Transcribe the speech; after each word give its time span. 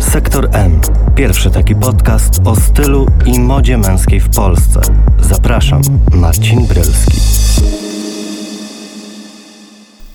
Sektor 0.00 0.48
M. 0.52 0.80
Pierwszy 1.14 1.50
taki 1.50 1.74
podcast 1.74 2.40
o 2.44 2.56
stylu 2.56 3.06
i 3.26 3.40
modzie 3.40 3.78
męskiej 3.78 4.20
w 4.20 4.28
Polsce. 4.28 4.80
Zapraszam, 5.20 5.82
Marcin 6.12 6.66
Brylski. 6.66 7.20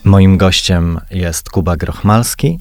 Moim 0.03 0.37
gościem 0.37 0.99
jest 1.11 1.49
Kuba 1.49 1.77
Grochmalski, 1.77 2.59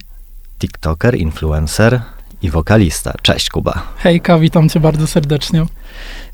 TikToker, 0.59 1.15
influencer 1.15 2.01
i 2.41 2.49
wokalista. 2.49 3.13
Cześć 3.21 3.49
Kuba. 3.49 3.83
Hejka, 3.97 4.39
witam 4.39 4.69
cię 4.69 4.79
bardzo 4.79 5.07
serdecznie. 5.07 5.65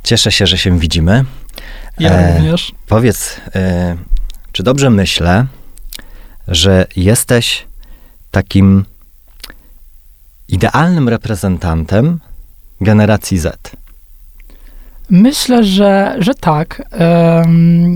Cieszę 0.04 0.32
się, 0.32 0.48
że 0.48 0.58
się 0.58 0.80
widzimy. 0.80 1.26
Ja 2.00 2.12
e, 2.12 2.36
również. 2.36 2.72
Powiedz, 2.88 3.42
e, 3.56 3.98
czy 4.52 4.64
dobrze 4.64 4.90
myślę, 4.90 5.46
że 6.48 6.88
jesteś 6.96 7.68
takim 8.32 8.86
idealnym 10.50 11.10
reprezentantem 11.10 12.20
generacji 12.82 13.38
Z? 13.38 13.76
Myślę, 15.10 15.64
że, 15.64 16.16
że 16.20 16.36
tak. 16.36 16.84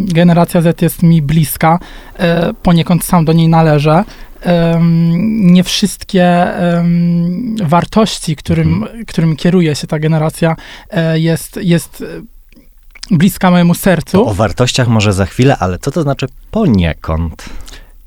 Generacja 0.03 0.61
Z 0.61 0.81
jest 0.81 1.03
mi 1.03 1.21
bliska, 1.21 1.79
um, 2.19 2.55
poniekąd 2.55 3.03
sam 3.03 3.25
do 3.25 3.33
niej 3.33 3.47
należę. 3.47 4.03
Nie 5.19 5.63
wszystkie 5.63 6.47
wartości, 7.63 8.35
którym, 8.35 8.73
mhm. 8.73 9.05
którym 9.05 9.35
kieruje 9.35 9.75
się 9.75 9.87
ta 9.87 9.99
generacja, 9.99 10.55
e, 10.89 11.19
jest, 11.19 11.59
jest 11.61 12.03
bliska 13.11 13.51
mojemu 13.51 13.73
sercu. 13.73 14.17
To 14.17 14.25
o 14.25 14.33
wartościach 14.33 14.87
może 14.87 15.13
za 15.13 15.25
chwilę, 15.25 15.57
ale 15.59 15.79
co 15.79 15.91
to 15.91 16.01
znaczy 16.01 16.27
poniekąd? 16.51 17.49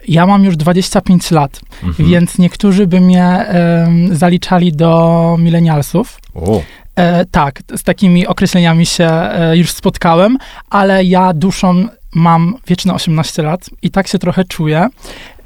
Ja 0.08 0.26
mam 0.26 0.44
już 0.44 0.56
25 0.56 1.30
lat, 1.30 1.60
mhm. 1.82 2.08
więc 2.08 2.38
niektórzy 2.38 2.86
by 2.86 3.00
mnie 3.00 3.24
e, 3.24 3.88
zaliczali 4.12 4.72
do 4.72 5.36
milenialsów. 5.38 6.20
E, 6.96 7.24
tak, 7.24 7.62
z 7.76 7.82
takimi 7.82 8.26
określeniami 8.26 8.86
się 8.86 9.08
e, 9.08 9.56
już 9.56 9.72
spotkałem, 9.72 10.38
ale 10.70 11.04
ja 11.04 11.32
duszą 11.32 11.88
mam 12.14 12.54
wieczne 12.66 12.94
18 12.94 13.42
lat 13.42 13.70
i 13.82 13.90
tak 13.90 14.06
się 14.06 14.18
trochę 14.18 14.44
czuję. 14.44 14.88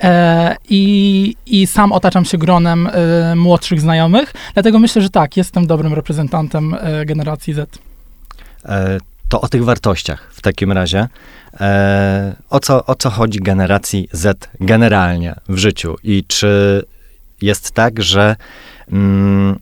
E, 0.02 0.56
i, 0.68 1.36
I 1.46 1.66
sam 1.66 1.92
otaczam 1.92 2.24
się 2.24 2.38
gronem 2.38 2.86
e, 2.92 3.34
młodszych 3.34 3.80
znajomych, 3.80 4.34
dlatego 4.54 4.78
myślę, 4.78 5.02
że 5.02 5.10
tak, 5.10 5.36
jestem 5.36 5.66
dobrym 5.66 5.94
reprezentantem 5.94 6.76
e, 6.80 7.06
generacji 7.06 7.54
Z. 7.54 7.78
To 9.30 9.40
o 9.40 9.48
tych 9.48 9.64
wartościach 9.64 10.30
w 10.32 10.42
takim 10.42 10.72
razie. 10.72 11.08
E, 11.60 12.36
o, 12.50 12.60
co, 12.60 12.86
o 12.86 12.94
co 12.94 13.10
chodzi 13.10 13.38
generacji 13.38 14.08
Z 14.12 14.48
generalnie 14.60 15.34
w 15.48 15.56
życiu 15.56 15.96
i 16.04 16.24
czy 16.28 16.82
jest 17.42 17.70
tak, 17.70 18.02
że 18.02 18.36
mm, 18.92 19.58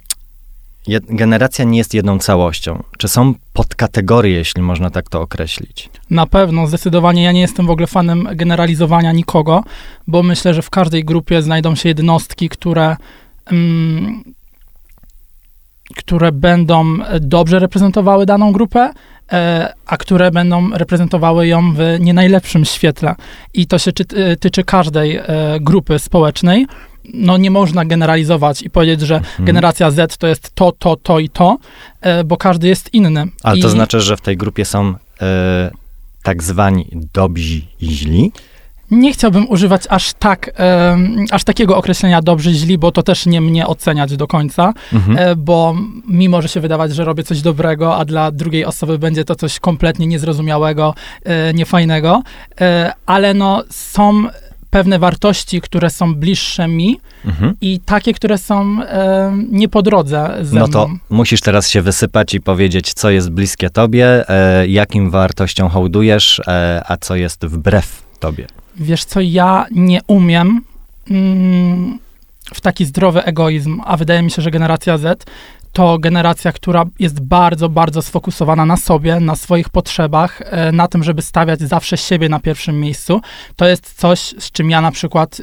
generacja 1.08 1.64
nie 1.64 1.78
jest 1.78 1.94
jedną 1.94 2.19
całością? 2.19 2.83
Czy 2.98 3.08
są 3.08 3.34
podkategorie, 3.52 4.33
jeśli 4.33 4.62
można 4.62 4.91
tak 4.91 5.08
to 5.10 5.20
określić? 5.20 5.91
Na 6.10 6.27
pewno, 6.27 6.66
zdecydowanie. 6.66 7.22
Ja 7.22 7.32
nie 7.32 7.41
jestem 7.41 7.66
w 7.66 7.70
ogóle 7.70 7.86
fanem 7.86 8.28
generalizowania 8.32 9.12
nikogo, 9.12 9.64
bo 10.06 10.22
myślę, 10.22 10.55
że 10.55 10.62
w 10.62 10.70
każdej 10.70 11.05
grupie 11.05 11.42
znajdą 11.42 11.75
się 11.75 11.88
jednostki, 11.88 12.48
które. 12.48 12.97
Mm, 13.47 14.38
które 15.97 16.33
będą 16.33 16.98
dobrze 17.20 17.58
reprezentowały 17.58 18.27
daną 18.27 18.53
grupę, 18.53 18.91
E, 19.33 19.75
a 19.86 19.97
które 19.97 20.31
będą 20.31 20.70
reprezentowały 20.70 21.47
ją 21.47 21.75
w 21.75 21.78
nie 22.00 22.14
najlepszym 22.14 22.64
świetle. 22.64 23.14
I 23.55 23.67
to 23.67 23.78
się 23.78 23.91
e, 23.91 24.36
tyczy 24.36 24.64
każdej 24.64 25.16
e, 25.16 25.25
grupy 25.61 25.98
społecznej. 25.98 26.66
No 27.14 27.36
nie 27.36 27.50
można 27.50 27.84
generalizować 27.84 28.62
i 28.62 28.70
powiedzieć, 28.70 29.00
że 29.00 29.16
mhm. 29.16 29.44
generacja 29.44 29.91
Z 29.91 30.16
to 30.16 30.27
jest 30.27 30.55
to, 30.55 30.72
to, 30.72 30.97
to 30.97 31.19
i 31.19 31.28
to, 31.28 31.59
bo 32.25 32.36
każdy 32.36 32.69
jest 32.69 32.94
inny. 32.94 33.25
Ale 33.42 33.59
I... 33.59 33.62
to 33.62 33.69
znaczy, 33.69 34.00
że 34.00 34.16
w 34.16 34.20
tej 34.20 34.36
grupie 34.36 34.64
są 34.64 34.94
tak 36.22 36.43
zwani 36.43 36.91
dobrzy 37.15 37.60
i 37.81 37.87
źli? 37.87 38.32
Nie 38.91 39.12
chciałbym 39.12 39.49
używać 39.49 39.82
aż 39.88 40.12
tak, 40.12 40.50
aż 41.31 41.44
takiego 41.44 41.76
określenia 41.76 42.22
dobrzy, 42.22 42.53
źli, 42.53 42.78
bo 42.78 42.93
to 42.93 43.03
też 43.03 43.26
nie 43.26 43.41
mnie 43.41 43.66
oceniać 43.66 44.16
do 44.16 44.26
końca, 44.26 44.75
mhm. 44.93 45.19
E, 45.19 45.37
bo 45.37 45.76
mi 46.09 46.28
może 46.28 46.49
się 46.49 46.60
wydawać, 46.60 46.94
że 46.94 47.04
robię 47.04 47.22
coś 47.22 47.43
dobrego, 47.43 47.97
a 47.97 48.04
dla 48.04 48.31
drugiej 48.31 48.65
osoby 48.65 48.99
będzie 48.99 49.25
to 49.25 49.34
coś 49.34 49.60
kompletnie 49.60 50.06
niezrozumiałego, 50.06 50.94
e, 51.25 51.54
niefajnego, 51.54 52.22
e, 52.60 52.93
ale 53.06 53.34
no 53.34 53.62
są 53.71 54.25
pewne 54.71 54.99
wartości, 54.99 55.60
które 55.60 55.91
są 55.91 56.15
bliższe 56.15 56.69
mi 56.69 57.00
mhm. 57.25 57.55
i 57.60 57.81
takie, 57.81 58.15
które 58.15 58.38
są 58.38 58.82
e, 58.82 59.32
nie 59.50 59.69
po 59.69 59.82
drodze 59.82 60.38
ze 60.43 60.59
No 60.59 60.69
to 60.69 60.91
musisz 61.10 61.41
teraz 61.41 61.69
się 61.69 61.82
wysypać 61.82 62.34
i 62.34 62.41
powiedzieć, 62.41 62.94
co 62.94 63.10
jest 63.10 63.31
bliskie 63.31 63.70
tobie, 63.70 64.28
e, 64.28 64.66
jakim 64.66 65.10
wartościom 65.10 65.69
hołdujesz, 65.69 66.41
e, 66.47 66.82
a 66.87 66.97
co 66.97 67.16
jest 67.16 67.47
wbrew 67.47 68.03
tobie. 68.20 68.47
Wiesz 68.78 69.05
co, 69.05 69.21
ja 69.21 69.66
nie 69.71 70.00
umiem 70.06 70.61
mm, 71.11 71.99
w 72.55 72.61
taki 72.61 72.84
zdrowy 72.84 73.25
egoizm, 73.25 73.81
a 73.84 73.97
wydaje 73.97 74.22
mi 74.22 74.31
się, 74.31 74.43
że 74.43 74.50
generacja 74.50 74.99
Z 74.99 75.25
to 75.72 75.99
generacja, 75.99 76.53
która 76.53 76.84
jest 76.99 77.21
bardzo, 77.21 77.69
bardzo 77.69 78.03
sfokusowana 78.03 78.67
na 78.67 78.77
sobie, 78.77 79.21
na 79.21 79.37
swoich 79.37 79.69
potrzebach, 79.69 80.43
e, 80.44 80.72
na 80.72 80.88
tym, 80.88 81.05
żeby 81.05 81.22
stawiać 81.22 81.61
zawsze 81.61 81.97
siebie 81.97 82.28
na 82.28 82.41
pierwszym 82.41 82.81
miejscu. 82.81 83.21
To 83.56 83.69
jest 83.69 83.94
coś, 83.94 84.34
z 84.38 84.50
czym 84.50 84.71
ja 84.71 84.81
na 84.81 84.91
przykład 84.91 85.43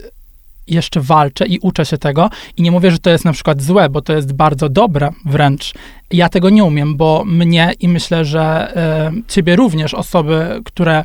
jeszcze 0.67 1.01
walczę 1.01 1.45
i 1.45 1.59
uczę 1.59 1.85
się 1.85 1.97
tego. 1.97 2.29
I 2.57 2.61
nie 2.61 2.71
mówię, 2.71 2.91
że 2.91 2.99
to 2.99 3.09
jest 3.09 3.25
na 3.25 3.33
przykład 3.33 3.61
złe, 3.61 3.89
bo 3.89 4.01
to 4.01 4.13
jest 4.13 4.33
bardzo 4.33 4.69
dobre 4.69 5.11
wręcz. 5.25 5.73
Ja 6.11 6.29
tego 6.29 6.49
nie 6.49 6.63
umiem, 6.63 6.97
bo 6.97 7.23
mnie 7.25 7.73
i 7.79 7.87
myślę, 7.87 8.25
że 8.25 8.41
e, 8.75 9.11
ciebie 9.27 9.55
również, 9.55 9.93
osoby, 9.93 10.61
które 10.65 11.03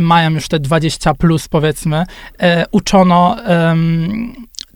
mają 0.00 0.30
już 0.30 0.48
te 0.48 0.58
20 0.58 1.14
plus 1.14 1.48
powiedzmy, 1.48 2.04
e, 2.38 2.64
uczono 2.70 3.36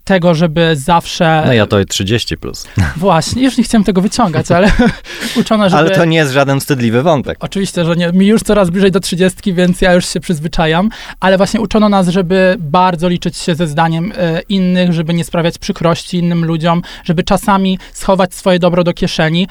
tego, 0.07 0.35
żeby 0.35 0.75
zawsze... 0.75 1.43
No 1.45 1.53
ja 1.53 1.65
to 1.65 1.85
30 1.85 2.37
plus. 2.37 2.67
Właśnie, 2.97 3.43
już 3.43 3.57
nie 3.57 3.63
chciałem 3.63 3.83
tego 3.83 4.01
wyciągać, 4.01 4.51
ale 4.51 4.71
uczono, 5.41 5.69
żeby... 5.69 5.79
Ale 5.79 5.89
to 5.89 6.05
nie 6.05 6.17
jest 6.17 6.31
żaden 6.31 6.59
wstydliwy 6.59 7.03
wątek. 7.03 7.37
Oczywiście, 7.39 7.85
że 7.85 7.95
nie. 7.95 8.11
Mi 8.11 8.27
już 8.27 8.41
coraz 8.41 8.69
bliżej 8.69 8.91
do 8.91 8.99
30, 8.99 9.53
więc 9.53 9.81
ja 9.81 9.93
już 9.93 10.05
się 10.05 10.19
przyzwyczajam, 10.19 10.89
ale 11.19 11.37
właśnie 11.37 11.61
uczono 11.61 11.89
nas, 11.89 12.07
żeby 12.07 12.55
bardzo 12.59 13.09
liczyć 13.09 13.37
się 13.37 13.55
ze 13.55 13.67
zdaniem 13.67 14.13
e, 14.17 14.41
innych, 14.49 14.93
żeby 14.93 15.13
nie 15.13 15.23
sprawiać 15.23 15.57
przykrości 15.57 16.17
innym 16.17 16.45
ludziom, 16.45 16.81
żeby 17.03 17.23
czasami 17.23 17.79
schować 17.93 18.33
swoje 18.33 18.59
dobro 18.59 18.83
do 18.83 18.93
kieszeni, 18.93 19.47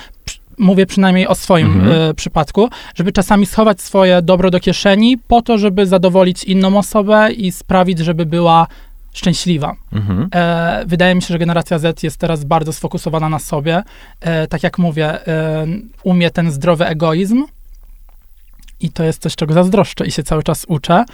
mówię 0.59 0.87
przynajmniej 0.87 1.27
o 1.27 1.35
swoim 1.35 1.67
mhm. 1.67 2.11
y, 2.11 2.15
przypadku, 2.15 2.69
żeby 2.95 3.13
czasami 3.13 3.47
schować 3.47 3.81
swoje 3.81 4.23
dobro 4.23 4.51
do 4.51 4.61
kieszeni 4.61 5.19
po 5.29 5.43
to, 5.43 5.59
żeby 5.59 5.87
zadowolić 5.87 6.45
inną 6.45 6.79
osobę 6.79 7.33
i 7.33 7.53
sprawić, 7.53 7.99
żeby 7.99 8.27
była 8.27 8.67
szczęśliwa. 9.17 9.77
Mhm. 9.93 10.29
E, 10.35 10.85
wydaje 10.87 11.15
mi 11.15 11.23
się, 11.23 11.29
że 11.29 11.39
generacja 11.39 11.79
Z 11.79 12.03
jest 12.03 12.17
teraz 12.17 12.45
bardzo 12.45 12.73
sfokusowana 12.73 13.29
na 13.29 13.39
sobie. 13.39 13.83
E, 14.21 14.47
tak 14.47 14.63
jak 14.63 14.79
mówię, 14.79 15.27
e, 15.29 15.67
umie 16.03 16.31
ten 16.31 16.51
zdrowy 16.51 16.87
egoizm 16.87 17.45
i 18.81 18.91
to 18.91 19.05
jest 19.05 19.23
coś, 19.23 19.37
czego 19.37 19.55
zazdroszczę 19.55 20.07
i 20.07 20.11
się 20.11 20.23
cały 20.23 20.43
czas 20.43 20.65
uczę. 20.69 21.05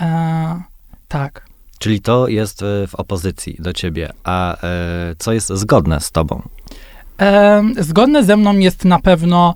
E, 0.00 0.62
tak. 1.08 1.46
Czyli 1.78 2.00
to 2.00 2.28
jest 2.28 2.62
e, 2.62 2.86
w 2.86 2.94
opozycji 2.94 3.56
do 3.58 3.72
ciebie, 3.72 4.12
a 4.24 4.56
e, 4.56 4.58
co 5.18 5.32
jest 5.32 5.48
zgodne 5.48 6.00
z 6.00 6.10
tobą? 6.10 6.42
zgodne 7.80 8.24
ze 8.24 8.36
mną 8.36 8.58
jest 8.58 8.84
na 8.84 8.98
pewno 8.98 9.54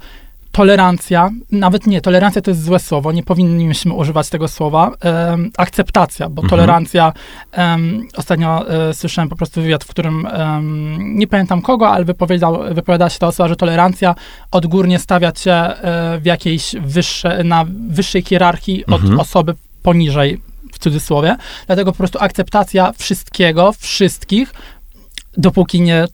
tolerancja, 0.52 1.30
nawet 1.50 1.86
nie, 1.86 2.00
tolerancja 2.00 2.42
to 2.42 2.50
jest 2.50 2.64
złe 2.64 2.78
słowo, 2.78 3.12
nie 3.12 3.22
powinniśmy 3.22 3.94
używać 3.94 4.28
tego 4.28 4.48
słowa, 4.48 4.90
um, 5.04 5.50
akceptacja, 5.56 6.28
bo 6.28 6.42
mhm. 6.42 6.50
tolerancja, 6.50 7.12
um, 7.56 8.08
ostatnio 8.16 8.70
e, 8.70 8.94
słyszałem 8.94 9.28
po 9.28 9.36
prostu 9.36 9.62
wywiad, 9.62 9.84
w 9.84 9.88
którym 9.88 10.24
um, 10.24 11.18
nie 11.18 11.26
pamiętam 11.26 11.62
kogo, 11.62 11.88
ale 11.88 12.04
wypowiadał, 12.04 12.74
wypowiadała 12.74 13.10
się 13.10 13.18
ta 13.18 13.26
osoba, 13.26 13.48
że 13.48 13.56
tolerancja 13.56 14.14
odgórnie 14.50 14.98
stawia 14.98 15.32
cię 15.32 15.54
e, 15.54 16.18
w 16.18 16.24
jakiejś 16.24 16.74
wyższe, 16.80 17.44
na 17.44 17.64
wyższej 17.88 18.22
hierarchii 18.22 18.84
mhm. 18.88 19.14
od 19.14 19.20
osoby 19.20 19.54
poniżej, 19.82 20.40
w 20.72 20.78
cudzysłowie, 20.78 21.36
dlatego 21.66 21.92
po 21.92 21.98
prostu 21.98 22.18
akceptacja 22.18 22.92
wszystkiego, 22.98 23.72
wszystkich, 23.78 24.54
dopóki 25.36 25.80
nie 25.80 26.04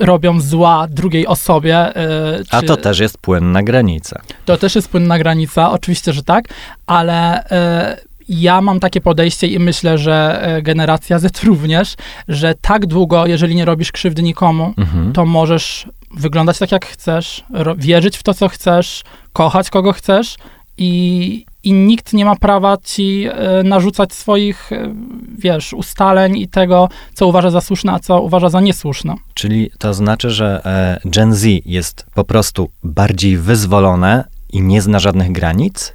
robią 0.00 0.40
zła 0.40 0.86
drugiej 0.90 1.26
osobie. 1.26 1.92
Yy, 2.38 2.44
A 2.50 2.62
to 2.62 2.76
też 2.76 2.98
jest 2.98 3.18
płynna 3.18 3.62
granica. 3.62 4.20
To 4.44 4.56
też 4.56 4.74
jest 4.74 4.88
płynna 4.88 5.18
granica, 5.18 5.70
oczywiście, 5.70 6.12
że 6.12 6.22
tak, 6.22 6.44
ale 6.86 7.44
yy, 7.50 8.14
ja 8.28 8.60
mam 8.60 8.80
takie 8.80 9.00
podejście 9.00 9.46
i 9.46 9.58
myślę, 9.58 9.98
że 9.98 10.42
e, 10.42 10.62
generacja 10.62 11.18
Z 11.18 11.44
również, 11.44 11.94
że 12.28 12.54
tak 12.60 12.86
długo, 12.86 13.26
jeżeli 13.26 13.54
nie 13.54 13.64
robisz 13.64 13.92
krzywdy 13.92 14.22
nikomu, 14.22 14.74
mhm. 14.76 15.12
to 15.12 15.24
możesz 15.24 15.88
wyglądać 16.16 16.58
tak, 16.58 16.72
jak 16.72 16.86
chcesz, 16.86 17.44
wierzyć 17.76 18.16
w 18.16 18.22
to, 18.22 18.34
co 18.34 18.48
chcesz, 18.48 19.04
kochać 19.32 19.70
kogo 19.70 19.92
chcesz 19.92 20.36
I, 20.78 21.44
i 21.62 21.72
nikt 21.72 22.12
nie 22.12 22.24
ma 22.24 22.36
prawa 22.36 22.76
ci 22.84 23.26
e, 23.30 23.62
narzucać 23.62 24.12
swoich, 24.12 24.72
e, 24.72 24.94
wiesz, 25.38 25.72
ustaleń 25.72 26.36
i 26.36 26.48
tego, 26.48 26.88
co 27.14 27.26
uważa 27.26 27.50
za 27.50 27.60
słuszne, 27.60 27.92
a 27.92 27.98
co 27.98 28.20
uważa 28.20 28.48
za 28.48 28.60
niesłuszne. 28.60 29.14
Czyli 29.34 29.70
to 29.78 29.94
znaczy, 29.94 30.30
że 30.30 30.60
e, 30.64 31.00
Gen 31.04 31.34
Z 31.34 31.46
jest 31.66 32.06
po 32.14 32.24
prostu 32.24 32.70
bardziej 32.84 33.38
wyzwolone 33.38 34.24
i 34.52 34.62
nie 34.62 34.82
zna 34.82 34.98
żadnych 34.98 35.32
granic? 35.32 35.92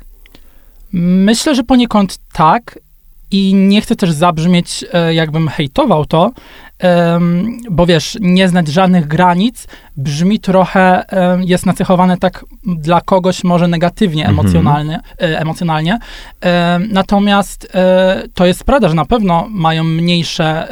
Myślę, 0.93 1.55
że 1.55 1.63
poniekąd 1.63 2.17
tak. 2.33 2.79
I 3.31 3.53
nie 3.53 3.81
chcę 3.81 3.95
też 3.95 4.11
zabrzmieć, 4.11 4.85
jakbym 5.11 5.47
hejtował 5.47 6.05
to, 6.05 6.31
em, 6.79 7.57
bo 7.71 7.85
wiesz, 7.85 8.17
nie 8.21 8.49
znać 8.49 8.67
żadnych 8.67 9.07
granic 9.07 9.67
brzmi 9.97 10.39
trochę, 10.39 11.07
em, 11.09 11.43
jest 11.43 11.65
nacechowane 11.65 12.17
tak 12.17 12.45
dla 12.65 13.01
kogoś 13.01 13.43
może 13.43 13.67
negatywnie 13.67 14.27
Mhm. 14.27 14.39
emocjonalnie. 14.39 14.99
e, 15.21 15.39
emocjonalnie. 15.39 15.99
Em, 16.41 16.87
natomiast 16.91 17.67
e, 17.73 18.23
to 18.33 18.45
jest 18.45 18.63
prawda, 18.63 18.89
że 18.89 18.95
na 18.95 19.05
pewno 19.05 19.47
mają 19.49 19.83
mniejsze 19.83 20.67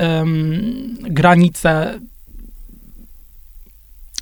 granice 1.01 2.00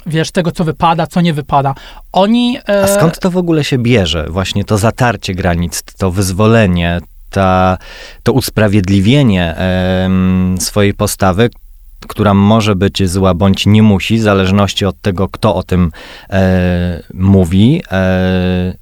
wiesz, 0.06 0.32
tego, 0.32 0.52
co 0.52 0.64
wypada, 0.64 1.08
co 1.08 1.22
nie 1.22 1.34
wypada. 1.34 1.76
Oni... 2.12 2.58
e, 2.70 2.84
A 2.84 2.88
skąd 2.88 3.20
to 3.20 3.32
w 3.32 3.38
ogóle 3.38 3.64
się 3.64 3.78
bierze? 3.78 4.26
Właśnie 4.30 4.66
to 4.66 4.78
zatarcie 4.78 5.34
granic, 5.34 5.84
to 5.98 6.12
wyzwolenie, 6.12 7.00
ta, 7.30 7.78
to 8.24 8.34
usprawiedliwienie 8.34 9.56
em, 9.58 10.56
swojej 10.60 10.94
postawy, 10.94 11.50
która 12.08 12.34
może 12.34 12.76
być 12.76 13.10
zła 13.10 13.34
bądź 13.34 13.66
nie 13.66 13.84
musi, 13.84 14.18
w 14.18 14.22
zależności 14.22 14.86
od 14.86 15.02
tego, 15.02 15.30
kto 15.30 15.56
o 15.56 15.64
tym 15.64 15.92
e, 16.30 17.04
mówi, 17.14 17.82
e, 17.92 18.74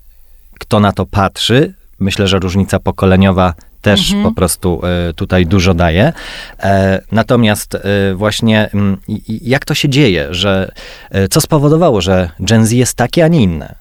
kto 0.59 0.79
na 0.79 0.91
to 0.91 1.05
patrzy. 1.05 1.73
Myślę, 1.99 2.27
że 2.27 2.39
różnica 2.39 2.79
pokoleniowa 2.79 3.53
też 3.81 3.99
Mhm. 4.11 4.23
po 4.23 4.31
prostu 4.35 4.81
e, 5.09 5.13
tutaj 5.13 5.45
dużo 5.45 5.73
daje. 5.73 6.13
E, 6.59 7.01
natomiast 7.11 7.75
e, 7.75 7.79
właśnie 8.15 8.69
mm, 8.73 8.97
jak 9.27 9.65
to 9.65 9.73
się 9.73 9.89
dzieje, 9.89 10.27
że 10.31 10.71
e, 11.11 11.27
co 11.27 11.41
spowodowało, 11.41 12.01
że 12.01 12.29
Gen 12.39 12.65
Z 12.65 12.71
jest 12.71 12.95
takie, 12.97 13.25
a 13.25 13.27
nie 13.27 13.43
inne? 13.43 13.75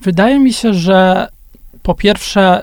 Wydaje 0.00 0.38
mi 0.38 0.52
się, 0.52 0.74
że 0.74 1.28
po 1.82 1.94
pierwsze 1.94 2.62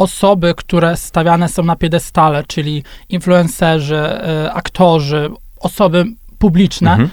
osoby, 0.00 0.54
które 0.56 0.96
stawiane 0.96 1.48
są 1.48 1.62
na 1.62 1.76
piedestale, 1.76 2.44
czyli 2.46 2.82
influencerzy, 3.08 4.02
y, 4.46 4.52
aktorzy, 4.52 5.30
osoby 5.60 6.04
publiczne, 6.38 6.90
Mhm. 6.90 7.10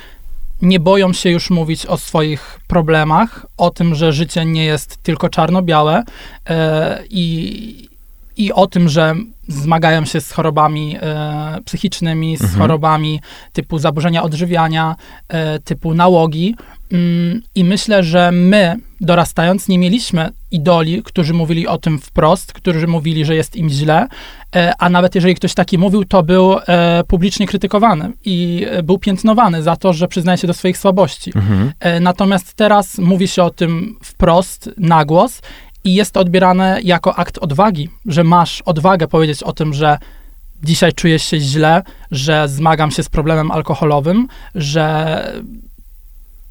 nie 0.62 0.80
boją 0.80 1.14
się 1.14 1.30
już 1.30 1.50
mówić 1.50 1.86
o 1.86 1.98
swoich 1.98 2.60
problemach, 2.68 3.46
o 3.58 3.70
tym, 3.70 3.96
że 3.96 4.14
życie 4.14 4.46
nie 4.46 4.66
jest 4.66 5.04
tylko 5.04 5.30
czarno-białe 5.30 6.00
y, 6.04 6.54
i, 7.10 7.90
i 8.38 8.54
o 8.54 8.68
tym, 8.68 8.90
że 8.90 9.16
zmagają 9.48 10.06
się 10.06 10.22
z 10.22 10.32
chorobami 10.32 10.98
e, 11.02 11.58
psychicznymi, 11.66 12.38
z 12.38 12.42
Mhm. 12.42 12.60
chorobami 12.62 13.22
typu 13.54 13.80
zaburzenia 13.80 14.24
odżywiania, 14.24 14.96
e, 15.30 15.60
typu 15.60 15.94
nałogi. 15.94 16.56
Mm, 16.92 17.42
I 17.56 17.64
myślę, 17.64 18.04
że 18.04 18.32
my, 18.32 18.76
dorastając, 19.02 19.68
nie 19.68 19.80
mieliśmy 19.80 20.30
idoli, 20.52 21.04
którzy 21.04 21.34
mówili 21.34 21.68
o 21.68 21.78
tym 21.78 22.00
wprost, 22.00 22.54
którzy 22.54 22.88
mówili, 22.88 23.26
że 23.26 23.36
jest 23.36 23.56
im 23.56 23.70
źle, 23.70 24.08
e, 24.56 24.74
a 24.80 24.90
nawet 24.90 25.16
jeżeli 25.16 25.36
ktoś 25.36 25.54
taki 25.54 25.78
mówił, 25.78 26.06
to 26.06 26.24
był 26.24 26.56
e, 26.68 27.04
publicznie 27.08 27.48
krytykowany 27.48 28.12
i 28.26 28.66
e, 28.70 28.84
był 28.84 28.98
piętnowany 28.98 29.64
za 29.64 29.76
to, 29.76 29.94
że 29.94 30.08
przyznaje 30.08 30.38
się 30.38 30.48
do 30.48 30.54
swoich 30.54 30.78
słabości. 30.78 31.32
Mhm. 31.36 31.72
Natomiast 32.02 32.54
teraz 32.54 32.98
mówi 32.98 33.28
się 33.28 33.44
o 33.44 33.50
tym 33.50 33.98
wprost, 34.04 34.70
na 34.78 35.06
głos 35.06 35.42
i 35.84 35.94
jest 35.94 36.12
to 36.12 36.20
odbierane 36.20 36.80
jako 36.84 37.16
akt 37.16 37.38
odwagi, 37.38 37.90
że 38.06 38.24
masz 38.24 38.62
odwagę 38.62 39.08
powiedzieć 39.08 39.44
o 39.44 39.54
tym, 39.54 39.74
że 39.74 39.98
dzisiaj 40.64 40.94
czujesz 40.94 41.24
się 41.24 41.40
źle, 41.40 41.84
że 42.12 42.48
zmagam 42.48 42.92
się 42.92 43.04
z 43.04 43.10
problemem 43.10 43.52
alkoholowym, 43.52 44.28
że, 44.56 45.42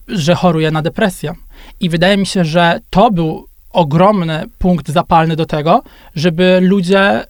że 0.08 0.35
choruję 0.35 0.70
na 0.70 0.82
depresję. 0.82 1.35
I 1.81 1.88
wydaje 1.91 2.17
mi 2.17 2.26
się, 2.26 2.44
że 2.44 2.81
to 2.91 3.11
był 3.11 3.47
ogromny 3.70 4.44
punkt 4.58 4.88
zapalny 4.88 5.37
do 5.37 5.47
tego, 5.47 5.82
żeby 6.14 6.58
ludzie 6.62 7.25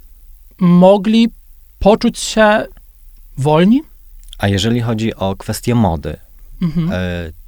mogli 0.60 1.28
poczuć 1.78 2.18
się 2.18 2.66
wolni. 3.38 3.82
A 4.38 4.48
jeżeli 4.48 4.80
chodzi 4.80 5.14
o 5.14 5.36
kwestię 5.36 5.74
mody, 5.74 6.16
Mhm. 6.62 6.92
e, 6.92 6.96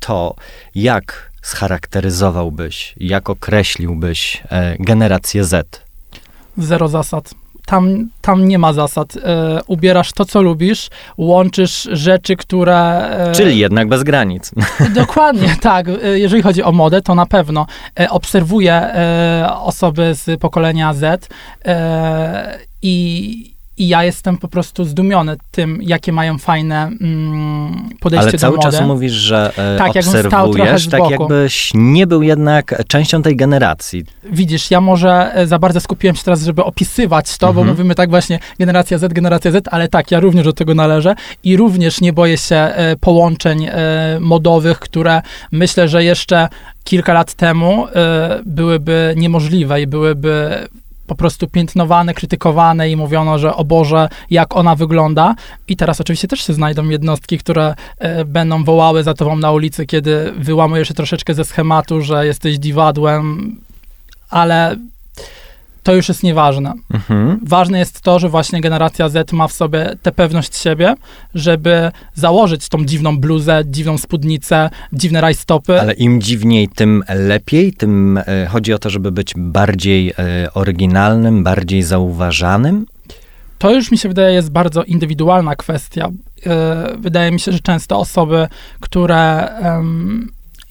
to 0.01 0.35
jak 0.75 1.31
scharakteryzowałbyś, 1.43 2.95
jak 2.97 3.31
określiłbyś 3.31 4.43
e, 4.51 4.77
generację 4.81 5.45
Z? 5.45 5.83
Zero 6.59 6.89
zasad. 6.89 7.35
Tam, 7.69 8.09
tam 8.21 8.49
nie 8.49 8.59
ma 8.59 8.73
zasad. 8.73 9.17
E, 9.17 9.61
ubierasz 9.67 10.13
to, 10.13 10.25
co 10.25 10.43
lubisz, 10.43 10.89
łączysz 11.19 11.89
rzeczy, 11.93 12.37
które. 12.37 13.09
E, 13.29 13.33
Czyli 13.33 13.59
jednak 13.59 13.89
bez 13.89 14.03
granic. 14.03 14.51
Dokładnie, 14.95 15.57
tak. 15.61 15.87
E, 15.89 16.19
Jeżeli 16.19 16.43
chodzi 16.43 16.63
o 16.63 16.73
modę, 16.73 17.03
to 17.03 17.15
na 17.15 17.27
pewno 17.27 17.67
e, 18.01 18.11
obserwuję 18.11 18.73
e, 18.73 19.49
osoby 19.61 20.15
z 20.15 20.41
pokolenia 20.41 20.95
Z 20.95 21.29
e, 21.65 22.59
i, 22.83 23.58
i 23.79 23.89
ja 23.89 24.05
jestem 24.05 24.37
po 24.39 24.49
prostu 24.49 24.85
zdumiony 24.85 25.37
tym, 25.51 25.79
jakie 25.83 26.13
mają 26.13 26.39
fajne 26.39 26.91
mm, 27.01 27.89
podejście 28.01 28.29
Ale 28.29 28.39
cały 28.39 28.57
do 28.59 28.63
mody. 28.65 28.77
czas 28.77 28.87
mówisz, 28.87 29.13
że 29.13 29.53
e, 29.57 29.79
Tak, 29.79 29.95
jakbym 29.95 30.13
stał 30.27 30.53
trochę 30.53 30.73
obserwujesz, 30.73 30.89
tak 30.89 31.01
boku. 31.01 31.13
jakbyś 31.13 31.71
nie 31.75 32.07
był 32.07 32.23
jednak 32.23 32.83
częścią 32.89 33.23
tej 33.23 33.37
generacji. 33.37 34.05
Widzisz, 34.33 34.71
ja 34.71 34.81
może 34.81 35.35
e, 35.35 35.47
za 35.47 35.59
bardzo 35.59 35.81
skupiłem 35.81 36.17
się 36.17 36.23
teraz, 36.25 36.43
żeby 36.43 36.65
opisywać 36.65 37.39
to, 37.39 37.47
bo 37.47 37.61
Mhm. 37.61 37.69
mówimy 37.69 37.95
tak 37.95 38.11
właśnie 38.11 38.39
generacja 38.59 38.99
Z, 38.99 39.13
generacja 39.13 39.51
Z, 39.51 39.69
ale 39.71 39.89
tak, 39.89 40.11
ja 40.11 40.21
również 40.21 40.45
do 40.45 40.53
tego 40.53 40.75
należę 40.75 41.15
i 41.45 41.57
również 41.57 42.01
nie 42.01 42.13
boję 42.13 42.37
się 42.39 42.57
e, 42.57 42.97
połączeń 43.01 43.65
e, 43.67 43.73
modowych, 44.21 44.79
które 44.79 45.23
myślę, 45.53 45.89
że 45.89 46.05
jeszcze 46.05 46.49
kilka 46.85 47.13
lat 47.13 47.35
temu 47.35 47.87
byłyby 48.47 49.15
niemożliwe 49.17 49.83
i 49.83 49.87
byłyby 49.87 50.51
po 51.09 51.15
prostu 51.15 51.47
piętnowane, 51.49 52.15
krytykowane 52.15 52.91
i 52.91 52.97
mówiono, 52.97 53.39
że 53.39 53.55
o 53.55 53.65
Boże, 53.65 54.09
jak 54.31 54.57
ona 54.57 54.75
wygląda. 54.75 55.35
I 55.69 55.77
teraz 55.77 56.01
oczywiście 56.01 56.29
też 56.29 56.47
się 56.47 56.53
znajdą 56.53 56.89
jednostki, 56.89 57.39
które 57.39 57.75
e, 57.99 58.25
będą 58.25 58.65
wołały 58.65 59.03
za 59.03 59.15
tobą 59.15 59.37
na 59.37 59.53
ulicy, 59.53 59.87
kiedy 59.87 60.33
wyłamujesz 60.37 60.89
się 60.89 60.95
troszeczkę 60.95 61.35
ze 61.35 61.45
schematu, 61.45 62.01
że 62.01 62.27
jesteś 62.27 62.59
diwadłem, 62.59 63.57
ale 64.31 64.77
to 65.89 65.95
już 65.95 66.09
jest 66.09 66.23
nieważne. 66.23 66.73
Mhm. 66.95 67.41
Ważne 67.47 67.79
jest 67.79 68.01
to, 68.01 68.19
że 68.19 68.29
właśnie 68.29 68.61
generacja 68.61 69.09
Z 69.09 69.33
ma 69.33 69.49
w 69.49 69.53
sobie 69.53 69.97
tę 70.03 70.13
pewność 70.13 70.57
siebie, 70.57 70.95
żeby 71.35 71.91
założyć 72.15 72.69
tą 72.69 72.85
dziwną 72.85 73.19
bluzę, 73.19 73.63
dziwną 73.67 73.99
spódnicę, 73.99 74.71
dziwne 74.93 75.21
rajstopy. 75.21 75.81
Ale 75.81 75.93
im 75.93 76.21
dziwniej, 76.21 76.69
tym 76.69 77.05
lepiej. 77.09 77.73
Tym 77.73 78.19
e, 78.27 78.47
chodzi 78.47 78.73
o 78.73 78.79
to, 78.79 78.91
żeby 78.91 79.13
być 79.13 79.33
bardziej 79.37 80.11
e, 80.11 80.15
oryginalnym, 80.55 81.45
bardziej 81.45 81.83
zauważanym. 81.83 82.87
To 83.59 83.75
już 83.75 83.91
mi 83.91 83.99
się 83.99 84.09
wydaje 84.09 84.35
jest 84.35 84.51
bardzo 84.51 84.85
indywidualna 84.85 85.57
kwestia. 85.57 86.09
E, 86.47 86.97
Wydaje 86.99 87.31
mi 87.33 87.41
się, 87.41 87.53
że 87.53 87.61
często 87.61 87.99
osoby, 87.99 88.49
które. 88.81 89.49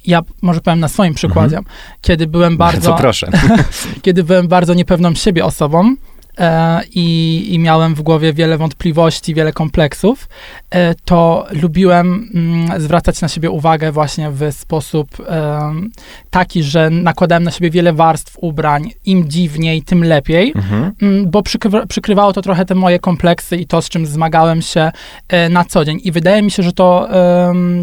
Ja 0.07 0.21
może 0.41 0.61
powiem 0.61 0.79
na 0.79 0.87
swoim 0.87 1.13
przykładzie, 1.13 1.59
kiedy 2.01 2.27
byłem 2.27 2.57
bardzo. 2.57 2.81
Co 2.91 2.97
proszę. 2.97 3.31
kiedy 4.01 4.23
byłem 4.23 4.47
bardzo 4.47 4.73
niepewną 4.73 5.15
siebie 5.15 5.45
osobą 5.45 5.95
i, 6.93 7.47
i 7.49 7.59
miałem 7.59 7.95
w 7.95 8.01
głowie 8.01 8.33
wiele 8.33 8.57
wątpliwości, 8.57 9.33
wiele 9.33 9.53
kompleksów, 9.53 10.29
e, 10.69 10.95
to 10.95 11.45
lubiłem 11.51 12.29
mm, 12.35 12.81
zwracać 12.81 13.21
na 13.21 13.27
siebie 13.27 13.51
uwagę 13.51 13.91
właśnie 13.91 14.31
w 14.31 14.51
sposób 14.51 15.07
taki, 16.29 16.63
że 16.63 16.89
nakładałem 16.89 17.43
na 17.43 17.51
siebie 17.51 17.69
wiele 17.69 17.93
warstw 17.93 18.37
ubrań. 18.41 18.91
Im 19.05 19.29
dziwniej, 19.29 19.81
tym 19.81 20.03
lepiej. 20.03 20.53
Mhm. 20.55 20.91
Mm, 21.01 21.31
bo 21.31 21.43
przykrywa, 21.43 21.85
przykrywało 21.85 22.33
to 22.33 22.41
trochę 22.41 22.65
te 22.65 22.75
moje 22.75 22.99
kompleksy 22.99 23.57
i 23.57 23.65
to, 23.65 23.81
z 23.81 23.89
czym 23.89 24.05
zmagałem 24.05 24.61
się 24.61 24.91
e, 25.27 25.49
na 25.49 25.65
co 25.65 25.85
dzień. 25.85 25.99
I 26.03 26.11
wydaje 26.11 26.41
mi 26.41 26.51
się, 26.51 26.63
że 26.63 26.71
to 26.71 27.07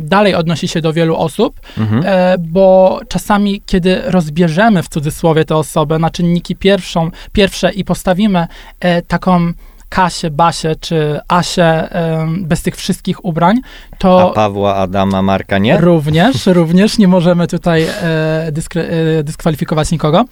dalej 0.01 0.35
odnosi 0.35 0.69
się 0.69 0.81
do 0.81 0.93
wielu 0.93 1.17
osób, 1.17 1.61
Mhm. 1.79 2.03
e, 2.07 2.39
bo 2.39 3.01
czasami, 3.09 3.63
kiedy 3.67 4.03
rozbierzemy 4.05 4.83
w 4.83 4.89
cudzysłowie 4.89 5.45
tę 5.45 5.57
osobę 5.57 5.99
na 5.99 6.11
czynniki 6.11 6.57
pierwszą, 6.57 7.11
pierwsze 7.33 7.73
i 7.73 7.85
postawimy 7.85 8.44
e, 8.81 9.03
taką 9.03 9.53
Kasię, 9.95 10.31
Basię 10.31 10.77
czy 10.81 11.21
Asię 11.29 11.91
em, 11.91 12.45
bez 12.45 12.63
tych 12.63 12.77
wszystkich 12.77 13.25
ubrań, 13.25 13.61
A 13.93 13.97
to 13.97 14.33
Pawła, 14.35 14.75
Adama, 14.75 15.23
Marka 15.23 15.59
nie? 15.59 15.81
Również, 15.81 16.47
również 16.61 16.99
nie 16.99 17.09
możemy 17.09 17.47
tutaj 17.47 17.83
e, 17.83 18.53
e, 18.77 19.23
dyskwalifikować 19.23 19.91
nikogo. 19.91 20.25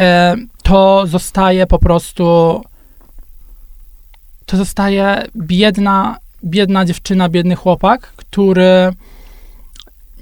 E, 0.00 0.36
to 0.62 1.06
zostaje 1.06 1.66
po 1.66 1.78
prostu. 1.78 2.24
To 4.46 4.56
zostaje 4.56 5.24
biedna, 5.36 6.16
biedna 6.44 6.84
dziewczyna, 6.84 7.28
biedny 7.28 7.54
chłopak, 7.54 8.00
który. 8.16 8.90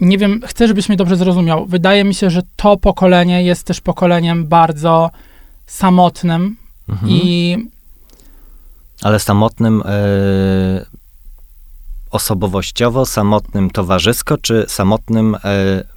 Nie 0.00 0.18
wiem, 0.18 0.40
chcę, 0.46 0.68
żebyś 0.68 0.88
mnie 0.88 0.96
dobrze 0.96 1.16
zrozumiał. 1.16 1.66
Wydaje 1.66 2.04
mi 2.04 2.14
się, 2.14 2.30
że 2.30 2.42
to 2.56 2.76
pokolenie 2.76 3.42
jest 3.42 3.66
też 3.66 3.80
pokoleniem 3.80 4.46
bardzo 4.46 5.10
samotnym 5.66 6.56
Mhm. 6.88 7.12
i 7.12 7.56
Ale 9.02 9.20
samotnym 9.20 9.82
e, 9.86 10.86
osobowościowo, 12.10 13.06
samotnym 13.06 13.70
towarzysko, 13.70 14.38
czy 14.38 14.64
samotnym 14.68 15.34
e, 15.34 15.38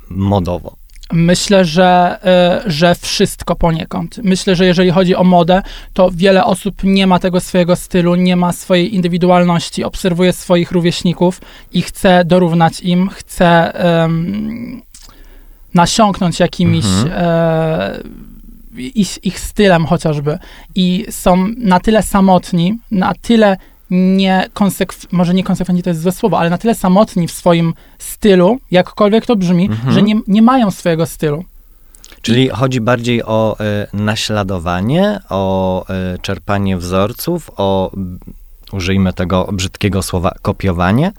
modowo? 0.10 0.76
Myślę, 1.14 1.66
że, 1.66 2.20
y, 2.68 2.72
że 2.72 2.96
wszystko 2.96 3.56
poniekąd. 3.56 4.18
Myślę, 4.24 4.56
że 4.56 4.66
jeżeli 4.66 4.92
chodzi 4.92 5.16
o 5.16 5.24
modę, 5.24 5.62
to 5.94 6.10
wiele 6.14 6.46
osób 6.46 6.84
nie 6.84 7.08
ma 7.08 7.20
tego 7.20 7.40
swojego 7.40 7.76
stylu, 7.76 8.16
nie 8.16 8.36
ma 8.36 8.54
swojej 8.54 8.96
indywidualności, 8.96 9.84
obserwuje 9.84 10.34
swoich 10.34 10.72
rówieśników 10.72 11.42
i 11.72 11.82
chce 11.82 12.26
dorównać 12.26 12.82
im, 12.82 13.10
chce 13.10 13.74
nasiąknąć 15.74 16.40
jakimiś 16.40 16.86
Mhm. 16.86 18.30
Ich, 18.78 19.26
ich 19.26 19.40
stylem 19.40 19.86
chociażby. 19.86 20.40
I 20.76 21.06
są 21.10 21.48
na 21.58 21.80
tyle 21.80 22.04
samotni, 22.04 22.80
na 22.92 23.14
tyle 23.22 23.58
nie 23.92 24.48
może 25.12 25.34
nie 25.34 25.44
konsekwentni 25.44 25.84
to 25.84 25.90
jest 25.90 26.02
złe 26.02 26.12
słowo, 26.12 26.40
ale 26.40 26.50
na 26.50 26.58
tyle 26.58 26.76
samotni 26.76 27.28
w 27.28 27.32
swoim 27.32 27.74
stylu, 28.00 28.60
jakkolwiek 28.72 29.26
to 29.26 29.36
brzmi, 29.36 29.66
Mhm. 29.66 29.94
że 29.94 30.02
nie, 30.02 30.16
nie 30.28 30.42
mają 30.42 30.72
swojego 30.72 31.06
stylu. 31.06 31.44
Czyli 32.22 32.50
chodzi 32.50 32.82
bardziej 32.82 33.24
o 33.24 33.56
e, 33.60 33.88
naśladowanie, 33.94 35.20
o 35.30 35.86
e, 35.90 36.18
czerpanie 36.22 36.78
wzorców, 36.78 37.52
o, 37.58 37.92
użyjmy 38.72 39.14
tego 39.14 39.50
brzydkiego 39.54 40.02
słowa, 40.04 40.32
kopiowanie? 40.42 41.12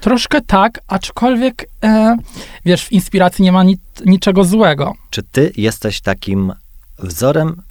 Troszkę 0.00 0.40
tak, 0.40 0.80
aczkolwiek 0.88 1.68
e, 1.84 2.16
wiesz, 2.64 2.84
w 2.84 2.92
inspiracji 2.92 3.42
nie 3.44 3.52
ma 3.52 3.62
ni- 3.64 3.78
niczego 4.06 4.44
złego. 4.44 4.94
Czy 5.10 5.22
ty 5.22 5.52
jesteś 5.56 6.00
takim 6.00 6.52
wzorem, 6.98 7.62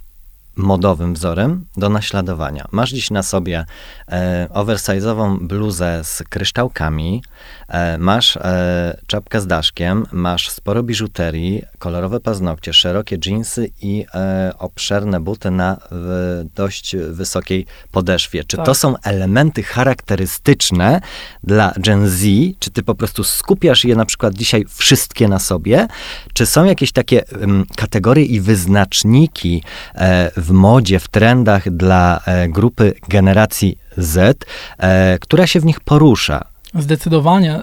modowym 0.58 1.14
wzorem 1.14 1.64
do 1.76 1.88
naśladowania? 1.88 2.68
Masz 2.72 2.90
dziś 2.90 3.10
na 3.10 3.22
sobie 3.22 3.64
e, 4.08 4.48
oversize'ową 4.54 5.38
bluzę 5.40 6.00
z 6.04 6.22
kryształkami, 6.22 7.22
e, 7.68 7.98
masz 7.98 8.36
e, 8.36 8.98
czapkę 9.06 9.40
z 9.40 9.46
daszkiem, 9.46 10.06
masz 10.12 10.50
sporo 10.50 10.82
biżuterii, 10.82 11.62
kolorowe 11.78 12.20
paznokcie, 12.20 12.72
szerokie 12.72 13.18
dżinsy 13.18 13.70
i 13.82 14.06
e, 14.14 14.52
obszerne 14.58 15.20
buty 15.20 15.50
na 15.50 15.76
w, 15.90 16.44
dość 16.54 16.96
wysokiej 16.96 17.66
podeszwie. 17.92 18.44
Czy 18.44 18.56
Tak. 18.56 18.66
to 18.66 18.74
są 18.74 18.94
elementy 19.02 19.62
charakterystyczne 19.62 21.00
dla 21.44 21.72
Gen 21.78 22.08
Z? 22.08 22.22
Czy 22.58 22.70
ty 22.70 22.82
po 22.82 22.94
prostu 22.94 23.24
skupiasz 23.24 23.84
je 23.84 23.96
na 23.96 24.04
przykład 24.06 24.34
dzisiaj 24.34 24.64
wszystkie 24.68 25.28
na 25.28 25.38
sobie? 25.38 25.88
Czy 26.32 26.46
są 26.46 26.64
jakieś 26.64 26.92
takie 26.92 27.28
em, 27.28 27.64
kategorie 27.76 28.24
i 28.24 28.40
wyznaczniki 28.40 29.62
e, 29.94 30.30
w 30.48 30.50
modzie, 30.50 30.98
w 30.98 31.08
trendach 31.08 31.70
dla 31.70 32.20
e, 32.26 32.48
grupy 32.48 32.94
generacji 33.08 33.78
Z, 33.96 34.44
e, 34.78 35.18
która 35.18 35.46
się 35.46 35.60
w 35.60 35.64
nich 35.64 35.80
porusza? 35.80 36.44
Zdecydowanie 36.74 37.52
e, 37.54 37.62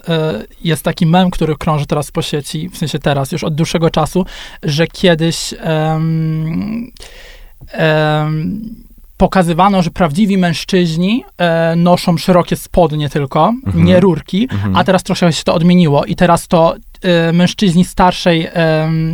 jest 0.63 0.83
taki 0.83 1.05
mem, 1.05 1.31
który 1.31 1.55
krąży 1.55 1.85
teraz 1.85 2.11
po 2.11 2.21
sieci, 2.21 2.69
w 2.69 2.77
sensie 2.77 2.99
teraz, 2.99 3.31
już 3.31 3.43
od 3.43 3.55
dłuższego 3.55 3.89
czasu, 3.89 4.25
że 4.63 4.87
kiedyś 4.87 5.53
em, 5.59 6.91
em, 7.71 8.61
pokazywano, 9.17 9.81
że 9.81 9.89
prawdziwi 9.91 10.37
mężczyźni 10.37 11.23
e, 11.37 11.75
noszą 11.75 12.17
szerokie 12.17 12.55
spodnie 12.55 13.09
tylko, 13.09 13.53
Mhm. 13.65 13.85
nie 13.85 13.99
rurki, 13.99 14.47
Mhm. 14.51 14.75
a 14.75 14.83
teraz 14.83 15.03
trochę 15.03 15.33
się 15.33 15.43
to 15.43 15.53
odmieniło 15.53 16.05
i 16.05 16.15
teraz 16.15 16.47
to 16.47 16.75
mężczyźni 17.33 17.85
starszej 17.85 18.47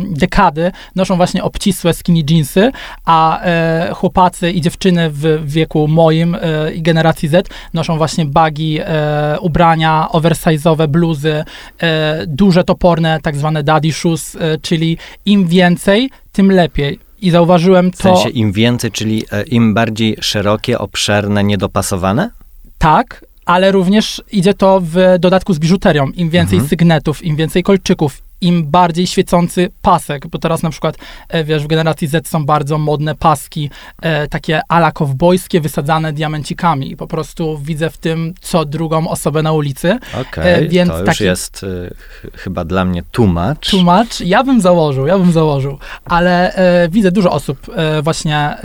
dekady 0.06 0.72
noszą 0.94 1.16
właśnie 1.16 1.44
obcisłe 1.44 1.94
skinny 1.94 2.22
jeansy, 2.30 2.72
a 3.04 3.40
e, 3.40 3.90
chłopacy 3.94 4.50
i 4.50 4.60
dziewczyny 4.60 5.10
w 5.10 5.42
wieku 5.44 5.88
moim 5.88 6.34
e, 6.34 6.72
i 6.74 6.82
generacji 6.82 7.28
Z 7.28 7.48
noszą 7.74 7.96
właśnie 7.96 8.24
bagi, 8.24 8.78
e, 8.80 9.36
ubrania, 9.40 10.08
oversize'owe 10.12 10.88
bluzy, 10.88 11.44
duże 12.26 12.64
toporne, 12.64 13.20
tak 13.22 13.36
zwane 13.36 13.62
daddy 13.62 13.92
shoes, 13.92 14.36
czyli 14.62 14.98
im 15.26 15.46
więcej, 15.46 16.10
tym 16.32 16.52
lepiej. 16.52 16.98
I 17.20 17.30
zauważyłem 17.30 17.92
W 17.92 17.96
to 17.96 18.02
sensie 18.02 18.28
im 18.28 18.52
więcej, 18.52 18.90
czyli 18.90 19.24
im 19.46 19.74
bardziej 19.74 20.16
szerokie, 20.20 20.78
obszerne, 20.78 21.44
niedopasowane? 21.44 22.30
tak, 22.78 23.24
ale 23.44 23.72
również 23.72 24.22
idzie 24.32 24.54
to 24.54 24.80
w 24.84 24.96
dodatku 25.20 25.54
z 25.54 25.58
biżuterią. 25.58 26.06
Im 26.06 26.30
więcej 26.30 26.56
Mhm. 26.56 26.68
sygnetów, 26.68 27.24
im 27.24 27.36
więcej 27.36 27.62
kolczyków, 27.62 28.22
im 28.42 28.70
bardziej 28.70 29.06
świecący 29.06 29.70
pasek, 29.82 30.26
bo 30.26 30.38
teraz 30.38 30.62
na 30.62 30.70
przykład, 30.70 30.96
e, 31.28 31.44
wiesz, 31.44 31.64
w 31.64 31.66
generacji 31.66 32.08
Z 32.08 32.28
są 32.28 32.46
bardzo 32.46 32.78
modne 32.78 33.14
paski, 33.14 33.70
e, 34.02 34.28
takie 34.28 34.60
ala 34.68 34.92
kowbojskie, 34.92 35.60
wysadzane 35.60 36.12
diamencikami 36.12 36.90
i 36.92 36.96
po 36.96 37.06
prostu 37.06 37.58
widzę 37.58 37.90
w 37.90 37.98
tym 37.98 38.34
co 38.40 38.64
drugą 38.64 39.08
osobę 39.08 39.42
na 39.42 39.52
ulicy. 39.52 39.98
Okej, 40.20 40.64
E, 40.64 40.68
więc 40.68 40.90
to 40.90 40.98
już 40.98 41.06
taki- 41.06 41.24
jest 41.24 41.66
ch- 41.98 42.26
chyba 42.40 42.64
dla 42.64 42.84
mnie 42.84 43.02
tłumacz. 43.12 43.70
Tłumacz, 43.70 44.20
ja 44.20 44.44
bym 44.44 44.60
założył, 44.60 45.06
ja 45.06 45.18
bym 45.18 45.32
założył, 45.32 45.78
ale 46.04 46.54
widzę 46.90 47.12
dużo 47.12 47.30
osób 47.30 47.66
właśnie 48.02 48.56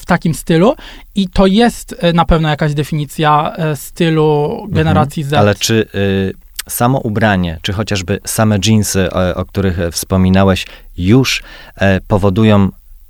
w 0.00 0.06
takim 0.06 0.34
stylu 0.34 0.74
i 1.14 1.28
to 1.28 1.46
jest 1.46 1.96
na 2.14 2.24
pewno 2.24 2.48
jakaś 2.48 2.74
definicja 2.74 3.52
stylu 3.74 4.66
generacji 4.70 5.22
Z. 5.22 5.26
Mhm. 5.26 5.40
Ale 5.42 5.54
czy 5.54 5.86
y, 5.94 6.34
samo 6.70 6.98
ubranie, 6.98 7.58
czy 7.62 7.72
chociażby 7.72 8.18
same 8.26 8.58
dżinsy, 8.58 9.08
o, 9.12 9.34
o 9.34 9.44
których 9.44 9.80
e, 9.80 9.90
wspominałeś, 9.90 10.66
już 10.98 11.42
e, 11.76 12.00
powodują 12.00 12.68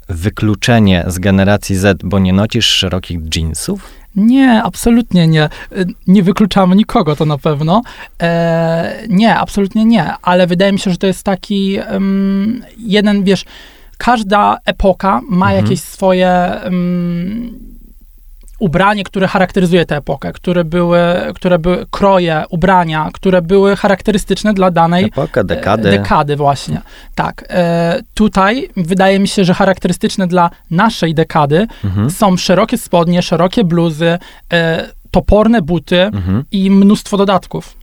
wykluczenie 0.09 1.05
z 1.07 1.19
generacji 1.19 1.77
Z, 1.77 2.03
bo 2.05 2.19
nie 2.19 2.33
nosisz 2.33 2.67
szerokich 2.67 3.21
dżinsów? 3.29 3.91
Nie, 4.17 4.63
absolutnie 4.63 5.27
nie. 5.29 5.45
Y, 5.77 5.87
Nie 6.07 6.23
wykluczamy 6.23 6.77
nikogo, 6.77 7.17
to 7.17 7.25
na 7.27 7.39
pewno. 7.39 7.83
E, 8.23 9.03
nie, 9.09 9.35
absolutnie 9.37 9.85
nie, 9.85 10.13
ale 10.23 10.47
wydaje 10.47 10.73
mi 10.73 10.79
się, 10.79 10.91
że 10.91 10.97
to 10.97 11.07
jest 11.07 11.23
taki 11.23 11.77
em, 11.79 12.65
jeden, 12.79 13.25
wiesz, 13.25 13.45
każda 13.99 14.57
epoka 14.65 15.21
ma 15.29 15.47
Mhm. 15.47 15.65
jakieś 15.65 15.81
swoje 15.81 16.31
em, 16.63 17.53
ubranie, 18.61 19.05
które 19.05 19.27
charakteryzuje 19.29 19.87
tę 19.87 19.97
epokę, 19.97 20.33
które 20.33 20.65
były, 20.65 20.99
które 21.35 21.59
były 21.59 21.87
kroje, 21.91 22.45
ubrania, 22.51 23.09
które 23.13 23.43
były 23.43 23.77
charakterystyczne 23.77 24.55
dla 24.55 24.71
danej 24.71 25.05
Epoka, 25.05 25.45
dekady. 25.45 25.89
E, 25.89 25.93
Dekady, 25.99 26.37
właśnie. 26.37 26.81
Tak. 27.15 27.45
E, 27.49 28.01
tutaj 28.15 28.69
wydaje 28.77 29.19
mi 29.19 29.29
się, 29.29 29.45
że 29.45 29.55
charakterystyczne 29.55 30.27
dla 30.27 30.51
naszej 30.71 31.15
dekady 31.15 31.67
Mhm. 31.85 32.11
są 32.11 32.37
szerokie 32.37 32.79
spodnie, 32.79 33.23
szerokie 33.23 33.65
bluzy, 33.65 34.19
e, 34.53 34.87
toporne 35.11 35.63
buty 35.63 36.03
Mhm. 36.03 36.45
i 36.53 36.71
mnóstwo 36.71 37.17
dodatków. 37.17 37.75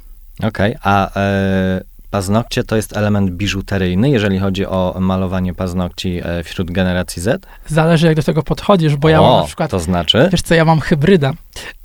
Okej, 0.43 0.75
a 0.83 1.19
e, 1.19 1.81
paznokcie 2.09 2.63
to 2.63 2.75
jest 2.75 2.97
element 2.97 3.31
biżuteryjny, 3.31 4.09
jeżeli 4.09 4.39
chodzi 4.39 4.65
o 4.65 4.95
malowanie 4.99 5.53
paznokci 5.53 6.19
e, 6.23 6.43
wśród 6.43 6.71
generacji 6.71 7.21
Z? 7.21 7.45
Zależy, 7.67 8.07
jak 8.07 8.15
do 8.15 8.23
tego 8.23 8.43
podchodzisz, 8.43 8.95
bo 8.95 9.09
ja 9.09 9.21
mam 9.21 9.39
na 9.39 9.43
przykład. 9.43 9.71
to 9.71 9.79
znaczy? 9.79 10.29
Wiesz 10.31 10.41
co, 10.41 10.55
ja 10.55 10.65
mam 10.65 10.79
hybrydę, 10.79 11.27
E, 11.27 11.33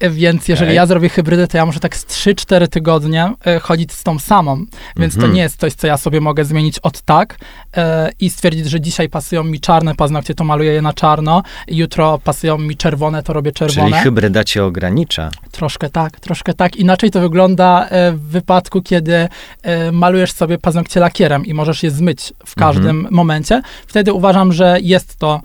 więc 0.00 0.48
jeżeli 0.48 0.68
Okej. 0.68 0.76
ja 0.76 0.86
zrobię 0.86 1.08
hybrydę, 1.08 1.48
to 1.48 1.56
ja 1.56 1.66
muszę 1.66 1.80
tak 1.80 1.96
z 1.96 2.06
3-4 2.06 2.68
tygodnie 2.68 3.32
e, 3.46 3.58
chodzić 3.60 3.92
z 3.92 4.02
tą 4.02 4.18
samą, 4.18 4.64
więc 4.96 5.14
Mhm. 5.14 5.30
to 5.30 5.36
nie 5.36 5.42
jest 5.42 5.60
coś, 5.60 5.72
co 5.72 5.86
ja 5.86 5.96
sobie 5.96 6.20
mogę 6.20 6.44
zmienić 6.44 6.78
od 6.78 7.00
tak 7.00 7.36
e, 7.76 8.10
i 8.20 8.30
stwierdzić, 8.30 8.66
że 8.66 8.80
dzisiaj 8.80 9.08
pasują 9.08 9.44
mi 9.44 9.60
czarne 9.60 9.94
paznokcie, 9.94 10.34
to 10.34 10.44
maluję 10.44 10.72
je 10.72 10.82
na 10.82 10.92
czarno, 10.92 11.42
jutro 11.68 12.18
pasują 12.24 12.58
mi 12.58 12.76
czerwone, 12.76 13.22
to 13.22 13.32
robię 13.32 13.52
czerwone. 13.52 13.90
Czyli 13.90 14.02
hybryda 14.02 14.44
cię 14.44 14.64
ogranicza. 14.64 15.30
Troszkę 15.50 15.90
tak, 15.90 16.20
troszkę 16.20 16.54
tak. 16.54 16.76
Inaczej 16.76 17.10
to 17.10 17.20
wygląda 17.20 17.86
e, 17.88 18.12
w 18.12 18.20
wypadku, 18.20 18.82
kiedy 18.82 19.28
e, 19.62 19.92
malujesz 19.92 20.32
sobie 20.32 20.58
paznokcie 20.58 21.00
lakierem 21.00 21.46
i 21.46 21.54
możesz 21.54 21.82
je 21.82 21.90
zmyć 21.90 22.32
w 22.46 22.54
każdym 22.54 23.08
momencie. 23.10 23.62
Wtedy 23.86 24.12
uważam, 24.12 24.52
że 24.52 24.78
jest 24.82 25.16
to 25.16 25.40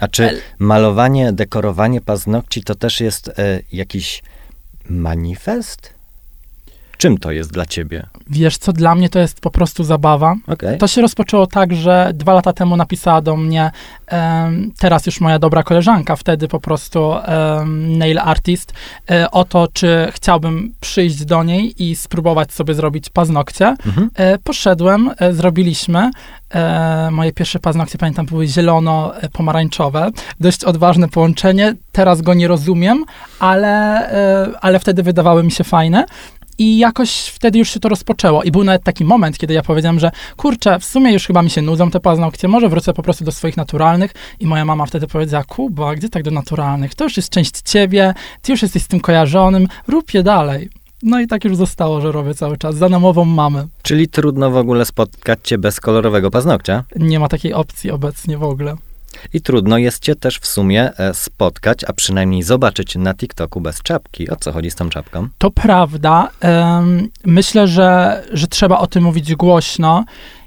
A 0.00 0.08
czy 0.08 0.40
malowanie, 0.58 1.32
dekorowanie 1.32 2.00
paznokci 2.00 2.62
to 2.62 2.74
też 2.74 3.00
jest 3.00 3.28
e, 3.28 3.32
jakiś 3.72 4.22
manifest? 4.88 5.99
Czym 7.00 7.18
to 7.18 7.30
jest 7.30 7.52
dla 7.52 7.66
ciebie? 7.66 8.06
Wiesz 8.30 8.58
co, 8.58 8.72
dla 8.72 8.94
mnie 8.94 9.08
to 9.08 9.18
jest 9.18 9.40
po 9.40 9.50
prostu 9.50 9.84
zabawa. 9.84 10.36
Okej. 10.46 10.78
To 10.78 10.86
się 10.86 11.02
rozpoczęło 11.02 11.46
tak, 11.46 11.74
że 11.74 12.10
dwa 12.14 12.34
lata 12.34 12.52
temu 12.52 12.76
napisała 12.76 13.20
do 13.20 13.36
mnie 13.36 13.70
em, 14.06 14.72
teraz 14.78 15.06
już 15.06 15.20
moja 15.20 15.38
dobra 15.38 15.62
koleżanka, 15.62 16.16
wtedy 16.16 16.48
po 16.48 16.60
prostu 16.60 17.14
em, 17.14 17.98
nail 17.98 18.18
artist, 18.18 18.72
e, 19.10 19.30
o 19.30 19.44
to, 19.44 19.68
czy 19.72 20.08
chciałbym 20.12 20.74
przyjść 20.80 21.24
do 21.24 21.44
niej 21.44 21.84
i 21.84 21.96
spróbować 21.96 22.52
sobie 22.52 22.74
zrobić 22.74 23.10
paznokcie. 23.10 23.76
Mhm. 23.86 24.10
E, 24.14 24.38
poszedłem, 24.38 25.10
e, 25.18 25.32
zrobiliśmy. 25.32 26.10
Moje 27.10 27.32
pierwsze 27.32 27.58
paznokcie, 27.58 27.98
pamiętam, 27.98 28.26
były 28.26 28.46
zielono-pomarańczowe. 28.46 30.10
Dość 30.40 30.64
odważne 30.64 31.08
połączenie. 31.08 31.74
Teraz 31.92 32.22
go 32.22 32.34
nie 32.34 32.48
rozumiem, 32.48 33.04
ale, 33.40 34.08
ale 34.60 34.78
wtedy 34.78 35.02
wydawały 35.02 35.42
mi 35.42 35.50
się 35.50 35.64
fajne. 35.64 36.06
I 36.60 36.78
jakoś 36.78 37.26
wtedy 37.26 37.58
już 37.58 37.70
się 37.70 37.80
to 37.80 37.88
rozpoczęło. 37.88 38.42
I 38.42 38.50
był 38.50 38.64
nawet 38.64 38.82
taki 38.82 39.04
moment, 39.04 39.38
kiedy 39.38 39.54
ja 39.54 39.62
powiedziałem, 39.62 40.00
że 40.00 40.10
kurczę, 40.36 40.78
w 40.78 40.84
sumie 40.84 41.12
już 41.12 41.26
chyba 41.26 41.42
mi 41.42 41.50
się 41.50 41.62
nudzą 41.62 41.90
te 41.90 42.00
paznokcie, 42.00 42.48
może 42.48 42.68
wrócę 42.68 42.92
po 42.92 43.02
prostu 43.02 43.24
do 43.24 43.32
swoich 43.32 43.56
naturalnych. 43.56 44.14
I 44.40 44.46
moja 44.46 44.64
mama 44.64 44.86
wtedy 44.86 45.06
powiedziała, 45.06 45.44
Kuba, 45.44 45.94
gdzie 45.94 46.08
tak 46.08 46.22
do 46.22 46.30
naturalnych? 46.30 46.94
To 46.94 47.04
już 47.04 47.16
jest 47.16 47.30
część 47.30 47.62
ciebie, 47.62 48.14
ty 48.42 48.52
już 48.52 48.62
jesteś 48.62 48.82
z 48.82 48.88
tym 48.88 49.00
kojarzonym, 49.00 49.68
rób 49.88 50.14
je 50.14 50.22
dalej. 50.22 50.68
No 51.02 51.20
i 51.20 51.26
tak 51.26 51.44
już 51.44 51.56
zostało, 51.56 52.00
że 52.00 52.12
robię 52.12 52.34
cały 52.34 52.56
czas. 52.56 52.76
Za 52.76 52.88
namową 52.88 53.24
mamy. 53.24 53.68
Czyli 53.82 54.08
trudno 54.08 54.50
w 54.50 54.56
ogóle 54.56 54.84
spotkać 54.84 55.38
cię 55.42 55.58
bez 55.58 55.80
kolorowego 55.80 56.30
paznokcia? 56.30 56.84
Nie 56.96 57.20
ma 57.20 57.28
takiej 57.28 57.52
opcji 57.52 57.90
obecnie 57.90 58.38
w 58.38 58.42
ogóle. 58.42 58.76
I 59.32 59.40
trudno 59.40 59.78
jest 59.78 60.02
cię 60.02 60.14
też 60.14 60.38
w 60.38 60.46
sumie 60.46 60.98
e, 60.98 61.14
spotkać, 61.14 61.84
a 61.84 61.92
przynajmniej 61.92 62.42
zobaczyć 62.42 62.96
na 62.96 63.14
TikToku 63.14 63.60
bez 63.60 63.82
czapki. 63.82 64.30
O 64.30 64.36
co 64.36 64.52
chodzi 64.52 64.70
z 64.70 64.74
tą 64.74 64.90
czapką? 64.90 65.28
To 65.38 65.50
prawda. 65.50 66.28
Myślę, 67.24 67.68
że, 67.68 68.22
że 68.32 68.46
trzeba 68.46 68.78
o 68.78 68.86
tym 68.86 69.04
mówić 69.04 69.34
głośno. 69.34 70.04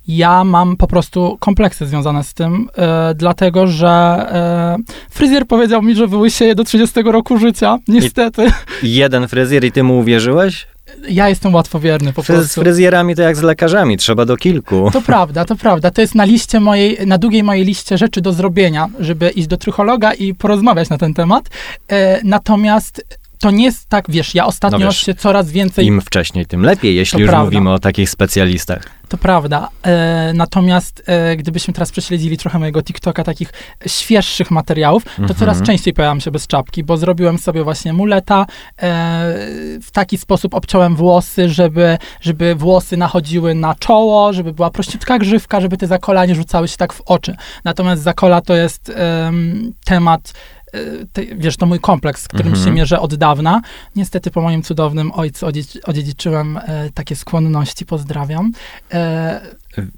Ja 0.08 0.44
mam 0.44 0.78
po 0.78 0.88
prostu 0.88 1.38
kompleksy 1.40 1.88
związane 1.88 2.24
z 2.24 2.34
tym, 2.34 2.70
e, 2.78 3.14
dlatego 3.16 3.68
że 3.68 3.90
e, 3.90 4.78
fryzjer 5.10 5.48
powiedział 5.48 5.82
mi, 5.82 5.96
że 5.96 6.08
wyłysieję 6.08 6.56
do 6.56 6.64
30 6.64 7.02
roku 7.02 7.38
życia. 7.38 7.78
Niestety. 7.88 8.48
Jeden 8.84 9.28
fryzjer 9.28 9.64
i 9.64 9.72
ty 9.72 9.84
mu 9.84 10.00
uwierzyłeś? 10.00 10.68
Ja 11.10 11.30
jestem 11.30 11.54
łatwowierny 11.54 12.14
po 12.14 12.22
Fry- 12.24 12.36
Z 12.36 12.40
prostu. 12.40 12.62
fryzjerami 12.62 13.16
to 13.16 13.22
jak 13.22 13.36
z 13.36 13.42
lekarzami, 13.42 13.98
trzeba 13.98 14.26
do 14.26 14.38
kilku. 14.38 14.90
To 14.94 15.02
prawda, 15.12 15.46
to 15.46 15.56
prawda. 15.56 15.92
To 15.92 16.02
jest 16.02 16.16
na 16.16 16.26
liście 16.26 16.60
mojej, 16.60 16.98
na 17.08 17.18
długiej 17.18 17.44
mojej 17.44 17.66
liście 17.66 17.98
rzeczy 17.98 18.22
do 18.22 18.34
zrobienia, 18.34 18.90
żeby 19.00 19.30
iść 19.30 19.48
do 19.48 19.58
trychologa 19.58 20.14
i 20.14 20.34
porozmawiać 20.34 20.90
na 20.90 20.98
ten 20.98 21.14
temat. 21.14 21.50
E, 21.92 22.20
natomiast 22.24 23.06
to 23.40 23.52
nie 23.52 23.64
jest 23.66 23.90
tak, 23.90 24.06
wiesz, 24.10 24.36
ja 24.36 24.46
ostatnio 24.46 24.80
No 24.80 24.86
wiesz, 24.86 24.98
się 25.06 25.14
coraz 25.16 25.52
więcej 25.52 25.86
Im 25.86 26.02
wcześniej, 26.02 26.46
tym 26.46 26.62
lepiej, 26.62 26.96
jeśli 26.96 27.18
To 27.18 27.22
już 27.22 27.30
prawda. 27.30 27.46
mówimy 27.46 27.72
o 27.74 27.80
takich 27.80 28.10
specjalistach. 28.10 28.84
To 29.14 29.18
prawda. 29.18 29.70
E, 29.86 30.32
natomiast 30.36 31.04
e, 31.06 31.36
gdybyśmy 31.36 31.74
teraz 31.74 31.92
prześledzili 31.92 32.38
trochę 32.38 32.60
mojego 32.60 32.84
TikToka, 32.84 33.24
takich 33.24 33.54
świeższych 33.88 34.52
materiałów, 34.52 35.04
to 35.04 35.22
Mhm. 35.22 35.40
coraz 35.40 35.62
częściej 35.62 35.94
pojawiam 35.94 36.22
się 36.22 36.32
bez 36.32 36.48
czapki, 36.48 36.84
bo 36.84 36.98
zrobiłem 36.98 37.38
sobie 37.38 37.64
właśnie 37.64 37.94
muleta. 37.94 38.42
E, 38.42 38.46
w 39.82 39.92
taki 39.92 40.18
sposób 40.18 40.54
obciąłem 40.54 40.96
włosy, 40.96 41.50
żeby, 41.50 41.98
żeby 42.22 42.56
włosy 42.56 42.98
nachodziły 42.98 43.56
na 43.56 43.76
czoło, 43.76 44.34
żeby 44.34 44.54
była 44.54 44.70
prościutka 44.70 45.20
grzywka, 45.20 45.62
żeby 45.62 45.78
te 45.78 45.88
zakola 45.88 46.26
nie 46.26 46.36
rzucały 46.36 46.68
się 46.68 46.78
tak 46.78 46.94
w 46.94 47.02
oczy. 47.02 47.36
Natomiast 47.64 48.02
zakola 48.04 48.42
to 48.42 48.56
jest 48.56 48.92
em, 48.96 49.74
temat 49.86 50.34
wiesz, 51.36 51.58
to 51.58 51.66
mój 51.66 51.80
kompleks, 51.80 52.22
z 52.24 52.28
którym 52.28 52.48
Mhm. 52.48 52.66
się 52.66 52.72
mierzę 52.72 53.00
od 53.00 53.16
dawna. 53.16 53.62
Niestety 53.96 54.32
po 54.32 54.42
moim 54.42 54.62
cudownym 54.64 55.12
ojcu 55.12 55.46
odziedzi- 55.46 55.80
odziedziczyłem 55.86 56.58
e, 56.58 56.90
takie 56.94 57.16
skłonności, 57.16 57.86
pozdrawiam. 57.86 58.52
E, 58.94 59.42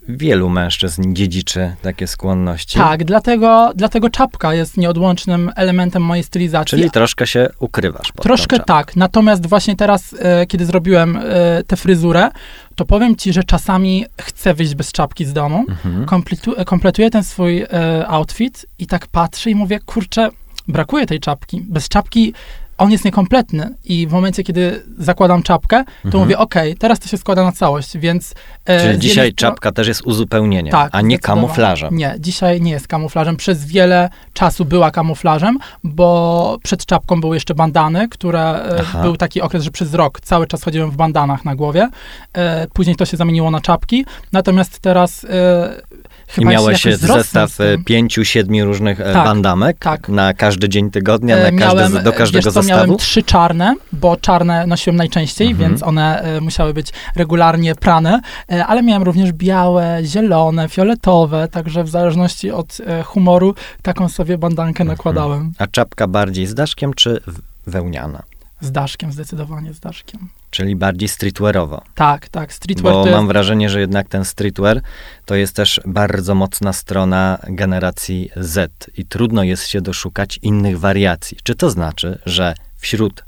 Wielu 0.09 0.49
mężczyzn 0.49 1.13
dziedziczy 1.13 1.75
takie 1.81 2.07
skłonności. 2.07 2.77
tak, 2.77 3.03
dlatego, 3.03 3.71
dlatego 3.75 4.09
czapka 4.09 4.53
jest 4.53 4.77
nieodłącznym 4.77 5.51
elementem 5.55 6.03
mojej 6.03 6.23
stylizacji. 6.23 6.77
Czyli 6.77 6.91
troszkę 6.91 7.27
się 7.27 7.47
ukrywasz 7.59 8.11
pod 8.11 8.23
Troszkę 8.23 8.59
tak, 8.59 8.95
natomiast 8.95 9.47
właśnie 9.47 9.75
teraz, 9.75 10.15
e, 10.19 10.45
kiedy 10.45 10.65
zrobiłem 10.65 11.17
e, 11.17 11.21
tę 11.67 11.75
fryzurę, 11.77 12.29
to 12.75 12.85
powiem 12.85 13.15
ci, 13.15 13.33
że 13.33 13.43
czasami 13.43 14.05
chcę 14.21 14.53
wyjść 14.53 14.75
bez 14.75 14.91
czapki 14.91 15.25
z 15.25 15.33
domu, 15.33 15.65
Mhm. 15.69 16.05
kompletu, 16.05 16.53
kompletuję 16.65 17.09
ten 17.09 17.23
swój 17.23 17.61
e, 17.61 17.67
outfit 18.07 18.65
i 18.79 18.87
tak 18.87 19.07
patrzę 19.07 19.49
i 19.49 19.55
mówię, 19.55 19.79
kurczę, 19.79 20.29
brakuje 20.67 21.05
tej 21.05 21.19
czapki. 21.19 21.61
Bez 21.69 21.89
czapki 21.89 22.33
on 22.77 22.91
jest 22.91 23.05
niekompletny 23.05 23.69
i 23.85 24.07
w 24.07 24.11
momencie, 24.11 24.43
kiedy 24.43 24.83
zakładam 24.97 25.43
czapkę, 25.43 25.83
to 25.85 25.91
Mhm. 26.05 26.23
mówię, 26.23 26.37
okej, 26.37 26.75
teraz 26.77 26.99
to 26.99 27.07
się 27.07 27.17
składa 27.17 27.43
na 27.43 27.51
całość, 27.51 27.97
więc... 27.97 28.33
e, 28.65 28.81
Czyli 28.87 28.99
dzisiaj 28.99 29.25
jednej 29.25 29.35
czapka 29.35 29.71
też 29.71 29.87
jest 29.87 30.01
uzupełnieniem, 30.01 30.71
Tak, 30.71 30.89
a 30.91 31.01
nie 31.01 31.19
kamuflażem. 31.19 31.95
Nie, 31.97 32.15
dzisiaj 32.19 32.61
nie 32.61 32.71
jest 32.71 32.87
kamuflażem. 32.87 33.35
Przez 33.37 33.65
wiele 33.65 34.09
czasu 34.33 34.65
była 34.65 34.91
kamuflażem, 34.91 35.59
bo 35.83 36.57
przed 36.63 36.85
czapką 36.85 37.21
były 37.21 37.35
jeszcze 37.35 37.55
bandany, 37.55 38.09
które 38.09 38.41
e, 38.41 38.77
Aha. 38.79 39.01
był 39.01 39.17
taki 39.17 39.41
okres, 39.41 39.63
że 39.63 39.71
przez 39.71 39.93
rok 39.93 40.21
cały 40.21 40.47
czas 40.47 40.63
chodziłem 40.63 40.91
w 40.91 40.95
bandanach 40.95 41.45
na 41.45 41.55
głowie. 41.55 41.89
E, 42.33 42.67
później 42.73 42.95
to 42.95 43.05
się 43.05 43.17
zamieniło 43.17 43.51
na 43.51 43.61
czapki. 43.61 44.05
Natomiast 44.31 44.79
teraz 44.79 45.23
e, 45.29 45.81
I 46.27 46.31
chyba 46.31 46.51
miałeś 46.51 46.85
jakoś 46.85 46.99
wzrosnę 47.01 47.23
zestaw 47.23 47.61
e, 47.61 47.77
pięciu, 47.85 48.25
siedmiu 48.25 48.65
różnych 48.65 49.01
e, 49.01 49.13
Tak, 49.13 49.25
bandamek 49.25 49.77
tak. 49.79 50.09
na 50.09 50.33
każdy 50.33 50.69
dzień 50.69 50.91
tygodnia, 50.91 51.35
E, 51.37 51.51
na 51.51 51.59
każdy, 51.59 51.77
miałem, 51.81 52.03
do 52.03 52.13
każdego 52.13 52.37
wiesz 52.37 52.53
co, 52.53 52.61
zestawu? 52.61 52.69
miałem 52.85 52.97
trzy 52.97 53.23
czarne, 53.23 53.75
bo 53.91 54.17
czarne 54.17 54.67
nosiłem 54.67 54.95
najczęściej, 54.97 55.47
Mhm. 55.47 55.69
więc 55.69 55.83
one 55.83 56.23
musiały 56.41 56.73
być 56.73 56.87
regularnie 57.15 57.75
prane, 57.75 58.19
ale 58.67 58.83
miałem 58.83 59.03
również 59.03 59.31
białe, 59.33 59.99
zielone, 60.03 60.69
fioletowe, 60.69 61.47
także 61.47 61.83
w 61.83 61.89
zależności 61.89 62.51
od 62.51 62.77
humoru 63.05 63.55
taką 63.81 64.09
sobie 64.09 64.37
bandankę 64.37 64.81
Mhm. 64.83 64.97
nakładałem. 64.97 65.51
A 65.57 65.67
czapka 65.67 66.07
bardziej 66.07 66.45
z 66.47 66.53
daszkiem 66.53 66.93
czy 66.93 67.21
wełniana? 67.67 68.23
Z 68.65 68.71
daszkiem, 68.71 69.11
zdecydowanie 69.11 69.73
z 69.73 69.79
daszkiem. 69.79 70.29
Czyli 70.49 70.75
bardziej 70.75 71.09
streetwearowo. 71.09 71.81
Tak, 71.95 72.29
tak, 72.29 72.53
streetwear 72.53 72.93
Bo 72.93 73.05
jest... 73.05 73.15
mam 73.17 73.27
wrażenie, 73.27 73.69
że 73.69 73.79
jednak 73.79 74.09
ten 74.09 74.25
streetwear 74.25 74.81
to 75.25 75.35
jest 75.35 75.55
też 75.55 75.81
bardzo 75.85 76.35
mocna 76.35 76.73
strona 76.73 77.39
generacji 77.47 78.29
Z 78.35 78.89
i 78.97 79.05
trudno 79.05 79.43
jest 79.43 79.67
się 79.67 79.81
doszukać 79.81 80.39
innych 80.41 80.79
wariacji. 80.79 81.37
Czy 81.43 81.55
to 81.55 81.69
znaczy, 81.69 82.19
że 82.25 82.55
wśród 82.77 83.23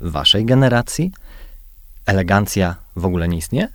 waszej 0.00 0.44
generacji 0.44 1.12
elegancja 2.06 2.76
w 2.96 3.04
ogóle 3.04 3.28
nie 3.28 3.38
istnieje? 3.38 3.68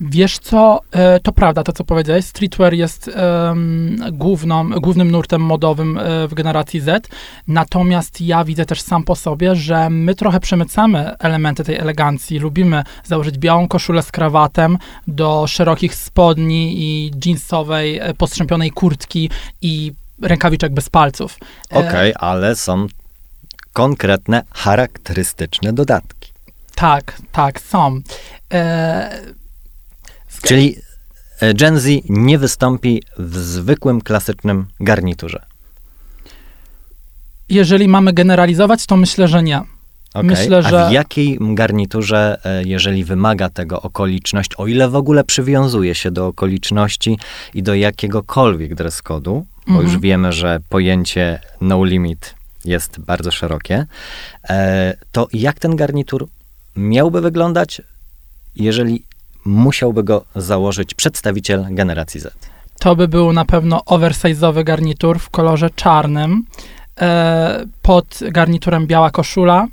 Wiesz 0.00 0.38
co, 0.38 0.80
e, 0.92 1.20
to 1.20 1.32
prawda, 1.32 1.62
to 1.62 1.72
co 1.72 1.84
powiedziałeś, 1.84 2.24
streetwear 2.24 2.74
jest 2.74 3.10
em, 3.14 4.04
główną, 4.12 4.70
głównym 4.70 5.10
nurtem 5.10 5.42
modowym 5.42 5.98
e, 5.98 6.28
w 6.28 6.34
generacji 6.34 6.80
Z, 6.80 7.08
natomiast 7.48 8.20
ja 8.20 8.44
widzę 8.44 8.66
też 8.66 8.80
sam 8.80 9.04
po 9.04 9.16
sobie, 9.16 9.56
że 9.56 9.90
my 9.90 10.14
trochę 10.14 10.40
przemycamy 10.40 11.16
elementy 11.18 11.64
tej 11.64 11.76
elegancji, 11.76 12.38
lubimy 12.38 12.84
założyć 13.04 13.38
białą 13.38 13.68
koszulę 13.68 14.02
z 14.02 14.12
krawatem 14.12 14.78
do 15.06 15.46
szerokich 15.46 15.94
spodni 15.94 16.74
i 16.82 17.12
jeansowej, 17.26 17.98
e, 17.98 18.14
postrzępionej 18.14 18.70
kurtki 18.70 19.30
i 19.62 19.92
rękawiczek 20.22 20.72
bez 20.72 20.88
palców. 20.88 21.38
Okej, 21.70 22.14
ale 22.18 22.56
są 22.56 22.86
konkretne, 23.72 24.42
charakterystyczne 24.54 25.72
dodatki. 25.72 26.32
Tak, 26.74 27.16
tak, 27.32 27.60
są. 27.60 28.00
E, 28.52 29.37
Czyli 30.42 30.76
e, 31.40 31.54
Gen 31.54 31.78
Z 31.80 31.86
nie 32.08 32.38
wystąpi 32.38 33.02
w 33.18 33.36
zwykłym, 33.38 34.00
klasycznym 34.00 34.66
garniturze. 34.80 35.44
jeżeli 37.48 37.88
mamy 37.88 38.12
generalizować, 38.12 38.86
to 38.86 38.96
myślę, 38.96 39.28
że 39.28 39.42
nie. 39.42 39.58
Okay. 40.10 40.22
Myślę, 40.24 40.58
A 40.58 40.62
że- 40.62 40.88
w 40.88 40.92
jakiej 40.92 41.38
garniturze, 41.40 42.40
e, 42.44 42.62
jeżeli 42.64 43.04
wymaga 43.04 43.48
tego 43.50 43.82
okoliczność, 43.82 44.50
o 44.56 44.66
ile 44.66 44.88
w 44.88 44.96
ogóle 44.96 45.24
przywiązuje 45.24 45.94
się 45.94 46.10
do 46.10 46.26
okoliczności 46.26 47.18
i 47.54 47.62
do 47.62 47.74
jakiegokolwiek 47.74 48.74
dress 48.74 49.02
code'u, 49.02 49.42
bo 49.66 49.72
Mhm. 49.72 49.86
już 49.86 49.98
wiemy, 49.98 50.32
że 50.32 50.60
pojęcie 50.68 51.40
no 51.60 51.84
limit 51.84 52.34
jest 52.64 53.00
bardzo 53.00 53.30
szerokie, 53.30 53.86
e, 54.48 54.94
to 55.12 55.28
jak 55.32 55.58
ten 55.58 55.76
garnitur 55.76 56.28
miałby 56.76 57.20
wyglądać, 57.20 57.82
jeżeli 58.56 59.04
musiałby 59.44 60.04
go 60.04 60.24
założyć 60.36 60.94
przedstawiciel 60.94 61.66
generacji 61.70 62.20
Z? 62.20 62.36
To 62.80 62.96
by 62.96 63.08
był 63.08 63.32
na 63.32 63.44
pewno 63.44 63.78
oversize'owy 63.86 64.64
garnitur 64.64 65.18
w 65.18 65.30
kolorze 65.30 65.70
czarnym. 65.70 66.44
E, 67.00 67.64
pod 67.82 68.18
garniturem 68.30 68.86
biała 68.86 69.10
koszula, 69.10 69.66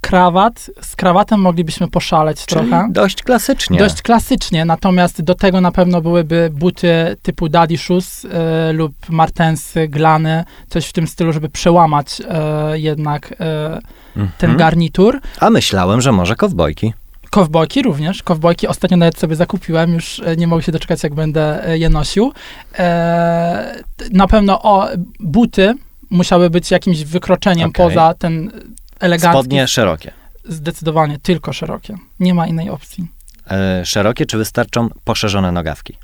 krawat. 0.00 0.70
Z 0.80 0.96
krawatem 0.96 1.40
moglibyśmy 1.40 1.88
poszaleć 1.88 2.46
Czyli 2.46 2.68
trochę. 2.70 2.88
dość 2.90 3.22
klasycznie. 3.22 3.78
Dość 3.78 4.02
klasycznie, 4.02 4.64
natomiast 4.64 5.22
do 5.22 5.34
tego 5.34 5.60
na 5.60 5.72
pewno 5.72 6.00
byłyby 6.00 6.50
buty 6.52 7.16
typu 7.22 7.48
Daddy 7.48 7.78
Shoes 7.78 8.24
e, 8.24 8.72
lub 8.72 8.92
Martensy, 9.08 9.88
Glany, 9.88 10.44
coś 10.68 10.86
w 10.86 10.92
tym 10.92 11.06
stylu, 11.06 11.32
żeby 11.32 11.48
przełamać 11.48 12.22
e, 12.28 12.78
jednak 12.78 13.32
e, 13.32 13.36
ten 14.14 14.50
Mhm. 14.50 14.56
garnitur. 14.56 15.20
A 15.40 15.50
myślałem, 15.50 16.00
że 16.00 16.12
może 16.12 16.36
kowbojki. 16.36 16.92
Kowbojki 17.30 17.82
również. 17.82 18.22
Kowbojki 18.22 18.66
ostatnio 18.66 18.96
nawet 18.96 19.18
sobie 19.18 19.36
zakupiłem, 19.36 19.94
już 19.94 20.20
e, 20.20 20.36
nie 20.36 20.46
mogę 20.46 20.62
się 20.62 20.72
doczekać, 20.72 21.02
jak 21.02 21.14
będę 21.14 21.68
e, 21.68 21.78
je 21.78 21.88
nosił. 21.88 22.32
E, 22.78 23.82
na 24.12 24.26
pewno 24.26 24.62
o, 24.62 24.88
buty 25.20 25.74
musiały 26.10 26.50
być 26.50 26.70
jakimś 26.70 27.04
wykroczeniem 27.04 27.70
Okej. 27.70 27.86
poza 27.86 28.14
ten 28.14 28.50
elegancki. 29.00 29.38
Spodnie 29.38 29.68
szerokie. 29.68 30.12
Zdecydowanie 30.44 31.18
tylko 31.18 31.52
szerokie. 31.52 31.96
Nie 32.20 32.34
ma 32.34 32.46
innej 32.46 32.70
opcji. 32.70 33.06
Szerokie, 33.84 34.26
czy 34.26 34.38
wystarczą 34.38 34.88
poszerzone 35.04 35.52
nogawki? 35.52 35.96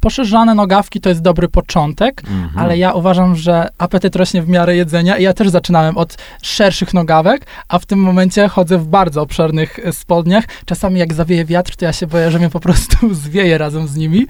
Poszerzane 0.00 0.54
nogawki 0.54 1.00
to 1.00 1.08
jest 1.08 1.22
dobry 1.22 1.48
początek, 1.48 2.22
Mhm. 2.28 2.58
ale 2.58 2.78
ja 2.78 2.92
uważam, 2.92 3.36
że 3.36 3.68
apetyt 3.78 4.16
rośnie 4.16 4.42
w 4.42 4.48
miarę 4.48 4.76
jedzenia 4.76 5.18
i 5.18 5.22
ja 5.22 5.32
też 5.32 5.48
zaczynałem 5.48 5.96
od 5.96 6.16
szerszych 6.42 6.94
nogawek, 6.94 7.46
a 7.68 7.78
w 7.78 7.86
tym 7.86 7.98
momencie 7.98 8.48
chodzę 8.48 8.78
w 8.78 8.86
bardzo 8.86 9.22
obszernych 9.22 9.78
e, 9.78 9.92
spodniach. 9.92 10.44
Czasami 10.64 11.00
jak 11.00 11.12
zawieje 11.14 11.44
wiatr, 11.44 11.76
to 11.76 11.84
ja 11.84 11.92
się 11.92 12.06
boję, 12.06 12.30
że 12.30 12.38
mnie 12.38 12.50
po 12.50 12.60
prostu 12.60 13.14
zwieje 13.24 13.58
razem 13.58 13.88
z 13.88 13.96
nimi. 13.96 14.26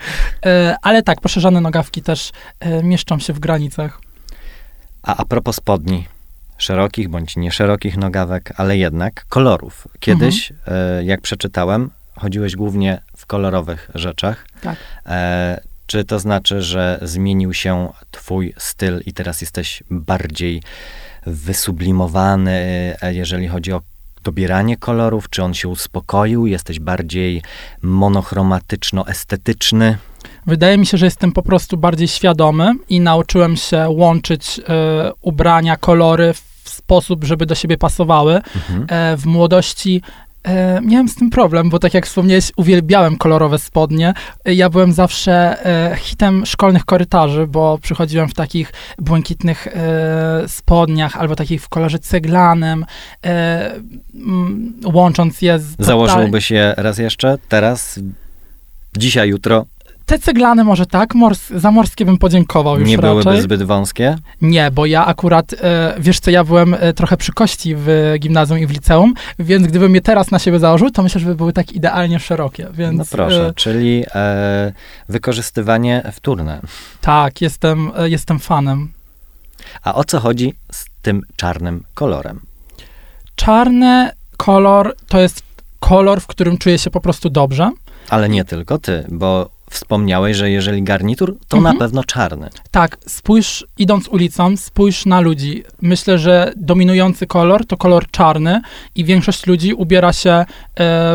E, 0.46 0.76
ale 0.83 1.02
tak, 1.02 1.20
poszerzane 1.20 1.61
nogawki 1.61 2.02
też 2.02 2.31
e, 2.61 2.83
mieszczą 2.83 3.18
się 3.18 3.33
w 3.33 3.38
granicach. 3.38 4.00
A 5.02 5.16
a 5.16 5.24
propos 5.24 5.57
spodni, 5.57 6.07
szerokich 6.59 7.09
bądź 7.09 7.37
nieszerokich 7.37 7.96
nogawek, 7.96 8.52
ale 8.57 8.76
jednak 8.76 9.24
kolorów. 9.28 9.88
Kiedyś, 10.00 10.50
Mhm. 10.52 10.76
e, 10.98 11.04
jak 11.04 11.20
przeczytałem, 11.20 11.90
chodziłeś 12.16 12.57
głównie 12.57 13.00
kolorowych 13.28 13.90
rzeczach. 13.94 14.46
Tak. 14.62 14.76
E, 15.06 15.60
czy 15.86 16.04
to 16.04 16.18
znaczy, 16.18 16.62
że 16.62 16.98
zmienił 17.02 17.54
się 17.54 17.88
twój 18.10 18.54
styl 18.58 19.02
i 19.06 19.12
teraz 19.12 19.40
jesteś 19.40 19.82
bardziej 19.90 20.62
wysublimowany, 21.26 22.50
e, 23.02 23.14
jeżeli 23.14 23.48
chodzi 23.48 23.72
o 23.72 23.80
dobieranie 24.24 24.76
kolorów? 24.76 25.30
Czy 25.30 25.44
on 25.44 25.54
się 25.54 25.68
uspokoił? 25.68 26.46
Jesteś 26.46 26.80
bardziej 26.80 27.42
monochromatyczno-estetyczny? 27.82 29.96
Wydaje 30.46 30.78
mi 30.78 30.86
się, 30.86 30.98
że 30.98 31.06
jestem 31.06 31.32
po 31.32 31.42
prostu 31.42 31.76
bardziej 31.76 32.08
świadomy 32.08 32.72
i 32.88 33.00
nauczyłem 33.00 33.56
się 33.56 33.88
łączyć 33.88 34.60
e, 34.68 35.12
ubrania, 35.20 35.76
kolory 35.76 36.34
w 36.64 36.68
sposób, 36.68 37.24
żeby 37.24 37.46
do 37.46 37.54
siebie 37.54 37.78
pasowały. 37.78 38.34
Mhm. 38.34 38.86
E, 38.88 39.16
w 39.16 39.26
młodości 39.26 40.02
e, 40.44 40.81
miałem 40.81 41.09
z 41.09 41.14
tym 41.14 41.31
problem, 41.31 41.70
bo 41.70 41.79
tak 41.79 41.94
jak 41.94 42.07
wspomniałeś, 42.07 42.53
uwielbiałem 42.57 43.16
kolorowe 43.16 43.59
spodnie. 43.59 44.14
E, 44.44 44.55
Ja 44.55 44.70
byłem 44.70 44.92
zawsze 44.92 45.64
e, 45.66 45.96
hitem 45.96 46.46
szkolnych 46.46 46.85
korytarzy, 46.85 47.46
bo 47.46 47.79
przychodziłem 47.83 48.29
w 48.29 48.35
takich 48.35 48.72
błękitnych 48.98 49.66
e, 49.66 50.48
spodniach 50.48 51.16
albo 51.16 51.37
takich 51.37 51.62
w 51.62 51.68
kolorze 51.68 51.98
ceglanym, 51.98 52.85
e, 53.27 53.74
m, 54.14 54.72
łącząc 54.85 55.42
je 55.42 55.59
z... 55.59 55.77
Założyłbyś 55.79 56.51
je 56.51 56.74
raz 56.77 56.98
jeszcze, 56.98 57.38
teraz, 57.48 58.01
dzisiaj, 58.96 59.29
jutro? 59.29 59.64
Te 60.09 60.18
ceglane 60.18 60.64
może 60.64 60.87
tak, 60.87 61.14
mors 61.14 61.49
zamorskie 61.51 62.05
bym 62.05 62.18
podziękował 62.18 62.79
już 62.81 62.88
Nie 62.88 62.97
raczej. 62.97 63.23
byłyby 63.23 63.42
zbyt 63.42 63.62
wąskie? 63.62 64.16
Nie, 64.42 64.71
bo 64.71 64.87
ja 64.87 65.07
akurat, 65.07 65.53
e, 65.62 65.94
wiesz 65.99 66.21
co, 66.21 66.31
ja 66.31 66.44
byłem 66.44 66.75
e, 66.81 66.92
trochę 66.92 67.16
przy 67.16 67.33
kości 67.33 67.75
w 67.77 68.14
gimnazjum 68.18 68.59
i 68.59 68.66
w 68.66 68.71
liceum, 68.71 69.14
więc 69.38 69.66
gdybym 69.66 69.94
je 69.94 70.01
teraz 70.01 70.31
na 70.31 70.38
siebie 70.38 70.59
założył, 70.59 70.90
to 70.90 71.03
myślę, 71.03 71.21
że 71.21 71.27
by 71.27 71.35
były 71.35 71.53
tak 71.53 71.73
idealnie 71.73 72.21
szerokie, 72.21 72.66
więc... 72.73 72.99
No 72.99 73.05
proszę, 73.11 73.47
E, 73.47 73.53
czyli 73.55 74.05
e, 74.14 74.73
wykorzystywanie 75.09 76.03
wtórne. 76.12 76.61
tak, 77.01 77.40
jestem, 77.40 77.92
e, 77.97 78.09
jestem 78.09 78.38
fanem. 78.38 78.92
A 79.83 79.94
o 79.94 80.05
co 80.05 80.21
chodzi 80.21 80.55
z 80.73 80.85
tym 81.03 81.23
czarnym 81.37 81.85
kolorem? 81.94 82.40
Czarny 83.37 84.11
kolor 84.37 84.94
to 85.09 85.21
jest 85.21 85.42
kolor, 85.81 86.21
w 86.21 86.27
którym 86.27 86.59
czuję 86.59 86.79
się 86.79 86.90
po 86.90 87.01
prostu 87.01 87.31
dobrze. 87.31 87.71
Ale 88.11 88.29
nie 88.29 88.44
tylko 88.44 88.79
ty, 88.79 89.05
bo 89.09 89.51
wspomniałeś, 89.70 90.37
że 90.37 90.50
jeżeli 90.50 90.83
garnitur, 90.83 91.37
to 91.48 91.57
Mhm. 91.57 91.74
na 91.74 91.81
pewno 91.81 92.04
czarny. 92.04 92.48
Tak, 92.70 92.96
spójrz, 93.07 93.66
idąc 93.78 94.09
ulicą, 94.09 94.57
spójrz 94.57 95.07
na 95.07 95.20
ludzi. 95.20 95.62
Myślę, 95.83 96.18
że 96.18 96.52
dominujący 96.57 97.26
kolor 97.26 97.66
to 97.66 97.76
kolor 97.76 98.11
czarny 98.11 98.61
i 98.94 99.04
większość 99.04 99.46
ludzi 99.46 99.74
ubiera 99.74 100.12
się 100.12 100.31
e, 100.31 100.44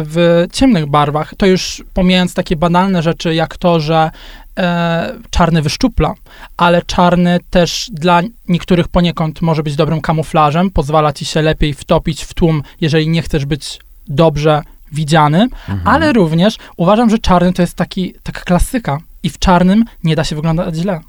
w 0.06 0.46
ciemnych 0.54 0.86
barwach. 0.86 1.34
To 1.38 1.46
już 1.46 1.84
pomijając 1.94 2.34
takie 2.34 2.56
banalne 2.56 3.02
rzeczy, 3.02 3.36
jak 3.36 3.58
to, 3.58 3.80
że 3.80 4.12
e, 4.60 5.14
czarny 5.30 5.62
wyszczupla, 5.62 6.14
ale 6.58 6.82
czarny 6.82 7.40
też 7.50 7.90
dla 7.94 8.22
niektórych 8.50 8.88
poniekąd 8.88 9.42
może 9.42 9.64
być 9.64 9.76
dobrym 9.76 10.02
kamuflażem, 10.02 10.72
pozwala 10.72 11.14
ci 11.14 11.26
się 11.26 11.42
lepiej 11.42 11.74
wtopić 11.74 12.24
w 12.24 12.34
tłum, 12.34 12.64
jeżeli 12.82 13.10
nie 13.10 13.22
chcesz 13.22 13.46
być 13.46 13.80
dobrze 14.08 14.62
widziany, 14.94 15.42
Mhm. 15.70 15.82
ale 15.88 16.14
również 16.14 16.58
uważam, 16.78 17.10
że 17.10 17.20
czarny 17.20 17.54
to 17.54 17.62
jest 17.62 17.76
taki, 17.76 18.14
taka 18.24 18.42
klasyka 18.42 18.98
i 19.24 19.30
w 19.30 19.40
czarnym 19.40 19.86
nie 20.04 20.16
da 20.16 20.24
się 20.24 20.36
wyglądać 20.36 20.76
źle. 20.76 20.94
Ja 20.94 21.02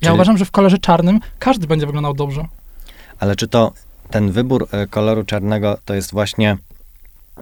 Czyli- 0.00 0.14
uważam, 0.14 0.38
że 0.38 0.44
w 0.44 0.50
kolorze 0.50 0.78
czarnym 0.78 1.20
każdy 1.38 1.66
będzie 1.66 1.86
wyglądał 1.86 2.14
dobrze. 2.14 2.44
Ale 3.18 3.36
czy 3.36 3.48
to 3.48 3.72
ten 4.10 4.32
wybór 4.32 4.68
e, 4.72 4.86
koloru 4.86 5.24
czarnego 5.24 5.78
to 5.84 5.94
jest 5.94 6.12
właśnie 6.12 6.56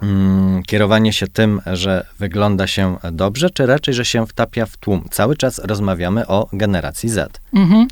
mm, 0.01 0.63
kierowanie 0.63 1.13
się 1.13 1.27
tym, 1.27 1.61
że 1.73 2.05
wygląda 2.19 2.67
się 2.67 2.97
dobrze, 3.11 3.49
czy 3.49 3.65
raczej, 3.65 3.93
że 3.93 4.05
się 4.05 4.27
wtapia 4.27 4.65
w 4.65 4.77
tłum? 4.77 5.03
Cały 5.11 5.35
czas 5.37 5.59
rozmawiamy 5.59 6.27
o 6.27 6.47
generacji 6.53 7.09
Z. 7.09 7.39
Mhm. 7.53 7.87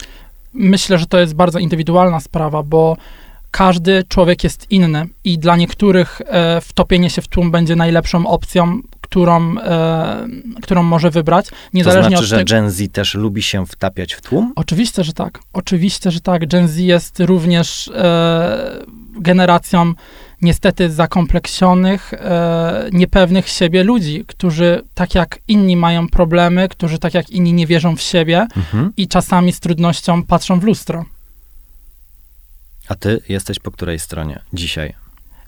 Myślę, 0.54 0.98
że 0.98 1.06
to 1.06 1.20
jest 1.20 1.34
bardzo 1.34 1.60
indywidualna 1.60 2.20
sprawa, 2.20 2.64
bo 2.64 2.98
każdy 3.52 4.04
człowiek 4.08 4.44
jest 4.44 4.72
inny 4.72 5.08
i 5.24 5.40
dla 5.40 5.56
niektórych 5.56 6.22
e, 6.26 6.62
wtopienie 6.62 7.10
się 7.10 7.22
w 7.22 7.28
tłum 7.28 7.52
będzie 7.52 7.76
najlepszą 7.76 8.28
opcją, 8.28 8.82
którą, 9.02 9.58
e, 9.58 10.28
którą 10.62 10.84
może 10.84 11.12
wybrać, 11.12 11.48
To 11.50 11.56
niezależnie 11.74 12.18
znaczy, 12.18 12.24
od 12.24 12.30
że. 12.30 12.46
Gen 12.46 12.72
Z 12.72 12.92
też 12.92 13.14
lubi 13.16 13.44
się 13.44 13.66
wtapiać 13.66 14.14
w 14.14 14.22
tłum? 14.22 14.54
Oczywiście, 14.56 15.04
że 15.04 15.14
tak. 15.14 15.40
Oczywiście, 15.54 16.12
że 16.12 16.20
tak. 16.20 16.48
Gen 16.48 16.68
Z 16.68 16.78
jest 16.78 17.20
również 17.20 17.88
e, 17.88 18.80
generacją 19.16 19.94
niestety 20.42 20.92
zakompleksionych, 20.92 22.14
e, 22.14 22.90
niepewnych 22.92 23.50
siebie 23.50 23.84
ludzi, 23.84 24.24
którzy 24.28 24.82
tak 24.94 25.16
jak 25.16 25.40
inni 25.48 25.76
mają 25.76 26.08
problemy, 26.08 26.68
którzy 26.70 27.00
tak 27.00 27.14
jak 27.14 27.30
inni 27.30 27.54
nie 27.54 27.68
wierzą 27.68 27.96
w 27.96 28.02
siebie 28.02 28.48
Mhm. 28.58 28.92
i 28.98 29.08
czasami 29.08 29.54
z 29.54 29.60
trudnością 29.60 30.24
patrzą 30.24 30.60
w 30.60 30.64
lustro. 30.64 31.06
A 32.90 32.96
ty 32.96 33.22
jesteś 33.30 33.60
po 33.60 33.72
której 33.72 34.00
stronie 34.00 34.42
dzisiaj? 34.54 34.94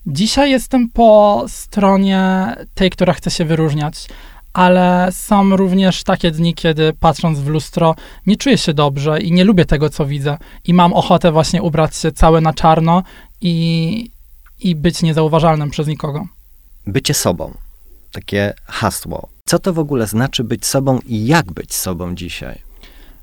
Dzisiaj 0.06 0.52
jestem 0.52 0.90
po 0.90 1.44
stronie 1.48 2.56
tej, 2.74 2.90
która 2.90 3.14
chce 3.14 3.32
się 3.32 3.46
wyróżniać, 3.46 4.08
ale 4.54 5.08
są 5.12 5.56
również 5.56 6.04
takie 6.04 6.32
dni, 6.32 6.54
kiedy 6.54 6.94
patrząc 7.00 7.40
w 7.40 7.48
lustro 7.48 7.96
nie 8.26 8.38
czuję 8.38 8.58
się 8.58 8.74
dobrze 8.74 9.22
i 9.22 9.32
nie 9.32 9.44
lubię 9.44 9.66
tego, 9.66 9.90
co 9.90 10.06
widzę. 10.06 10.38
I 10.66 10.74
mam 10.74 10.94
ochotę 10.94 11.32
właśnie 11.32 11.62
ubrać 11.62 11.96
się 11.96 12.12
całe 12.12 12.42
na 12.42 12.54
czarno 12.54 13.04
i, 13.42 14.12
i 14.60 14.76
być 14.76 15.02
niezauważalnym 15.02 15.70
przez 15.70 15.88
nikogo. 15.88 16.26
Bycie 16.88 17.14
sobą. 17.14 17.54
Takie 18.12 18.54
hasło. 18.66 19.30
Co 19.46 19.60
to 19.60 19.74
w 19.74 19.80
ogóle 19.80 20.08
znaczy 20.08 20.44
być 20.44 20.66
sobą 20.66 21.00
i 21.06 21.26
jak 21.26 21.52
być 21.52 21.74
sobą 21.74 22.16
dzisiaj? 22.16 22.62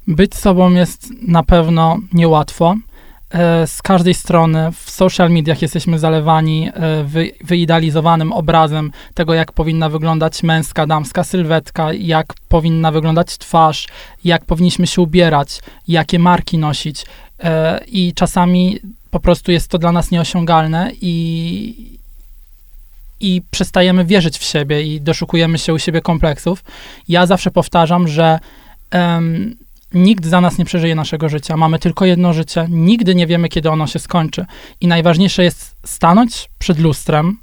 Być 0.06 0.34
sobą 0.34 0.70
jest 0.70 1.08
na 1.22 1.42
pewno 1.42 1.98
niełatwo. 2.12 2.76
E, 3.30 3.66
Z 3.66 3.82
każdej 3.82 4.14
strony 4.14 4.72
w 4.72 4.90
social 4.90 5.30
mediach 5.30 5.62
jesteśmy 5.62 5.98
zalewani 5.98 6.70
e, 6.74 7.04
wy, 7.04 7.30
wyidealizowanym 7.44 8.32
obrazem 8.32 8.92
tego, 9.14 9.34
jak 9.34 9.52
powinna 9.52 9.88
wyglądać 9.88 10.42
męska, 10.42 10.86
damska 10.86 11.24
sylwetka, 11.24 11.92
jak 11.92 12.34
powinna 12.48 12.92
wyglądać 12.92 13.38
twarz, 13.38 13.86
jak 14.24 14.44
powinniśmy 14.44 14.86
się 14.86 15.02
ubierać, 15.02 15.60
jakie 15.88 16.18
marki 16.18 16.58
nosić. 16.58 17.06
E, 17.42 17.80
I 17.86 18.14
czasami 18.14 18.78
po 19.10 19.20
prostu 19.20 19.52
jest 19.52 19.68
to 19.68 19.78
dla 19.78 19.92
nas 19.92 20.10
nieosiągalne 20.10 20.92
i, 21.00 21.98
i 23.20 23.42
przestajemy 23.50 24.04
wierzyć 24.04 24.38
w 24.38 24.44
siebie 24.44 24.82
i 24.82 25.00
doszukujemy 25.00 25.58
się 25.58 25.74
u 25.74 25.78
siebie 25.78 26.00
kompleksów. 26.00 26.64
Ja 27.08 27.26
zawsze 27.26 27.50
powtarzam, 27.50 28.08
że 28.08 28.38
em, 28.90 29.56
nikt 29.94 30.26
za 30.26 30.40
nas 30.40 30.58
nie 30.58 30.64
przeżyje 30.64 30.94
naszego 30.94 31.28
życia. 31.28 31.56
Mamy 31.56 31.78
tylko 31.78 32.04
jedno 32.04 32.32
życie. 32.32 32.66
Nigdy 32.70 33.14
nie 33.14 33.26
wiemy, 33.26 33.48
kiedy 33.48 33.70
ono 33.70 33.86
się 33.86 33.98
skończy. 33.98 34.46
I 34.80 34.86
najważniejsze 34.86 35.44
jest 35.44 35.76
stanąć 35.84 36.48
przed 36.58 36.78
lustrem 36.78 37.38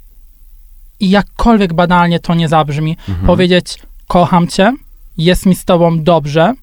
i 1.00 1.10
jakkolwiek 1.10 1.72
banalnie 1.74 2.20
to 2.20 2.34
nie 2.34 2.48
zabrzmi, 2.48 2.96
Mhm. 3.08 3.26
powiedzieć: 3.26 3.78
Kocham 4.08 4.48
cię, 4.48 4.72
jest 5.18 5.46
mi 5.46 5.54
z 5.54 5.64
tobą 5.64 6.02
dobrze. 6.02 6.54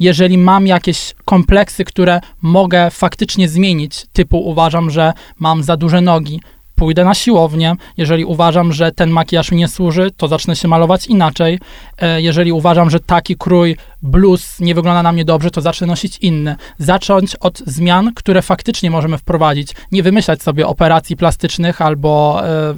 Jeżeli 0.00 0.38
mam 0.38 0.66
jakieś 0.66 1.14
kompleksy, 1.24 1.84
które 1.84 2.20
mogę 2.42 2.90
faktycznie 2.90 3.48
zmienić, 3.48 4.06
typu 4.12 4.38
uważam, 4.48 4.90
że 4.90 5.12
mam 5.38 5.62
za 5.62 5.76
duże 5.76 6.00
nogi, 6.00 6.40
pójdę 6.78 7.04
na 7.04 7.14
siłownię. 7.14 7.74
Jeżeli 7.96 8.24
uważam, 8.24 8.72
że 8.72 8.92
ten 8.92 9.10
makijaż 9.10 9.50
mi 9.52 9.58
nie 9.58 9.68
służy, 9.68 10.10
to 10.16 10.28
zacznę 10.28 10.56
się 10.56 10.68
malować 10.68 11.06
inaczej. 11.06 11.58
E, 11.98 12.22
Jeżeli 12.22 12.52
uważam, 12.52 12.90
że 12.90 13.00
taki 13.00 13.36
krój 13.36 13.76
bluz 14.02 14.60
nie 14.60 14.74
wygląda 14.74 15.02
na 15.02 15.12
mnie 15.12 15.24
dobrze, 15.24 15.50
to 15.50 15.60
zacznę 15.60 15.86
nosić 15.86 16.18
inny. 16.18 16.56
Zacząć 16.78 17.36
od 17.36 17.58
zmian, 17.58 18.12
które 18.14 18.42
faktycznie 18.42 18.90
możemy 18.90 19.18
wprowadzić. 19.18 19.74
Nie 19.92 20.02
wymyślać 20.02 20.42
sobie 20.42 20.66
operacji 20.66 21.16
plastycznych 21.16 21.82
albo 21.82 22.40
e, 22.44 22.74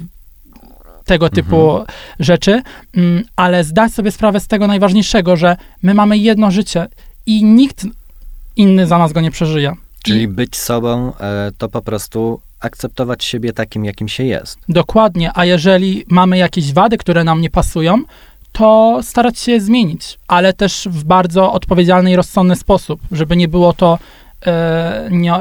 tego 1.05 1.29
typu 1.29 1.79
rzeczy, 2.19 2.61
mm, 2.97 3.23
ale 3.35 3.63
zdać 3.63 3.93
sobie 3.93 4.11
sprawę 4.11 4.39
z 4.39 4.47
tego 4.47 4.67
najważniejszego, 4.67 5.35
że 5.35 5.57
my 5.83 5.93
mamy 5.93 6.17
jedno 6.17 6.51
życie 6.51 6.87
i 7.25 7.43
nikt 7.43 7.85
inny 8.55 8.87
za 8.87 8.97
nas 8.97 9.13
go 9.13 9.21
nie 9.21 9.31
przeżyje. 9.31 9.73
Czyli 10.03 10.21
I 10.21 10.27
być 10.27 10.57
sobą 10.57 11.13
e, 11.19 11.51
to 11.57 11.69
po 11.69 11.81
prostu 11.81 12.41
akceptować 12.61 13.23
siebie 13.23 13.53
takim, 13.53 13.85
jakim 13.85 14.07
się 14.07 14.23
jest. 14.23 14.59
dokładnie, 14.69 15.31
a 15.35 15.45
jeżeli 15.45 16.05
mamy 16.07 16.37
jakieś 16.37 16.73
wady, 16.73 16.97
które 16.97 17.23
nam 17.23 17.41
nie 17.41 17.49
pasują, 17.49 18.03
to 18.51 18.99
starać 19.03 19.39
się 19.39 19.51
je 19.51 19.61
zmienić, 19.61 20.19
ale 20.27 20.53
też 20.53 20.87
w 20.91 21.03
bardzo 21.03 21.53
odpowiedzialny 21.53 22.11
i 22.11 22.15
rozsądny 22.15 22.55
sposób, 22.55 23.01
żeby 23.11 23.37
nie 23.37 23.47
było 23.47 23.73
to 23.73 23.99
e, 24.45 25.07
nie, 25.11 25.33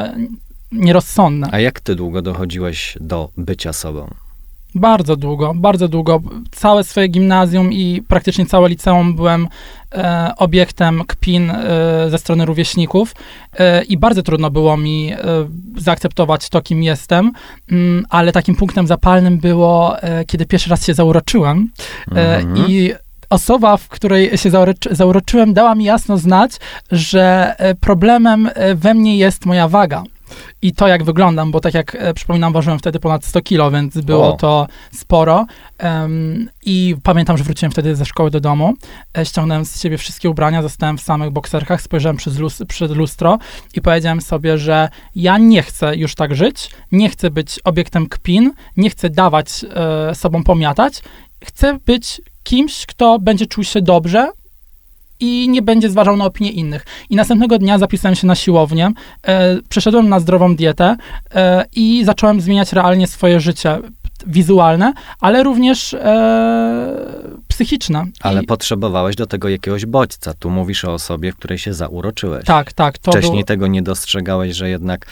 nierozsądne. 0.72 1.48
A 1.52 1.60
jak 1.60 1.80
ty 1.80 1.94
długo 1.94 2.22
dochodziłeś 2.22 2.98
do 3.00 3.28
bycia 3.36 3.72
sobą? 3.72 4.10
Bardzo 4.74 5.16
długo, 5.16 5.52
bardzo 5.54 5.88
długo. 5.88 6.20
Całe 6.50 6.84
swoje 6.84 7.08
gimnazjum 7.08 7.72
i 7.72 8.02
praktycznie 8.08 8.46
całe 8.46 8.68
liceum 8.68 9.14
byłem 9.14 9.48
e, 9.92 10.32
obiektem 10.36 11.02
kpin 11.06 11.50
e, 11.50 11.56
ze 12.10 12.18
strony 12.18 12.44
rówieśników 12.44 13.14
e, 13.58 13.82
i 13.82 13.96
bardzo 13.98 14.22
trudno 14.22 14.50
było 14.50 14.76
mi 14.76 15.12
e, 15.12 15.16
zaakceptować 15.76 16.48
to, 16.48 16.62
kim 16.62 16.82
jestem, 16.82 17.32
mm, 17.72 18.06
ale 18.10 18.32
takim 18.32 18.56
punktem 18.56 18.86
zapalnym 18.86 19.38
było, 19.38 20.02
e, 20.02 20.24
kiedy 20.24 20.46
pierwszy 20.46 20.70
raz 20.70 20.86
się 20.86 20.94
zauroczyłem 20.94 21.68
e, 22.16 22.36
Mhm. 22.36 22.66
i 22.68 22.92
osoba, 23.30 23.76
w 23.76 23.88
której 23.88 24.38
się 24.38 24.50
zauroczy, 24.50 24.88
zauroczyłem, 24.94 25.54
dała 25.54 25.74
mi 25.74 25.84
jasno 25.84 26.18
znać, 26.18 26.52
że 26.92 27.54
problemem 27.80 28.50
we 28.74 28.94
mnie 28.94 29.16
jest 29.16 29.46
moja 29.46 29.68
waga. 29.68 30.02
I 30.62 30.72
to, 30.74 30.88
jak 30.88 31.04
wyglądam, 31.04 31.50
bo 31.50 31.60
tak 31.60 31.74
jak 31.74 31.94
e, 32.00 32.14
przypominam, 32.14 32.52
ważyłem 32.52 32.78
wtedy 32.78 33.00
ponad 33.00 33.24
100 33.24 33.40
kilo, 33.40 33.70
więc 33.70 34.00
było 34.00 34.34
O. 34.34 34.36
to 34.36 34.66
sporo. 34.92 35.46
Em, 35.78 36.50
I 36.66 36.96
pamiętam, 37.02 37.38
że 37.38 37.44
wróciłem 37.44 37.72
wtedy 37.72 37.96
ze 37.96 38.04
szkoły 38.04 38.30
do 38.30 38.40
domu, 38.40 38.74
e, 39.18 39.26
ściągnąłem 39.26 39.64
z 39.64 39.82
siebie 39.82 39.98
wszystkie 39.98 40.30
ubrania, 40.30 40.62
zostałem 40.62 40.98
w 40.98 41.00
samych 41.02 41.30
bokserkach, 41.30 41.82
spojrzałem 41.82 42.16
przez 42.16 42.38
lus- 42.38 42.66
przed 42.66 42.90
lustro 42.96 43.38
i 43.74 43.80
powiedziałem 43.80 44.20
sobie, 44.20 44.58
że 44.58 44.88
ja 45.16 45.38
nie 45.38 45.62
chcę 45.62 45.96
już 45.96 46.14
tak 46.14 46.34
żyć, 46.34 46.70
nie 46.92 47.08
chcę 47.08 47.30
być 47.30 47.60
obiektem 47.64 48.06
kpin, 48.08 48.52
nie 48.76 48.90
chcę 48.90 49.10
dawać 49.10 49.64
e, 50.10 50.14
sobą 50.14 50.44
pomiatać, 50.44 51.02
chcę 51.44 51.78
być 51.86 52.20
kimś, 52.42 52.86
kto 52.86 53.18
będzie 53.18 53.46
czuł 53.46 53.64
się 53.64 53.82
dobrze 53.82 54.28
i 55.20 55.48
nie 55.48 55.62
będzie 55.62 55.90
zważał 55.90 56.16
na 56.16 56.24
opinie 56.24 56.50
innych. 56.50 56.86
I 57.10 57.16
następnego 57.16 57.58
dnia 57.58 57.78
zapisałem 57.78 58.16
się 58.16 58.26
na 58.26 58.34
siłownię, 58.34 58.92
e, 59.22 59.58
przeszedłem 59.68 60.08
na 60.08 60.20
zdrową 60.20 60.56
dietę 60.56 60.96
e, 61.34 61.64
i 61.76 62.04
zacząłem 62.04 62.40
zmieniać 62.40 62.72
realnie 62.72 63.06
swoje 63.06 63.40
życie 63.40 63.78
wizualne, 64.26 64.92
ale 65.20 65.42
również 65.42 65.94
e, 65.94 67.40
psychiczne. 67.48 68.04
Ale 68.20 68.42
I, 68.42 68.46
potrzebowałeś 68.46 69.16
do 69.16 69.26
tego 69.26 69.48
jakiegoś 69.48 69.86
bodźca. 69.86 70.34
Tu 70.34 70.50
mówisz 70.50 70.84
o 70.84 70.94
osobie, 70.94 71.32
w 71.32 71.36
której 71.36 71.58
się 71.58 71.74
zauroczyłeś. 71.74 72.44
tak, 72.44 72.72
tak. 72.72 72.98
To 72.98 73.10
Wcześniej 73.10 73.36
był, 73.36 73.44
tego 73.44 73.66
nie 73.66 73.82
dostrzegałeś, 73.82 74.56
że 74.56 74.68
jednak 74.70 75.06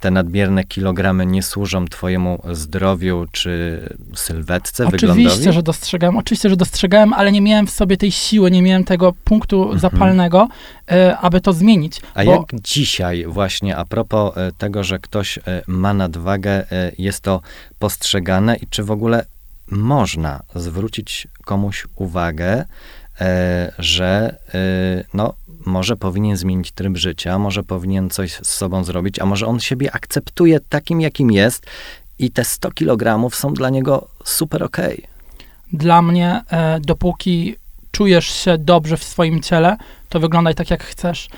te 0.00 0.10
nadmierne 0.10 0.64
kilogramy 0.64 1.26
nie 1.26 1.42
służą 1.42 1.86
twojemu 1.88 2.42
zdrowiu 2.52 3.26
czy 3.32 3.82
sylwetce, 4.14 4.86
wyglądowi? 4.86 5.26
Oczywiście, 5.26 5.52
że 5.52 5.62
dostrzegałem, 5.62 6.16
oczywiście, 6.16 6.50
że 6.50 6.56
dostrzegałem, 6.56 7.12
ale 7.12 7.32
nie 7.32 7.40
miałem 7.40 7.66
w 7.66 7.70
sobie 7.70 7.96
tej 7.96 8.12
siły, 8.12 8.50
nie 8.50 8.62
miałem 8.62 8.84
tego 8.84 9.12
punktu 9.24 9.62
Mhm. 9.62 9.78
zapalnego, 9.78 10.48
e, 10.90 11.18
aby 11.18 11.40
to 11.40 11.52
zmienić. 11.52 12.00
A 12.14 12.24
bo- 12.24 12.32
jak 12.32 12.60
dzisiaj 12.62 13.24
właśnie 13.26 13.76
a 13.76 13.84
propos 13.84 14.36
e, 14.36 14.52
tego, 14.58 14.84
że 14.84 14.98
ktoś 14.98 15.38
e, 15.38 15.42
ma 15.66 15.94
nadwagę, 15.94 16.64
jest 16.98 17.20
to 17.20 17.40
postrzegane 17.78 18.56
i 18.56 18.66
czy 18.66 18.84
w 18.84 18.90
ogóle 18.90 19.24
można 19.70 20.42
zwrócić 20.54 21.28
komuś 21.44 21.86
uwagę, 21.96 22.64
że 23.78 24.36
no, 25.14 25.34
może 25.66 25.96
powinien 25.96 26.36
zmienić 26.36 26.72
tryb 26.72 26.96
życia, 26.96 27.38
może 27.38 27.62
powinien 27.62 28.10
coś 28.10 28.32
z 28.32 28.46
sobą 28.46 28.84
zrobić, 28.84 29.18
a 29.18 29.26
może 29.26 29.46
on 29.46 29.60
siebie 29.60 29.92
akceptuje 29.92 30.60
takim, 30.60 31.00
jakim 31.00 31.30
jest 31.30 31.66
i 32.18 32.30
te 32.30 32.44
100 32.44 32.70
kg 32.70 33.30
są 33.34 33.54
dla 33.54 33.70
niego 33.70 34.08
super 34.24 34.62
okej. 34.62 35.04
Dla 35.72 36.02
mnie, 36.02 36.42
e, 36.50 36.80
dopóki 36.80 37.56
czujesz 37.90 38.26
się 38.26 38.58
dobrze 38.58 38.96
w 38.96 39.04
swoim 39.04 39.42
ciele, 39.42 39.76
to 40.08 40.20
wyglądaj 40.20 40.54
tak, 40.54 40.70
jak 40.70 40.84
chcesz. 40.84 41.28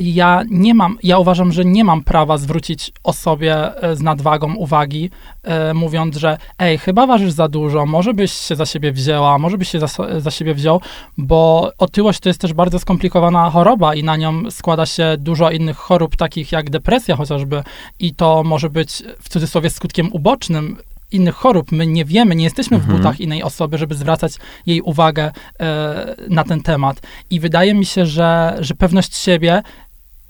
Ja 0.00 0.42
nie 0.50 0.74
mam, 0.74 0.98
ja 1.02 1.18
uważam, 1.18 1.52
że 1.52 1.64
nie 1.64 1.84
mam 1.84 2.04
prawa 2.04 2.38
zwrócić 2.38 2.92
osobie 3.04 3.82
e, 3.82 3.96
z 3.96 4.02
nadwagą 4.02 4.54
uwagi, 4.54 5.10
e, 5.42 5.74
mówiąc, 5.74 6.16
że 6.16 6.38
ej, 6.58 6.78
chyba 6.78 7.06
ważysz 7.06 7.32
za 7.32 7.48
dużo, 7.48 7.86
może 7.86 8.14
byś 8.14 8.32
się 8.32 8.56
za 8.56 8.66
siebie 8.66 8.92
wzięła, 8.92 9.38
może 9.38 9.58
byś 9.58 9.68
się 9.68 9.80
za, 9.80 9.86
za 10.18 10.30
siebie 10.30 10.54
wziął, 10.54 10.80
bo 11.18 11.70
otyłość 11.78 12.20
to 12.20 12.28
jest 12.28 12.40
też 12.40 12.52
bardzo 12.52 12.78
skomplikowana 12.78 13.50
choroba 13.50 13.94
i 13.94 14.04
na 14.04 14.16
nią 14.16 14.50
składa 14.50 14.86
się 14.86 15.16
dużo 15.18 15.50
innych 15.50 15.76
chorób, 15.76 16.16
takich 16.16 16.52
jak 16.52 16.70
depresja 16.70 17.16
chociażby. 17.16 17.62
I 18.00 18.14
to 18.14 18.42
może 18.42 18.70
być 18.70 19.02
w 19.20 19.28
cudzysłowie 19.28 19.70
skutkiem 19.70 20.08
ubocznym 20.12 20.76
innych 21.12 21.34
chorób. 21.34 21.72
My 21.72 21.86
nie 21.86 22.04
wiemy, 22.04 22.34
nie 22.36 22.44
jesteśmy 22.44 22.78
w 22.78 22.80
Mhm. 22.80 22.98
butach 22.98 23.20
innej 23.20 23.42
osoby, 23.42 23.78
żeby 23.78 23.94
zwracać 23.94 24.32
jej 24.66 24.80
uwagę 24.80 25.30
e, 25.60 26.14
na 26.28 26.44
ten 26.44 26.60
temat. 26.62 27.00
I 27.30 27.40
wydaje 27.40 27.74
mi 27.74 27.86
się, 27.86 28.06
że, 28.06 28.56
że 28.60 28.74
pewność 28.74 29.16
siebie 29.16 29.62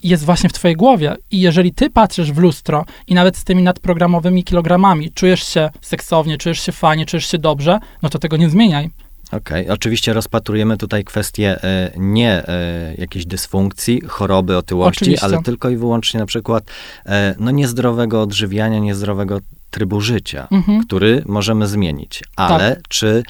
jest 0.03 0.25
właśnie 0.25 0.49
w 0.51 0.53
twojej 0.53 0.77
głowie. 0.77 1.17
I 1.31 1.41
jeżeli 1.41 1.73
ty 1.75 1.91
patrzysz 1.91 2.33
w 2.33 2.39
lustro 2.39 2.85
i 3.07 3.15
nawet 3.15 3.37
z 3.37 3.45
tymi 3.45 3.63
nadprogramowymi 3.63 4.45
kilogramami 4.45 5.11
czujesz 5.13 5.49
się 5.49 5.71
seksownie, 5.81 6.39
czujesz 6.39 6.61
się 6.61 6.73
fajnie, 6.73 7.07
czujesz 7.07 7.27
się 7.27 7.39
dobrze, 7.39 7.79
no 8.03 8.09
to 8.09 8.19
tego 8.19 8.37
nie 8.37 8.51
zmieniaj. 8.51 8.91
Okej, 9.33 9.69
oczywiście 9.71 10.13
rozpatrujemy 10.13 10.77
tutaj 10.77 11.05
kwestię 11.05 11.65
e, 11.65 11.91
nie 11.97 12.49
e, 12.49 12.95
jakiejś 12.99 13.27
dysfunkcji, 13.27 14.01
choroby, 14.07 14.57
otyłości, 14.57 15.05
Oczywiście. 15.05 15.25
ale 15.25 15.43
tylko 15.43 15.71
i 15.71 15.77
wyłącznie 15.77 16.21
na 16.21 16.27
przykład 16.27 16.65
e, 17.07 17.35
no 17.39 17.51
niezdrowego 17.51 18.23
odżywiania, 18.23 18.79
niezdrowego 18.79 19.39
trybu 19.71 20.01
życia, 20.01 20.49
Mhm. 20.51 20.85
który 20.85 21.23
możemy 21.27 21.67
zmienić. 21.67 22.25
Ale 22.37 22.81
czy 22.89 23.23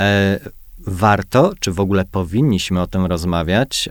e, 0.00 0.40
warto, 0.86 1.52
czy 1.60 1.72
w 1.72 1.80
ogóle 1.80 2.04
powinniśmy 2.04 2.80
o 2.80 2.86
tym 2.86 3.06
rozmawiać, 3.06 3.88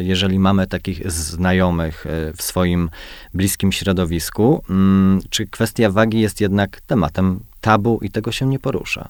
jeżeli 0.00 0.38
mamy 0.38 0.66
takich 0.66 1.10
znajomych 1.12 2.04
w 2.36 2.42
swoim 2.42 2.90
bliskim 3.34 3.72
środowisku, 3.72 4.64
mm, 4.70 5.20
czy 5.30 5.46
kwestia 5.46 5.90
wagi 5.90 6.20
jest 6.20 6.40
jednak 6.40 6.80
tematem 6.80 7.40
tabu 7.60 7.98
i 8.02 8.10
tego 8.10 8.32
się 8.32 8.46
nie 8.46 8.58
porusza? 8.58 9.08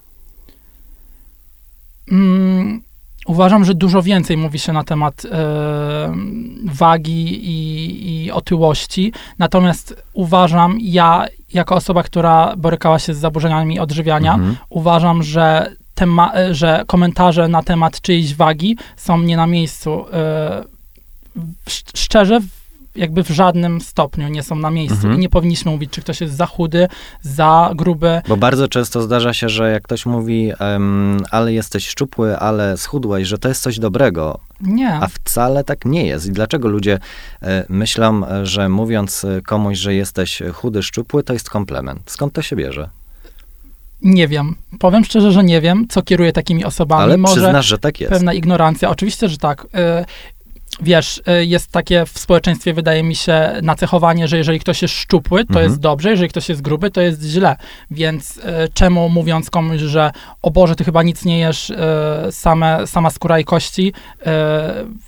Mm, 2.11 2.81
uważam, 3.27 3.65
że 3.65 3.75
dużo 3.75 4.03
więcej 4.03 4.37
mówi 4.37 4.59
się 4.59 4.73
na 4.73 4.85
temat 4.85 5.25
e, 5.25 6.15
wagi 6.65 7.51
i, 7.51 8.25
i 8.25 8.31
otyłości. 8.33 9.13
Natomiast 9.39 10.03
uważam, 10.13 10.77
ja 10.81 11.27
jako 11.53 11.75
osoba, 11.75 12.03
która 12.03 12.57
borykała 12.57 12.99
się 12.99 13.15
z 13.15 13.19
zaburzeniami 13.19 13.79
odżywiania, 13.81 14.35
Mhm. 14.35 14.57
uważam, 14.71 15.23
że, 15.23 15.73
tema, 15.95 16.35
e, 16.35 16.55
że 16.55 16.85
komentarze 16.87 17.49
na 17.49 17.63
temat 17.63 18.01
czyjejś 18.01 18.35
wagi 18.35 18.77
są 18.97 19.19
nie 19.23 19.37
na 19.37 19.47
miejscu. 19.47 20.05
Sz- 21.67 21.93
szczerze, 21.97 22.41
jakby 22.97 23.25
w 23.25 23.29
żadnym 23.29 23.81
stopniu 23.81 24.29
nie 24.29 24.43
są 24.43 24.57
na 24.57 24.71
miejscu. 24.71 24.97
Mhm. 24.97 25.15
I 25.15 25.19
nie 25.19 25.29
powinniśmy 25.29 25.71
mówić, 25.71 25.91
czy 25.91 26.01
ktoś 26.01 26.21
jest 26.21 26.35
za 26.37 26.47
chudy, 26.47 26.89
za 27.23 27.71
gruby. 27.75 28.23
Bo 28.29 28.37
bardzo 28.37 28.69
często 28.69 29.03
zdarza 29.03 29.35
się, 29.35 29.49
że 29.49 29.73
jak 29.73 29.83
ktoś 29.83 30.07
mówi, 30.07 30.53
em, 30.59 31.21
ale 31.31 31.53
jesteś 31.53 31.89
szczupły, 31.89 32.39
ale 32.39 32.77
schudłeś, 32.77 33.29
że 33.29 33.39
to 33.39 33.49
jest 33.49 33.63
coś 33.63 33.79
dobrego, 33.79 34.41
Nie. 34.61 34.95
a 34.95 35.07
wcale 35.07 35.65
tak 35.65 35.85
nie 35.85 36.07
jest. 36.07 36.27
I 36.27 36.33
dlaczego 36.33 36.69
ludzie 36.69 36.99
e, 37.43 37.65
myślą, 37.69 38.27
e, 38.27 38.47
że 38.47 38.69
mówiąc 38.69 39.25
e, 39.25 39.41
komuś, 39.43 39.79
że 39.79 39.95
jesteś 39.95 40.43
chudy, 40.53 40.83
szczupły, 40.83 41.23
to 41.23 41.33
jest 41.33 41.51
komplement? 41.51 42.01
Skąd 42.07 42.33
to 42.33 42.43
się 42.43 42.57
bierze? 42.57 42.91
Nie 44.03 44.29
wiem. 44.29 44.57
Powiem 44.79 45.05
szczerze, 45.05 45.33
że 45.33 45.45
nie 45.45 45.61
wiem, 45.61 45.89
co 45.89 46.03
kieruje 46.03 46.33
takimi 46.33 46.65
osobami. 46.65 47.03
Ale 47.03 47.17
Może 47.17 47.35
przyznasz, 47.35 47.67
że 47.67 47.79
tak 47.79 48.01
jest. 48.01 48.13
pewna 48.13 48.33
ignorancja. 48.35 48.91
Oczywiście, 48.91 49.29
że 49.29 49.37
tak. 49.37 49.67
Wiesz, 50.83 51.23
y, 51.41 51.47
jest 51.47 51.73
takie 51.73 52.07
w 52.07 52.19
społeczeństwie, 52.19 52.75
wydaje 52.75 53.03
mi 53.03 53.15
się, 53.17 53.53
nacechowanie, 53.63 54.29
że 54.29 54.37
jeżeli 54.39 54.61
ktoś 54.61 54.83
jest 54.83 54.95
szczupły, 54.95 55.45
to 55.45 55.49
Mhm. 55.51 55.67
jest 55.67 55.81
dobrze, 55.81 56.11
jeżeli 56.11 56.29
ktoś 56.29 56.49
jest 56.49 56.63
gruby, 56.63 56.91
to 56.91 57.01
jest 57.01 57.23
źle. 57.23 57.57
Więc 57.91 58.37
y, 58.37 58.41
czemu 58.75 59.09
mówiąc 59.09 59.51
komuś, 59.51 59.81
że 59.81 60.11
o 60.43 60.51
Boże, 60.51 60.75
ty 60.77 60.85
chyba 60.85 61.03
nic 61.03 61.25
nie 61.25 61.39
jesz, 61.39 61.71
y, 61.71 61.77
same, 62.31 62.87
sama 62.87 63.11
skóra 63.11 63.39
i 63.39 63.45
kości, 63.45 63.89
y, 63.89 64.25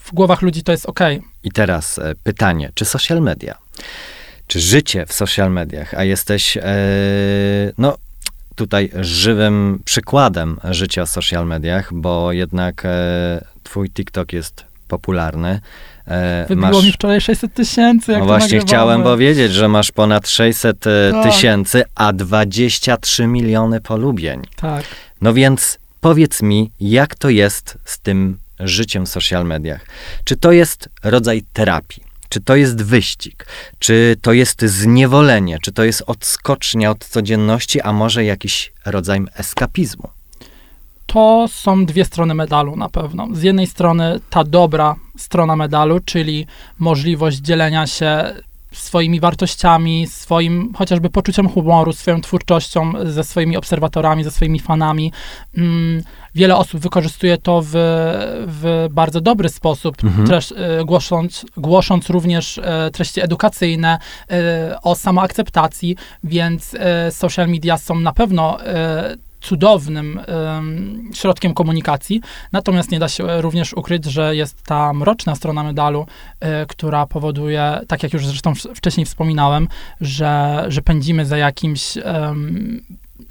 w 0.04 0.12
głowach 0.12 0.42
ludzi 0.42 0.62
to 0.62 0.72
jest 0.72 0.86
okej. 0.86 1.22
I 1.44 1.50
teraz 1.50 1.98
e, 1.98 2.14
pytanie, 2.22 2.70
czy 2.74 2.84
social 2.84 3.20
media, 3.20 3.58
czy 4.46 4.60
życie 4.60 5.06
w 5.06 5.12
social 5.12 5.52
mediach, 5.52 5.94
a 5.94 6.04
jesteś, 6.04 6.56
e, 6.56 6.62
no, 7.78 7.96
tutaj 8.54 8.90
żywym 9.00 9.82
przykładem 9.84 10.58
życia 10.70 11.04
w 11.06 11.10
social 11.10 11.46
mediach, 11.46 11.94
bo 11.94 12.32
jednak 12.32 12.82
e, 12.84 13.44
twój 13.62 13.90
TikTok 13.90 14.32
jest 14.32 14.64
popularny. 14.92 15.60
E, 16.06 16.44
Wybiło 16.48 16.68
masz- 16.70 16.84
mi 16.84 16.92
wczoraj 16.92 17.20
600 17.20 17.54
tysięcy, 17.54 18.12
No 18.18 18.24
właśnie 18.24 18.60
chciałem 18.60 19.02
powiedzieć, 19.02 19.52
że 19.52 19.68
masz 19.68 19.90
ponad 19.92 20.28
600 20.28 20.86
e, 20.86 21.12
Tak. 21.12 21.24
tysięcy, 21.32 21.82
a 21.94 22.12
23 22.12 23.26
miliony 23.26 23.80
polubień. 23.80 24.42
Tak. 24.56 24.84
No 25.20 25.34
więc 25.34 25.78
powiedz 26.00 26.42
mi, 26.42 26.70
jak 26.80 27.14
to 27.14 27.28
jest 27.30 27.78
z 27.84 27.98
tym 27.98 28.38
życiem 28.60 29.06
w 29.06 29.08
social 29.08 29.44
mediach? 29.46 29.80
Czy 30.24 30.36
to 30.36 30.52
jest 30.52 30.88
rodzaj 31.04 31.42
terapii? 31.52 32.02
Czy 32.28 32.40
to 32.40 32.56
jest 32.56 32.82
wyścig? 32.82 33.46
Czy 33.78 34.16
to 34.22 34.32
jest 34.32 34.62
zniewolenie? 34.62 35.58
Czy 35.62 35.72
to 35.72 35.84
jest 35.84 36.02
odskocznia 36.06 36.90
od 36.90 37.04
codzienności, 37.04 37.80
a 37.80 37.92
może 37.92 38.24
jakiś 38.24 38.72
rodzaj 38.84 39.20
eskapizmu? 39.36 40.08
To 41.06 41.46
są 41.48 41.86
dwie 41.86 42.04
strony 42.04 42.34
medalu 42.34 42.76
na 42.76 42.88
pewno. 42.88 43.28
Z 43.32 43.42
jednej 43.42 43.66
strony 43.66 44.20
ta 44.30 44.44
dobra 44.44 44.94
strona 45.16 45.56
medalu, 45.56 46.00
czyli 46.04 46.46
możliwość 46.78 47.38
dzielenia 47.38 47.86
się 47.86 48.34
swoimi 48.72 49.20
wartościami, 49.20 50.06
swoim 50.06 50.72
chociażby 50.74 51.10
poczuciem 51.10 51.48
humoru, 51.48 51.92
swoją 51.92 52.20
twórczością 52.20 52.92
ze 53.04 53.24
swoimi 53.24 53.56
obserwatorami, 53.56 54.24
ze 54.24 54.30
swoimi 54.30 54.60
fanami. 54.60 55.12
Mm, 55.58 56.02
wiele 56.34 56.56
osób 56.56 56.80
wykorzystuje 56.80 57.38
to 57.38 57.62
w, 57.64 57.70
w 58.46 58.88
bardzo 58.90 59.20
dobry 59.20 59.48
sposób, 59.48 60.04
Mhm. 60.04 60.40
e, 60.56 60.84
głosząc, 60.84 61.46
głosząc 61.56 62.10
również 62.10 62.58
e, 62.58 62.90
treści 62.92 63.20
edukacyjne 63.20 63.98
e, 64.30 64.76
o 64.82 64.94
samoakceptacji, 64.94 65.96
więc 66.24 66.76
social 67.10 67.48
media 67.48 67.78
są 67.78 68.00
na 68.00 68.12
pewno 68.12 68.58
cudownym 69.42 70.20
em, 70.26 71.10
środkiem 71.14 71.54
komunikacji, 71.54 72.20
natomiast 72.52 72.90
nie 72.90 72.98
da 72.98 73.08
się 73.08 73.40
również 73.42 73.72
ukryć, 73.72 74.04
że 74.04 74.36
jest 74.36 74.62
ta 74.62 74.92
mroczna 74.92 75.34
strona 75.34 75.62
medalu, 75.62 76.06
e, 76.40 76.66
która 76.66 77.06
powoduje, 77.06 77.80
tak 77.88 78.02
jak 78.02 78.12
już 78.12 78.26
zresztą 78.26 78.54
wcześniej 78.74 79.06
wspominałem, 79.06 79.68
że, 80.00 80.64
że 80.68 80.82
pędzimy 80.82 81.26
za 81.26 81.36
jakimś 81.36 81.96
em, 81.96 82.82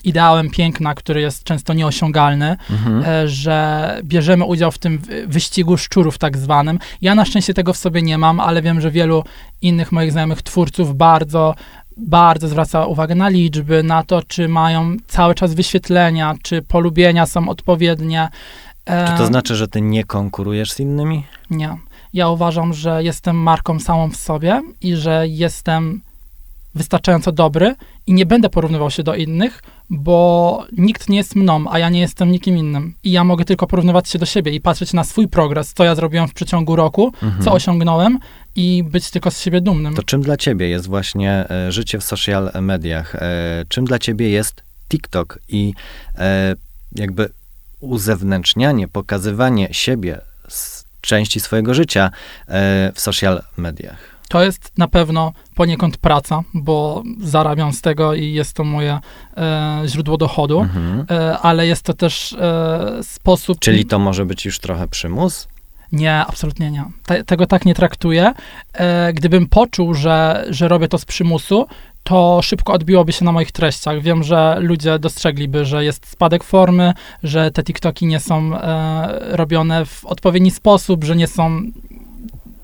ideałem 0.04 0.50
piękna, 0.50 0.94
który 0.96 1.22
jest 1.22 1.44
często 1.44 1.74
nieosiągalny, 1.74 2.58
Mhm. 2.70 3.04
e, 3.06 3.28
że 3.28 3.98
bierzemy 4.04 4.46
udział 4.46 4.72
w 4.72 4.78
tym 4.78 4.98
wy- 4.98 5.28
wyścigu 5.28 5.78
szczurów 5.78 6.18
tak 6.18 6.38
zwanym. 6.38 6.80
Ja 7.02 7.16
na 7.16 7.26
szczęście 7.26 7.54
tego 7.54 7.74
w 7.74 7.78
sobie 7.78 8.02
nie 8.02 8.18
mam, 8.18 8.40
ale 8.40 8.62
wiem, 8.62 8.82
że 8.82 8.92
wielu 8.92 9.24
innych 9.62 9.92
moich 9.92 10.12
znajomych 10.12 10.42
twórców 10.42 10.98
bardzo 10.98 11.56
bardzo 11.98 12.48
zwraca 12.48 12.86
uwagę 12.86 13.16
na 13.16 13.30
liczby, 13.30 13.84
na 13.84 14.04
to, 14.04 14.24
czy 14.24 14.48
mają 14.48 14.98
cały 15.08 15.36
czas 15.36 15.54
wyświetlenia, 15.54 16.36
czy 16.44 16.62
polubienia 16.62 17.26
są 17.26 17.50
odpowiednie. 17.50 18.30
E, 18.86 19.08
Czy 19.12 19.18
to 19.18 19.26
znaczy, 19.26 19.56
że 19.56 19.68
ty 19.68 19.82
nie 19.82 20.04
konkurujesz 20.04 20.72
z 20.72 20.80
innymi? 20.80 21.24
Nie. 21.50 21.78
Ja 22.14 22.30
uważam, 22.30 22.74
że 22.74 23.04
jestem 23.04 23.36
marką 23.38 23.80
samą 23.80 24.10
w 24.10 24.16
sobie 24.16 24.62
i 24.82 24.96
że 24.96 25.28
jestem 25.28 26.02
wystarczająco 26.76 27.32
dobry 27.32 27.76
i 28.08 28.14
nie 28.14 28.26
będę 28.26 28.50
porównywał 28.50 28.92
się 28.92 29.04
do 29.04 29.16
innych, 29.16 29.64
bo 29.90 30.66
nikt 30.78 31.10
nie 31.10 31.18
jest 31.18 31.36
mną, 31.36 31.66
a 31.70 31.80
ja 31.80 31.90
nie 31.90 32.00
jestem 32.00 32.32
nikim 32.32 32.58
innym. 32.58 32.94
I 33.04 33.12
ja 33.12 33.24
mogę 33.24 33.46
tylko 33.46 33.68
porównywać 33.68 34.10
się 34.10 34.20
do 34.20 34.26
siebie 34.26 34.52
i 34.52 34.62
patrzeć 34.62 34.94
na 34.94 35.04
swój 35.04 35.28
progres, 35.28 35.74
co 35.74 35.84
ja 35.84 35.96
zrobiłem 35.96 36.28
w 36.28 36.34
przeciągu 36.34 36.76
roku, 36.76 37.14
Mhm. 37.24 37.44
co 37.44 37.52
osiągnąłem 37.52 38.20
i 38.56 38.84
być 38.84 39.10
tylko 39.12 39.32
z 39.32 39.42
siebie 39.42 39.62
dumnym. 39.62 39.96
To 39.96 40.04
czym 40.04 40.22
dla 40.22 40.38
ciebie 40.38 40.70
jest 40.70 40.88
właśnie 40.88 41.50
e, 41.50 41.72
życie 41.72 42.00
w 42.00 42.04
social 42.04 42.52
mediach? 42.62 43.16
E, 43.16 43.66
czym 43.70 43.86
dla 43.86 44.00
ciebie 44.00 44.30
jest 44.30 44.64
TikTok 44.90 45.40
i 45.50 45.74
e, 46.18 46.56
jakby 46.96 47.30
uzewnętrznianie, 47.80 48.88
pokazywanie 48.88 49.68
siebie 49.72 50.22
z 50.48 50.86
części 51.02 51.40
swojego 51.40 51.74
życia 51.74 52.12
w 52.96 53.00
social 53.00 53.44
mediach? 53.58 53.98
To 54.30 54.44
jest 54.44 54.72
na 54.78 54.88
pewno 54.88 55.34
poniekąd 55.56 55.98
praca, 55.98 56.42
bo 56.54 57.04
zarabiam 57.22 57.74
z 57.74 57.82
tego 57.82 58.14
i 58.14 58.34
jest 58.34 58.54
to 58.54 58.64
moje 58.64 59.00
e, 59.38 59.82
źródło 59.86 60.18
dochodu, 60.18 60.60
Mhm. 60.60 61.06
e, 61.10 61.38
ale 61.38 61.68
jest 61.68 61.84
to 61.84 61.94
też 61.94 62.34
e, 62.34 63.00
sposób... 63.04 63.60
Czyli 63.60 63.86
to 63.86 64.00
może 64.00 64.26
być 64.26 64.46
już 64.46 64.60
trochę 64.60 64.88
przymus? 64.88 65.48
Nie, 65.92 66.16
absolutnie 66.16 66.72
nie. 66.72 66.86
Te, 67.06 67.24
tego 67.24 67.48
tak 67.48 67.66
nie 67.66 67.76
traktuję. 67.76 68.34
E, 68.74 69.14
gdybym 69.14 69.48
poczuł, 69.48 69.94
że, 69.94 70.46
że 70.50 70.68
robię 70.68 70.88
to 70.88 70.98
z 70.98 71.06
przymusu, 71.06 71.68
to 72.04 72.42
szybko 72.42 72.74
odbiłoby 72.74 73.14
się 73.14 73.26
na 73.26 73.32
moich 73.32 73.52
treściach. 73.52 74.02
Wiem, 74.02 74.24
że 74.24 74.58
ludzie 74.60 75.00
dostrzegliby, 75.00 75.66
że 75.66 75.86
jest 75.86 76.08
spadek 76.08 76.44
formy, 76.44 76.94
że 77.24 77.52
te 77.52 77.64
TikToki 77.64 78.06
nie 78.06 78.20
są 78.20 78.56
e, 78.58 79.36
robione 79.36 79.86
w 79.86 80.06
odpowiedni 80.06 80.52
sposób, 80.52 81.04
że 81.04 81.16
nie 81.16 81.28
są 81.28 81.62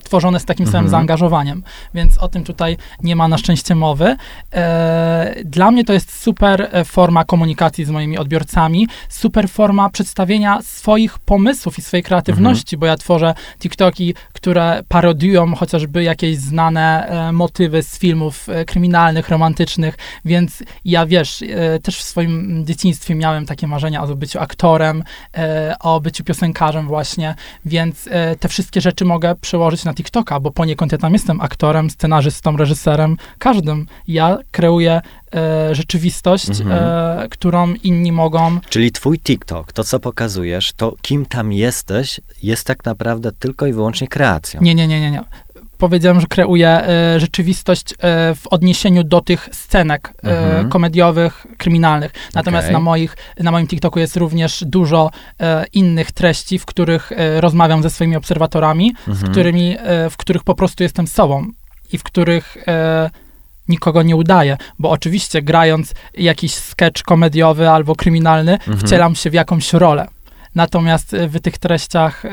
tworzone 0.08 0.40
z 0.40 0.46
takim 0.46 0.66
samym 0.66 0.78
Mhm. 0.78 0.92
zaangażowaniem, 0.92 1.64
więc 1.94 2.18
o 2.18 2.28
tym 2.28 2.44
tutaj 2.44 2.78
nie 3.04 3.16
ma 3.16 3.28
na 3.28 3.38
szczęście 3.38 3.76
mowy. 3.76 4.16
E, 4.54 5.36
dla 5.46 5.72
mnie 5.72 5.84
to 5.84 5.94
jest 5.94 6.22
super 6.22 6.70
e, 6.72 6.86
forma 6.86 7.26
komunikacji 7.26 7.86
z 7.86 7.90
moimi 7.90 8.18
odbiorcami, 8.18 8.88
super 9.10 9.50
forma 9.50 9.90
przedstawienia 9.90 10.62
swoich 10.62 11.20
pomysłów 11.20 11.80
i 11.80 11.82
swojej 11.82 12.04
kreatywności, 12.04 12.78
bo 12.78 12.86
ja 12.86 12.98
tworzę 12.98 13.34
TikToki, 13.60 14.14
które 14.34 14.84
parodiują 14.88 15.56
chociażby 15.56 16.04
jakieś 16.04 16.38
znane 16.38 17.08
e, 17.08 17.32
motywy 17.32 17.84
z 17.84 18.00
filmów 18.00 18.48
kryminalnych, 18.68 19.30
romantycznych, 19.30 19.98
więc 20.26 20.64
ja 20.86 21.06
wiesz, 21.06 21.44
też 21.84 21.98
w 21.98 22.04
swoim 22.04 22.66
dzieciństwie 22.66 23.16
miałem 23.16 23.46
takie 23.46 23.68
marzenia 23.68 24.04
o 24.04 24.16
byciu 24.16 24.40
aktorem, 24.40 25.04
o 25.80 26.00
byciu 26.02 26.24
piosenkarzem 26.24 26.88
właśnie, 26.88 27.36
więc 27.66 28.10
te 28.40 28.50
wszystkie 28.50 28.82
rzeczy 28.82 29.06
mogę 29.06 29.36
przełożyć 29.36 29.86
na 29.86 29.94
TikToka, 29.98 30.40
bo 30.40 30.52
poniekąd 30.52 30.92
ja 30.92 30.98
tam 30.98 31.14
jestem 31.14 31.42
aktorem, 31.42 31.90
scenarzystą, 31.90 32.58
reżyserem, 32.58 33.18
każdym. 33.40 33.88
Ja 34.08 34.38
kreuję 34.52 35.02
e, 35.36 35.76
rzeczywistość, 35.76 36.50
Mhm. 36.50 36.72
e, 36.72 37.28
którą 37.30 37.74
inni 37.74 38.12
mogą 38.12 38.60
Czyli 38.70 38.92
twój 38.92 39.20
TikTok, 39.20 39.74
to 39.74 39.84
co 39.84 40.00
pokazujesz, 40.00 40.74
to 40.74 40.96
kim 41.02 41.26
tam 41.26 41.54
jesteś, 41.54 42.22
jest 42.44 42.68
tak 42.68 42.86
naprawdę 42.86 43.32
tylko 43.32 43.68
i 43.68 43.74
wyłącznie 43.74 44.08
kreacją. 44.08 44.62
Nie, 44.62 44.76
nie, 44.76 44.88
nie, 44.88 45.02
nie, 45.02 45.12
nie. 45.12 45.24
Powiedziałem, 45.78 46.22
że 46.22 46.28
kreuję 46.28 46.70
e, 46.70 47.20
rzeczywistość 47.20 47.94
e, 47.94 47.96
w 48.36 48.48
odniesieniu 48.48 49.04
do 49.04 49.22
tych 49.22 49.50
scenek 49.52 50.14
e, 50.24 50.48
Mhm. 50.48 50.70
komediowych, 50.70 51.48
kryminalnych. 51.58 52.12
Natomiast 52.36 52.66
Okej. 52.66 52.74
na, 52.74 52.80
moich, 52.80 53.18
na 53.40 53.52
moim 53.52 53.68
TikToku 53.68 54.00
jest 54.00 54.18
również 54.18 54.64
dużo 54.68 55.12
innych 55.74 56.12
treści, 56.12 56.60
w 56.60 56.66
których 56.66 57.12
rozmawiam 57.40 57.84
ze 57.84 57.90
swoimi 57.90 58.16
obserwatorami, 58.16 58.94
w, 59.08 59.10
Mhm. 59.10 59.32
którymi, 59.32 59.78
e, 59.80 60.10
w 60.10 60.18
których 60.18 60.44
po 60.44 60.56
prostu 60.56 60.84
jestem 60.84 61.08
sobą 61.08 61.48
i 61.94 61.98
w 61.98 62.04
których 62.04 62.58
nikogo 63.70 64.04
nie 64.04 64.16
udaję. 64.16 64.58
Bo 64.80 64.90
oczywiście 64.90 65.42
grając 65.42 65.94
jakiś 66.18 66.54
sketch 66.54 67.04
komediowy 67.04 67.70
albo 67.70 67.96
kryminalny, 67.96 68.52
Mhm. 68.54 68.78
wcielam 68.80 69.16
się 69.16 69.30
w 69.30 69.34
jakąś 69.34 69.74
rolę. 69.74 70.08
Natomiast 70.58 71.14
e, 71.14 71.28
w 71.28 71.42
tych 71.42 71.58
treściach, 71.58 72.26
e, 72.26 72.30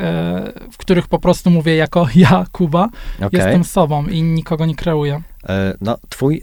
w 0.71 0.77
których 0.77 1.07
po 1.07 1.19
prostu 1.19 1.49
mówię 1.49 1.75
jako 1.75 2.07
ja, 2.15 2.45
Kuba, 2.51 2.89
Okej. 3.17 3.29
jestem 3.33 3.63
sobą 3.63 4.07
i 4.07 4.23
nikogo 4.23 4.65
nie 4.65 4.75
kreuję. 4.75 5.21
E, 5.49 5.73
No, 5.81 5.97
twój, 6.09 6.41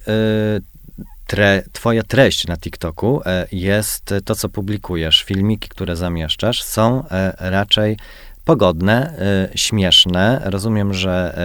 tre, 1.27 1.63
twoja 1.73 2.03
treść 2.03 2.47
na 2.47 2.57
TikToku 2.57 3.21
e, 3.27 3.47
jest 3.53 4.15
to, 4.25 4.35
co 4.35 4.49
publikujesz. 4.49 5.23
Filmiki, 5.23 5.69
które 5.69 5.97
zamieszczasz, 5.97 6.63
są 6.63 7.09
e, 7.09 7.51
raczej 7.51 7.97
pogodne, 8.45 9.19
e, 9.19 9.59
śmieszne. 9.59 10.43
Rozumiem, 10.45 10.95
że 10.95 11.39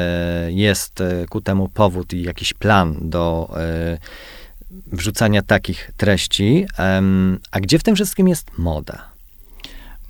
jest 0.47 1.03
ku 1.29 1.41
temu 1.41 1.69
powód 1.69 2.13
i 2.13 2.23
jakiś 2.23 2.53
plan 2.53 2.97
do 3.01 3.53
wrzucania 4.91 5.41
takich 5.41 5.91
treści. 5.97 6.67
A 7.51 7.59
gdzie 7.59 7.79
w 7.79 7.83
tym 7.83 7.95
wszystkim 7.95 8.27
jest 8.27 8.57
moda? 8.57 9.16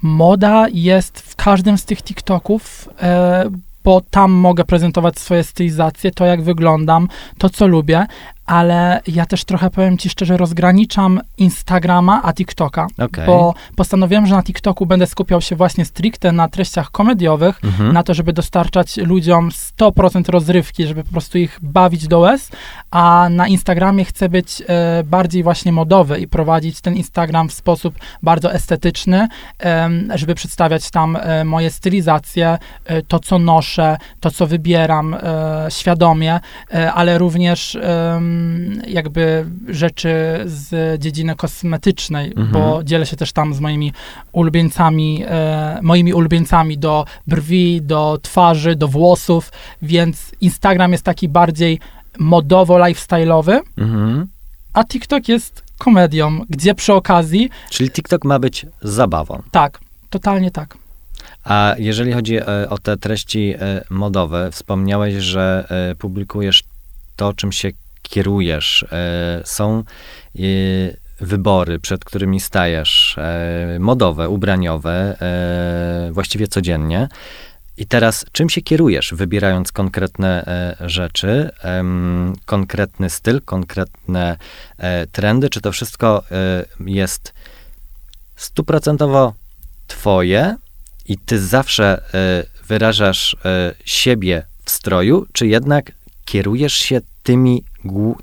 Moda 0.02 0.66
jest 0.74 1.20
w 1.20 1.36
każdym 1.36 1.78
z 1.78 1.86
tych 1.86 2.02
TikToków, 2.02 2.90
e, 3.02 3.50
bo 3.84 4.02
tam 4.02 4.32
mogę 4.32 4.64
prezentować 4.66 5.20
swoje 5.20 5.44
stylizacje, 5.44 6.12
to 6.12 6.26
jak 6.26 6.42
wyglądam, 6.42 7.08
to 7.38 7.50
co 7.50 7.68
lubię, 7.68 8.06
ale 8.48 9.02
ja 9.08 9.26
też 9.26 9.46
trochę 9.46 9.70
powiem 9.70 9.98
ci 9.98 10.10
szczerze, 10.10 10.38
rozgraniczam 10.38 11.20
Instagrama 11.38 12.22
a 12.24 12.34
TikToka, 12.34 12.88
Okej. 13.00 13.26
bo 13.26 13.54
postanowiłem, 13.76 14.26
że 14.28 14.36
na 14.36 14.44
TikToku 14.44 14.86
będę 14.86 15.08
skupiał 15.08 15.42
się 15.42 15.56
właśnie 15.56 15.86
stricte 15.86 16.32
na 16.32 16.48
treściach 16.48 16.92
komediowych, 16.92 17.60
Mhm. 17.64 17.94
na 17.94 18.04
to, 18.04 18.14
żeby 18.14 18.34
dostarczać 18.34 18.98
ludziom 18.98 19.50
100% 19.52 20.30
rozrywki, 20.30 20.88
żeby 20.88 21.04
po 21.04 21.12
prostu 21.12 21.38
ich 21.38 21.60
bawić 21.62 22.08
do 22.08 22.20
łez, 22.20 22.50
a 22.92 23.28
na 23.32 23.48
Instagramie 23.48 24.06
chcę 24.06 24.30
być 24.30 24.64
e, 24.68 25.04
bardziej 25.04 25.44
właśnie 25.44 25.72
modowy 25.72 26.20
i 26.20 26.28
prowadzić 26.28 26.82
ten 26.82 26.96
Instagram 26.96 27.50
w 27.50 27.54
sposób 27.54 27.96
bardzo 28.24 28.54
estetyczny, 28.54 29.28
em, 29.60 30.10
żeby 30.16 30.36
przedstawiać 30.36 30.92
tam 30.92 31.16
e, 31.16 31.44
moje 31.46 31.70
stylizacje, 31.72 32.58
e, 32.86 33.02
to 33.02 33.20
co 33.20 33.40
noszę, 33.40 33.98
to 34.20 34.32
co 34.32 34.48
wybieram 34.48 35.14
e, 35.14 35.20
świadomie, 35.70 36.40
e, 36.74 36.94
ale 36.94 37.18
również 37.18 37.78
jakby 38.88 39.46
rzeczy 39.68 40.14
z 40.46 41.02
dziedziny 41.02 41.36
kosmetycznej, 41.36 42.28
Mhm. 42.30 42.52
bo 42.52 42.84
dzielę 42.84 43.06
się 43.06 43.16
też 43.18 43.32
tam 43.34 43.54
z 43.54 43.60
moimi 43.60 43.94
ulubieńcami, 44.32 45.24
e, 45.28 45.80
moimi 45.82 46.14
ulubieńcami 46.14 46.78
do 46.78 47.06
brwi, 47.28 47.82
do 47.82 48.20
twarzy, 48.22 48.76
do 48.76 48.88
włosów, 48.88 49.52
więc 49.82 50.32
Instagram 50.42 50.92
jest 50.92 51.04
taki 51.04 51.28
bardziej 51.30 51.80
modowo-lifestyle'owy, 52.20 53.60
Mhm. 53.78 54.28
a 54.74 54.84
TikTok 54.84 55.28
jest 55.28 55.64
komedią, 55.78 56.40
gdzie 56.50 56.76
przy 56.76 56.94
okazji, 56.94 57.50
Czyli 57.70 57.92
TikTok 57.92 58.26
ma 58.26 58.40
być 58.40 58.66
zabawą. 58.82 59.42
tak, 59.52 59.80
totalnie 60.10 60.52
tak. 60.52 60.78
A 61.44 61.76
jeżeli 61.78 62.14
chodzi 62.14 62.38
e, 62.38 62.70
o 62.70 62.78
te 62.78 62.98
treści 62.98 63.54
e, 63.60 63.84
modowe, 63.90 64.52
wspomniałeś, 64.52 65.14
że 65.16 65.68
e, 65.92 65.96
publikujesz 65.96 66.64
to, 67.16 67.34
czym 67.34 67.52
się 67.52 67.70
kierujesz. 68.08 68.86
E, 68.92 69.42
Są 69.46 69.84
e, 70.36 70.42
wybory, 71.20 71.80
przed 71.80 72.06
którymi 72.06 72.40
stajesz, 72.40 73.18
e, 73.18 73.78
modowe, 73.80 74.30
ubraniowe, 74.30 75.18
właściwie 76.12 76.48
codziennie. 76.48 77.08
I 77.78 77.86
teraz, 77.86 78.26
czym 78.32 78.50
się 78.50 78.62
kierujesz, 78.62 79.14
wybierając 79.14 79.72
konkretne 79.72 80.46
rzeczy, 80.80 81.50
konkretny 82.46 83.10
styl, 83.10 83.42
konkretne 83.42 84.38
trendy? 85.12 85.50
Czy 85.50 85.62
to 85.62 85.72
wszystko 85.72 86.24
jest 86.86 87.34
stuprocentowo 88.36 89.34
twoje 89.88 90.56
i 91.06 91.18
ty 91.18 91.40
zawsze 91.40 92.02
wyrażasz 92.68 93.36
siebie 93.86 94.44
w 94.66 94.72
stroju, 94.72 95.26
czy 95.34 95.48
jednak 95.48 95.92
kierujesz 96.26 96.74
się 96.74 97.02
tymi, 97.28 97.64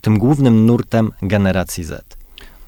tym 0.00 0.18
głównym 0.18 0.66
nurtem 0.66 1.10
generacji 1.22 1.84
Z? 1.84 2.16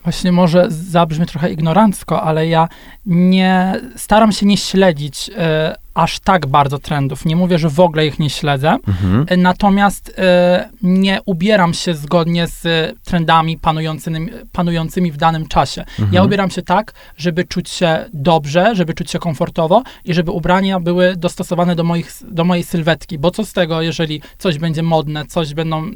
Właśnie 0.05 0.33
może 0.33 0.67
zabrzmi 0.69 1.27
trochę 1.27 1.53
ignorancko, 1.53 2.23
ale 2.23 2.49
ja 2.49 2.69
nie 3.07 3.81
staram 3.97 4.33
się 4.33 4.47
nie 4.47 4.57
śledzić 4.57 5.31
e, 5.37 5.75
aż 5.95 6.21
tak 6.21 6.47
bardzo 6.47 6.79
trendów. 6.79 7.25
Nie 7.25 7.37
mówię, 7.37 7.59
że 7.59 7.69
w 7.69 7.81
ogóle 7.81 8.07
ich 8.07 8.19
nie 8.19 8.31
śledzę. 8.31 8.77
Mhm. 8.89 9.27
E, 9.29 9.37
Natomiast 9.37 10.15
e, 10.19 10.69
nie 10.83 11.21
ubieram 11.25 11.75
się 11.75 11.95
zgodnie 11.95 12.47
z 12.47 12.63
trendami 13.05 13.59
panującymi, 13.59 14.31
panującymi 14.53 15.13
w 15.13 15.17
danym 15.17 15.47
czasie. 15.49 15.81
Mhm. 15.81 16.13
Ja 16.13 16.25
ubieram 16.25 16.51
się 16.51 16.63
tak, 16.63 16.93
żeby 17.17 17.45
czuć 17.45 17.71
się 17.71 18.05
dobrze, 18.15 18.75
żeby 18.75 18.95
czuć 18.95 19.11
się 19.11 19.19
komfortowo 19.19 19.83
i 20.05 20.15
żeby 20.15 20.31
ubrania 20.31 20.81
były 20.81 21.17
dostosowane 21.17 21.77
do, 21.77 21.85
moich, 21.85 22.13
do 22.31 22.45
mojej 22.45 22.65
sylwetki. 22.65 23.19
Bo 23.19 23.31
co 23.31 23.45
z 23.45 23.53
tego, 23.53 23.83
jeżeli 23.83 24.23
coś 24.39 24.59
będzie 24.59 24.83
modne, 24.83 25.27
coś 25.27 25.55
będą. 25.55 25.91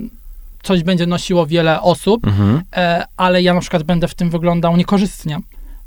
Coś 0.63 0.83
będzie 0.83 1.07
nosiło 1.07 1.47
wiele 1.47 1.81
osób, 1.81 2.27
Mhm. 2.27 2.63
e, 2.77 3.05
ale 3.17 3.43
ja 3.43 3.55
na 3.55 3.61
przykład 3.61 3.83
będę 3.83 4.09
w 4.09 4.15
tym 4.15 4.31
wyglądał 4.31 4.77
niekorzystnie. 4.77 5.39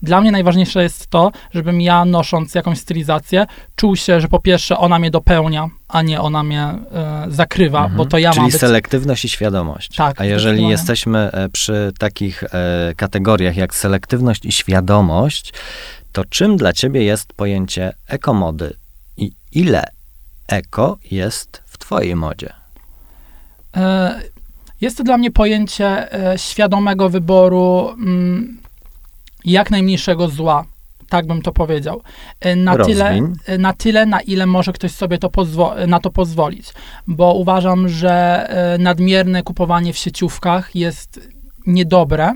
Dla 0.02 0.22
mnie 0.22 0.32
najważniejsze 0.32 0.84
jest 0.84 1.08
to, 1.08 1.32
żebym 1.54 1.82
ja 1.82 2.06
nosząc 2.06 2.56
jakąś 2.56 2.80
stylizację 2.80 3.46
czuł 3.76 3.96
się, 3.96 4.22
że 4.22 4.28
po 4.28 4.40
pierwsze 4.40 4.78
ona 4.78 5.00
mnie 5.00 5.12
dopełnia, 5.12 5.68
a 5.88 6.02
nie 6.02 6.22
ona 6.22 6.44
mnie 6.44 6.62
e, 6.64 7.26
zakrywa, 7.28 7.80
Mhm. 7.80 7.98
bo 7.98 8.06
to 8.06 8.18
ja 8.18 8.32
Czyli 8.32 8.42
mam 8.42 8.52
być... 8.52 8.60
selektywność 8.60 9.26
i 9.26 9.30
świadomość. 9.30 9.96
Tak, 9.96 10.22
A 10.22 10.26
jeżeli 10.26 10.68
jesteśmy 10.68 11.20
e, 11.20 11.50
przy 11.50 11.92
takich 12.00 12.44
e, 12.44 12.48
kategoriach 12.98 13.58
jak 13.58 13.76
selektywność 13.76 14.46
i 14.46 14.52
świadomość, 14.52 15.54
to 16.12 16.26
czym 16.26 16.58
dla 16.58 16.74
ciebie 16.74 17.04
jest 17.04 17.34
pojęcie 17.34 17.94
ekomody 18.08 18.74
i 19.18 19.32
ile 19.52 19.84
eko 20.48 20.98
jest 21.12 21.64
w 21.66 21.78
twojej 21.78 22.16
modzie? 22.16 22.54
E, 23.78 24.22
Jest 24.84 24.98
to 24.98 25.04
dla 25.04 25.18
mnie 25.18 25.32
pojęcie 25.32 26.14
e, 26.32 26.38
świadomego 26.38 27.10
wyboru 27.10 27.90
mm, 27.90 28.58
jak 29.46 29.72
najmniejszego 29.72 30.28
zła. 30.28 30.66
Tak 31.10 31.28
bym 31.28 31.42
to 31.42 31.52
powiedział. 31.52 32.02
E, 32.40 32.56
Na 32.56 32.78
tyle, 32.78 33.20
e, 33.46 33.58
na 33.58 33.74
tyle, 33.74 34.06
na 34.06 34.22
ile 34.22 34.46
może 34.46 34.74
ktoś 34.74 34.92
sobie 34.92 35.18
to 35.18 35.30
na 35.88 36.00
to 36.00 36.10
pozwolić. 36.10 36.74
Bo 37.08 37.34
uważam, 37.34 37.90
że 37.90 38.48
nadmierne 38.80 39.44
kupowanie 39.44 39.94
w 39.94 39.98
sieciówkach 39.98 40.76
jest 40.76 41.30
niedobre. 41.68 42.34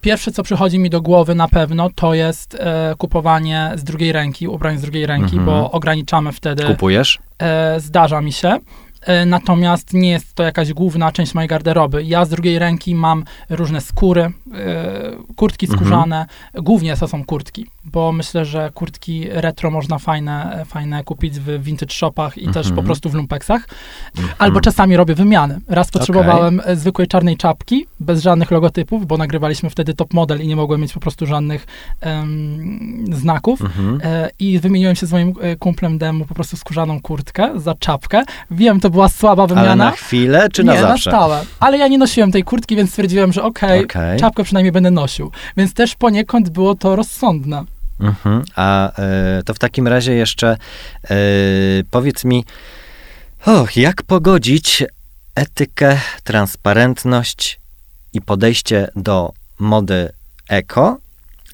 Pierwsze, 0.00 0.32
co 0.32 0.42
przychodzi 0.42 0.78
mi 0.78 0.90
do 0.90 1.00
głowy 1.00 1.34
na 1.34 1.48
pewno, 1.48 1.90
to 1.94 2.14
jest 2.14 2.54
e, 2.54 2.94
kupowanie 2.98 3.72
z 3.76 3.84
drugiej 3.84 4.12
ręki, 4.12 4.48
ubrań 4.48 4.78
z 4.78 4.82
drugiej 4.82 5.06
ręki, 5.06 5.36
Mhm. 5.36 5.44
bo 5.46 5.70
ograniczamy 5.70 6.32
wtedy 6.32 6.64
Kupujesz? 6.64 7.18
e, 7.38 7.80
zdarza 7.80 8.20
mi 8.20 8.32
się. 8.32 8.58
E, 9.00 9.26
Natomiast 9.26 9.94
nie 9.94 10.10
jest 10.10 10.34
to 10.34 10.42
jakaś 10.42 10.72
główna 10.72 11.12
część 11.12 11.34
mojej 11.34 11.48
garderoby. 11.48 12.04
Ja 12.04 12.24
z 12.24 12.28
drugiej 12.28 12.58
ręki 12.58 12.94
mam 12.94 13.24
różne 13.50 13.80
skóry, 13.80 14.22
e, 14.22 14.32
kurtki 15.36 15.66
Mhm. 15.66 15.80
skórzane. 15.80 16.26
Głównie 16.54 16.96
to 16.96 17.08
są 17.08 17.24
kurtki, 17.24 17.66
bo 17.84 18.12
myślę, 18.12 18.44
że 18.44 18.70
kurtki 18.74 19.26
retro 19.30 19.70
można 19.70 19.98
fajne, 19.98 20.64
fajne 20.68 21.04
kupić 21.04 21.40
w 21.40 21.62
vintage 21.62 21.92
shopach 21.94 22.38
i 22.38 22.46
też 22.46 22.56
Mhm. 22.66 22.76
po 22.76 22.82
prostu 22.82 23.10
w 23.10 23.14
lumpeksach. 23.14 23.68
Mhm. 24.16 24.34
Albo 24.38 24.60
czasami 24.60 24.96
robię 24.96 25.14
wymiany. 25.14 25.58
Raz 25.68 25.90
potrzebowałem 25.90 26.60
e, 26.64 26.76
zwykłej 26.76 27.08
czarnej 27.08 27.36
czapki, 27.36 27.86
bez 28.00 28.22
żadnych 28.22 28.50
logotypów, 28.50 29.06
bo 29.06 29.16
nagrywaliśmy 29.16 29.70
wtedy 29.70 29.94
top 29.94 30.14
model 30.14 30.40
i 30.42 30.46
nie 30.46 30.56
mogłem 30.56 30.80
mieć 30.80 30.92
po 30.92 31.00
prostu 31.00 31.26
żadnych 31.26 31.66
em, 32.00 33.04
znaków. 33.12 33.60
Mhm. 33.62 34.00
E, 34.04 34.30
I 34.38 34.58
wymieniłem 34.58 34.94
się 34.96 35.06
z 35.06 35.12
moim 35.12 35.34
kumplem 35.58 35.98
Demu 35.98 36.24
po 36.24 36.34
prostu 36.34 36.56
skórzaną 36.56 37.00
kurtkę 37.00 37.60
za 37.60 37.74
czapkę. 37.74 38.22
Wiem, 38.50 38.80
to 38.80 38.89
była 38.90 39.08
słaba 39.08 39.46
wymiana. 39.46 39.68
Ale 39.68 39.76
na 39.76 39.90
chwilę, 39.90 40.48
czy 40.52 40.64
na 40.64 40.74
nie, 40.74 40.80
zawsze? 40.80 41.10
na 41.10 41.16
stałe. 41.16 41.44
Ale 41.60 41.78
ja 41.78 41.88
nie 41.88 41.98
nosiłem 41.98 42.32
tej 42.32 42.44
kurtki, 42.44 42.76
więc 42.76 42.90
stwierdziłem, 42.90 43.32
że 43.32 43.42
okej, 43.42 43.84
Okej. 43.84 44.20
czapkę 44.20 44.44
przynajmniej 44.44 44.72
będę 44.72 44.90
nosił. 44.90 45.30
Więc 45.56 45.74
też 45.74 45.94
poniekąd 45.94 46.48
było 46.48 46.74
to 46.74 46.96
rozsądne. 46.96 47.64
Mhm. 48.00 48.42
A 48.56 48.92
e, 48.98 49.42
to 49.42 49.54
w 49.54 49.58
takim 49.58 49.88
razie 49.88 50.12
jeszcze 50.12 50.56
e, 51.04 51.16
powiedz 51.90 52.24
mi, 52.24 52.44
och, 53.46 53.76
jak 53.76 54.02
pogodzić 54.02 54.84
etykę, 55.34 55.98
transparentność 56.24 57.60
i 58.12 58.20
podejście 58.20 58.88
do 58.96 59.32
mody 59.58 60.12
eko 60.48 60.98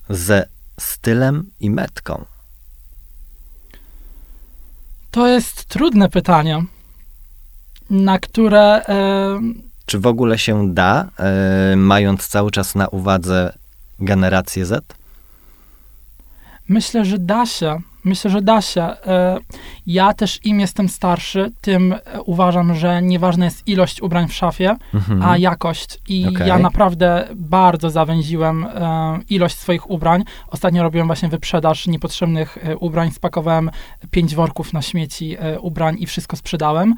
ze 0.08 0.46
stylem 0.80 1.50
i 1.60 1.70
metką? 1.70 2.24
To 5.10 5.26
jest 5.26 5.64
trudne 5.64 6.08
pytanie, 6.08 6.64
na 7.90 8.18
które 8.18 8.86
e, 8.88 9.40
Czy 9.86 9.98
w 9.98 10.06
ogóle 10.06 10.38
się 10.38 10.74
da, 10.74 11.08
e, 11.18 11.76
mając 11.76 12.28
cały 12.28 12.50
czas 12.50 12.74
na 12.74 12.88
uwadze 12.88 13.52
generację 13.98 14.66
Z? 14.66 14.94
myślę, 16.68 17.04
że 17.04 17.18
da 17.18 17.46
się. 17.46 17.80
Myślę, 18.06 18.30
że 18.30 18.42
da 18.42 18.62
się. 18.62 18.82
E, 18.82 19.38
Ja 19.86 20.14
też 20.14 20.40
im 20.44 20.60
jestem 20.60 20.88
starszy, 20.88 21.52
tym 21.60 21.92
e, 21.92 22.22
uważam, 22.22 22.74
że 22.74 23.02
nieważna 23.02 23.44
jest 23.44 23.68
ilość 23.68 24.02
ubrań 24.02 24.28
w 24.28 24.32
szafie, 24.32 24.76
Mhm. 24.94 25.22
a 25.22 25.38
jakość. 25.38 25.98
I 26.08 26.26
Okej. 26.28 26.48
ja 26.48 26.58
naprawdę 26.58 27.28
bardzo 27.34 27.90
zawęziłem 27.90 28.64
e, 28.64 29.18
ilość 29.30 29.58
swoich 29.58 29.90
ubrań. 29.90 30.24
Ostatnio 30.48 30.82
robiłem 30.82 31.06
właśnie 31.06 31.28
wyprzedaż 31.28 31.86
niepotrzebnych 31.86 32.58
ubrań, 32.80 33.10
spakowałem 33.10 33.70
pięć 34.10 34.34
worków 34.34 34.72
na 34.72 34.82
śmieci 34.82 35.36
ubrań 35.60 35.96
i 35.98 36.06
wszystko 36.06 36.36
sprzedałem. 36.36 36.94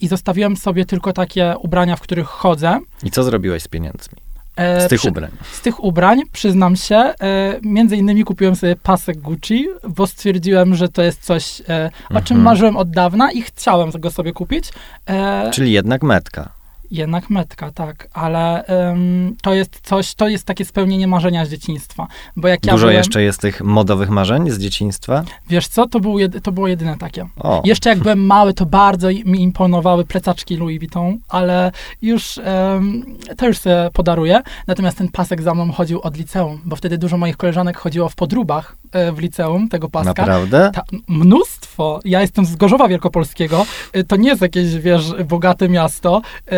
I 0.00 0.08
zostawiłem 0.08 0.56
sobie 0.56 0.84
tylko 0.84 1.12
takie 1.12 1.54
ubrania, 1.62 1.96
w 1.96 2.00
których 2.00 2.26
chodzę. 2.26 2.78
I 3.02 3.10
co 3.10 3.24
zrobiłeś 3.24 3.62
z 3.62 3.68
pieniędzmi? 3.68 4.18
E, 4.58 4.80
Z 4.80 4.88
tych 4.88 5.00
przy- 5.00 5.08
ubrań. 5.08 5.30
z 5.52 5.60
tych 5.60 5.84
ubrań, 5.84 6.22
przyznam 6.32 6.76
się, 6.76 6.96
e, 6.96 7.14
między 7.62 7.96
innymi 7.96 8.24
kupiłem 8.24 8.56
sobie 8.56 8.76
pasek 8.76 9.18
Gucci, 9.18 9.68
bo 9.88 10.06
stwierdziłem, 10.06 10.74
że 10.74 10.88
to 10.88 11.02
jest 11.02 11.22
coś, 11.24 11.62
e, 11.68 11.90
o 12.10 12.12
czym 12.12 12.36
Mhm. 12.36 12.42
marzyłem 12.42 12.76
od 12.76 12.90
dawna 12.90 13.32
i 13.32 13.42
chciałem 13.42 13.90
go 13.90 14.10
sobie 14.10 14.32
kupić. 14.32 14.70
E, 15.06 15.50
Czyli 15.50 15.72
jednak 15.72 16.02
metka. 16.02 16.48
Jednak 16.90 17.30
metka, 17.30 17.70
tak, 17.70 18.08
ale 18.12 18.64
em, 18.64 19.36
to 19.42 19.54
jest 19.54 19.80
coś, 19.82 20.14
to 20.14 20.28
jest 20.28 20.44
takie 20.44 20.64
spełnienie 20.64 21.06
marzenia 21.06 21.46
z 21.46 21.50
dzieciństwa, 21.50 22.06
bo 22.36 22.48
jak 22.48 22.66
ja 22.66 22.72
Dużo 22.72 22.86
byłem, 22.86 22.96
jeszcze 22.96 23.22
jest 23.22 23.40
tych 23.40 23.60
modowych 23.62 24.10
marzeń 24.10 24.50
z 24.50 24.58
dzieciństwa? 24.58 25.24
wiesz 25.48 25.68
co, 25.68 25.86
to, 25.86 26.00
był 26.00 26.18
jedy, 26.18 26.40
to 26.40 26.52
było 26.52 26.68
jedyne 26.68 26.96
takie. 26.98 27.26
O, 27.40 27.62
Jeszcze 27.64 27.90
jak 27.90 27.98
byłem 27.98 28.26
mały, 28.26 28.54
to 28.54 28.66
bardzo 28.66 29.08
mi 29.08 29.42
imponowały 29.42 30.04
plecaczki 30.04 30.56
Louis 30.56 30.78
Vuitton, 30.78 31.18
ale 31.28 31.72
już 32.02 32.38
em, 32.44 33.04
to 33.36 33.46
już 33.46 33.58
sobie 33.58 33.90
podaruję. 33.92 34.40
Natomiast 34.66 34.98
ten 34.98 35.08
pasek 35.08 35.42
za 35.42 35.54
mną 35.54 35.72
chodził 35.72 36.00
od 36.00 36.16
liceum, 36.16 36.60
bo 36.64 36.76
wtedy 36.76 36.98
dużo 36.98 37.16
moich 37.16 37.36
koleżanek 37.36 37.76
chodziło 37.78 38.08
w 38.08 38.14
podróbach 38.14 38.76
e, 38.92 39.12
w 39.12 39.18
liceum 39.18 39.68
tego 39.68 39.88
paska. 39.88 40.08
naprawdę? 40.08 40.70
Ta, 40.74 40.82
mnóstwo. 41.08 42.00
Ja 42.04 42.20
jestem 42.20 42.44
z 42.46 42.56
Gorzowa 42.56 42.88
Wielkopolskiego. 42.88 43.66
Y, 43.96 44.04
To 44.04 44.16
nie 44.16 44.28
jest 44.28 44.42
jakieś, 44.42 44.74
wiesz, 44.74 45.14
bogate 45.24 45.68
miasto. 45.68 46.22
y, 46.46 46.50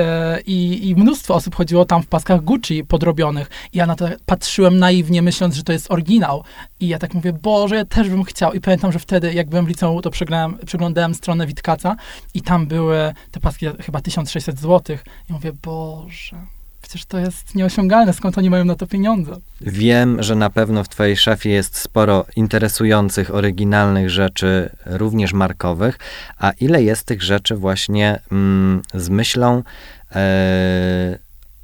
I, 0.47 0.89
I 0.89 0.95
mnóstwo 0.95 1.35
osób 1.35 1.55
chodziło 1.55 1.85
tam 1.85 2.03
w 2.03 2.07
paskach 2.07 2.41
Gucci 2.41 2.85
podrobionych. 2.85 3.51
I 3.73 3.79
ja 3.79 3.87
na 3.87 3.97
to 3.97 4.09
patrzyłem 4.27 4.79
naiwnie, 4.79 5.23
myśląc, 5.23 5.55
że 5.55 5.63
to 5.63 5.73
jest 5.73 5.91
oryginał. 5.93 6.45
I 6.81 6.89
ja 6.89 6.99
tak 6.99 7.15
mówię, 7.15 7.33
Boże, 7.33 7.77
ja 7.77 7.85
też 7.85 8.09
bym 8.09 8.25
chciał. 8.25 8.53
I 8.53 8.61
pamiętam, 8.61 8.93
że 8.93 8.99
wtedy, 8.99 9.35
jak 9.35 9.49
byłem 9.49 9.67
w 9.67 9.69
liceum, 9.69 10.03
to 10.03 10.11
przeglądałem, 10.11 10.67
przeglądałem 10.67 11.15
stronę 11.15 11.47
Witkaca 11.47 11.97
i 12.35 12.43
tam 12.43 12.67
były 12.67 13.13
te 13.31 13.41
paski 13.41 13.67
chyba 13.81 14.01
1600 14.01 14.59
zł. 14.59 14.97
I 15.31 15.33
mówię, 15.33 15.53
Boże, 15.63 16.37
przecież 16.83 17.07
to 17.07 17.19
jest 17.19 17.55
nieosiągalne. 17.55 18.13
Skąd 18.13 18.39
oni 18.39 18.51
mają 18.51 18.65
na 18.65 18.75
to 18.75 18.87
pieniądze? 18.87 19.37
Wiem, 19.61 20.23
że 20.23 20.35
na 20.35 20.51
pewno 20.51 20.85
w 20.85 20.89
Twojej 20.89 21.17
szafie 21.17 21.51
jest 21.51 21.77
sporo 21.77 22.27
interesujących, 22.37 23.35
oryginalnych 23.35 24.11
rzeczy, 24.11 24.71
również 24.87 25.33
markowych. 25.33 25.99
A 26.39 26.51
ile 26.51 26.83
jest 26.83 27.07
tych 27.07 27.23
rzeczy 27.23 27.57
właśnie 27.57 28.21
mm, 28.33 28.83
z 28.95 29.09
myślą 29.09 29.63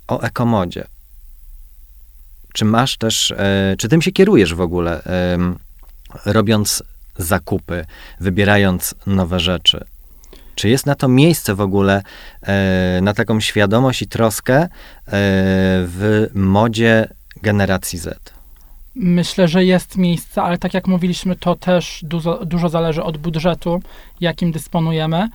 o 0.08 0.20
ekomodzie? 0.20 0.84
Czy 2.56 2.64
masz 2.64 2.96
też, 2.96 3.30
e, 3.30 3.74
czy 3.78 3.88
tym 3.88 4.02
się 4.02 4.12
kierujesz 4.12 4.54
w 4.54 4.60
ogóle, 4.60 5.02
em, 5.04 5.58
robiąc 6.26 6.82
zakupy, 7.18 7.84
wybierając 8.20 8.94
nowe 9.06 9.40
rzeczy? 9.40 9.84
Czy 10.54 10.68
jest 10.68 10.86
na 10.86 10.94
to 10.94 11.08
miejsce 11.08 11.54
w 11.54 11.60
ogóle, 11.60 12.02
e, 12.42 13.00
na 13.02 13.14
taką 13.14 13.40
świadomość 13.40 14.02
i 14.02 14.06
troskę 14.08 14.56
e, 14.56 14.68
w 15.86 16.26
modzie 16.34 17.08
generacji 17.42 17.98
Z? 17.98 18.32
Myślę, 18.94 19.48
że 19.48 19.64
jest 19.64 19.96
miejsce, 19.96 20.42
ale 20.42 20.58
tak 20.58 20.74
jak 20.74 20.86
mówiliśmy, 20.86 21.36
to 21.36 21.54
też 21.54 22.00
dużo, 22.02 22.44
dużo 22.44 22.68
zależy 22.68 23.02
od 23.02 23.16
budżetu, 23.16 23.82
jakim 24.20 24.52
dysponujemy. 24.52 25.28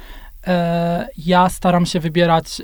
E, 0.48 1.08
ja 1.18 1.50
staram 1.50 1.86
się 1.86 2.00
wybierać, 2.00 2.62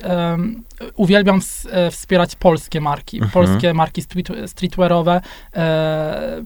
uwielbiam 0.96 1.40
e, 1.72 1.92
wspierać 1.92 2.36
polskie 2.36 2.82
marki, 2.82 3.18
Mhm. 3.18 3.32
polskie 3.32 3.74
marki 3.74 4.02
street, 4.02 4.28
streetwearowe. 4.48 5.22
E, 5.56 6.44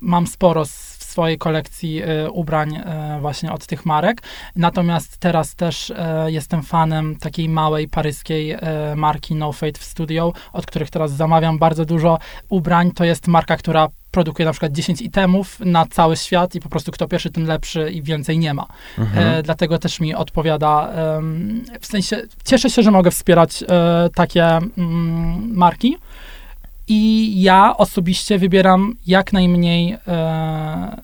mam 0.00 0.26
sporo 0.26 0.64
w 0.64 0.91
swojej 1.12 1.38
kolekcji 1.38 2.02
e, 2.02 2.30
ubrań 2.30 2.76
e, 2.76 3.18
właśnie 3.20 3.52
od 3.52 3.66
tych 3.66 3.86
marek. 3.86 4.22
Natomiast 4.56 5.18
teraz 5.18 5.54
też 5.54 5.90
e, 5.90 6.32
jestem 6.32 6.62
fanem 6.62 7.16
takiej 7.16 7.48
małej 7.48 7.88
paryskiej 7.88 8.50
e, 8.50 8.58
marki 8.96 9.34
No 9.34 9.52
Fate 9.52 9.80
w 9.80 9.84
Studio, 9.84 10.32
od 10.52 10.66
których 10.66 10.90
teraz 10.90 11.12
zamawiam 11.12 11.58
bardzo 11.58 11.84
dużo 11.84 12.18
ubrań. 12.48 12.90
To 12.90 13.04
jest 13.04 13.28
marka, 13.28 13.56
która 13.56 13.88
produkuje 14.12 14.46
na 14.46 14.52
przykład 14.52 14.72
10 14.72 15.02
itemów 15.02 15.60
na 15.60 15.86
cały 15.86 16.16
świat 16.16 16.54
i 16.54 16.60
po 16.60 16.68
prostu 16.68 16.92
kto 16.92 17.08
pierwszy, 17.08 17.30
ten 17.30 17.46
lepszy 17.46 17.90
i 17.90 18.02
więcej 18.02 18.38
nie 18.38 18.54
ma. 18.54 18.66
Mhm. 18.98 19.28
E, 19.28 19.42
dlatego 19.42 19.78
też 19.78 20.00
mi 20.00 20.14
odpowiada, 20.14 20.88
em, 20.88 21.64
w 21.80 21.86
sensie 21.86 22.22
cieszę 22.44 22.70
się, 22.70 22.82
że 22.82 22.90
mogę 22.90 23.10
wspierać 23.10 23.62
e, 23.62 23.66
takie 24.14 24.44
mm, 24.46 25.52
marki 25.54 25.96
i 26.92 27.42
ja 27.42 27.76
osobiście 27.76 28.38
wybieram 28.38 28.94
jak 29.06 29.32
najmniej 29.32 29.96
e, 30.06 31.02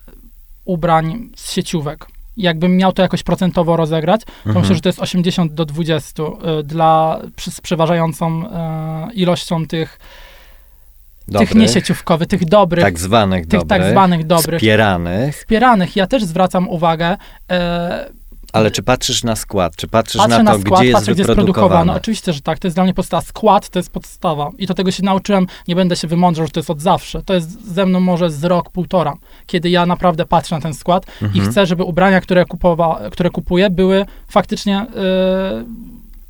ubrań 0.65 1.31
z 1.37 1.53
sieciówek. 1.53 2.07
Jakbym 2.37 2.77
miał 2.77 2.93
to 2.93 3.03
jakoś 3.03 3.23
procentowo 3.23 3.77
rozegrać, 3.77 4.21
to 4.25 4.31
Mhm. 4.47 4.61
myślę, 4.61 4.75
że 4.75 4.81
to 4.81 4.89
jest 4.89 5.01
80 5.01 5.53
do 5.53 5.65
20 5.65 6.23
y, 6.23 6.63
dla, 6.63 7.21
przy, 7.37 7.51
z 7.51 7.61
przeważającą 7.61 8.51
e, 8.51 9.09
ilością 9.15 9.67
tych, 9.67 9.99
tych 9.99 11.33
Dobrych, 11.33 11.55
niesieciówkowych, 11.55 12.29
tych 12.29 12.45
dobrych, 12.45 12.85
tak 12.85 12.99
zwanych 12.99 13.47
tych 13.47 13.61
dobrych, 13.61 13.81
tak 13.81 13.91
zwanych 13.91 14.27
dobrych, 14.27 14.61
wspieranych, 14.61 15.37
wspieranych. 15.37 15.97
Ja 15.97 16.07
też 16.07 16.25
zwracam 16.25 16.69
uwagę, 16.69 17.17
e, 17.51 18.11
ale 18.53 18.71
czy 18.71 18.83
patrzysz 18.83 19.25
na 19.25 19.37
skład, 19.37 19.77
czy 19.77 19.89
patrzysz 19.89 20.23
patrzę 20.23 20.43
na 20.43 20.53
to, 20.53 20.59
na 20.59 20.65
skład, 20.65 20.81
gdzie 20.81 20.89
jest 20.89 20.99
patrzę, 20.99 21.13
gdzie 21.13 21.23
jest 21.23 21.35
produkowane. 21.35 21.95
Oczywiście, 21.95 22.33
że 22.33 22.41
tak, 22.41 22.59
to 22.59 22.67
jest 22.67 22.77
dla 22.77 22.85
mnie 22.85 22.95
podstawa. 22.95 23.23
Skład 23.23 23.69
to 23.69 23.79
jest 23.79 23.91
podstawa 23.91 24.51
i 24.59 24.67
do 24.67 24.75
tego 24.75 24.91
się 24.91 25.03
nauczyłem, 25.03 25.47
nie 25.69 25.77
będę 25.77 25.97
się 25.97 26.09
wymądrzał, 26.09 26.47
że 26.47 26.53
to 26.53 26.61
jest 26.61 26.71
od 26.71 26.81
zawsze. 26.81 27.23
To 27.23 27.35
jest 27.35 27.75
ze 27.75 27.87
mną 27.87 28.01
może 28.01 28.31
z 28.31 28.45
rok, 28.45 28.71
półtora, 28.71 29.15
kiedy 29.47 29.71
ja 29.71 29.87
naprawdę 29.87 30.27
patrzę 30.27 30.55
na 30.55 30.61
ten 30.61 30.75
skład 30.75 31.07
i 31.23 31.25
Mhm. 31.25 31.51
chcę, 31.51 31.67
żeby 31.67 31.85
ubrania, 31.85 32.21
które, 32.21 32.45
kupowa, 32.45 33.01
które 33.13 33.31
kupuję, 33.31 33.71
były 33.71 34.07
faktycznie 34.29 34.77
e, 34.79 34.87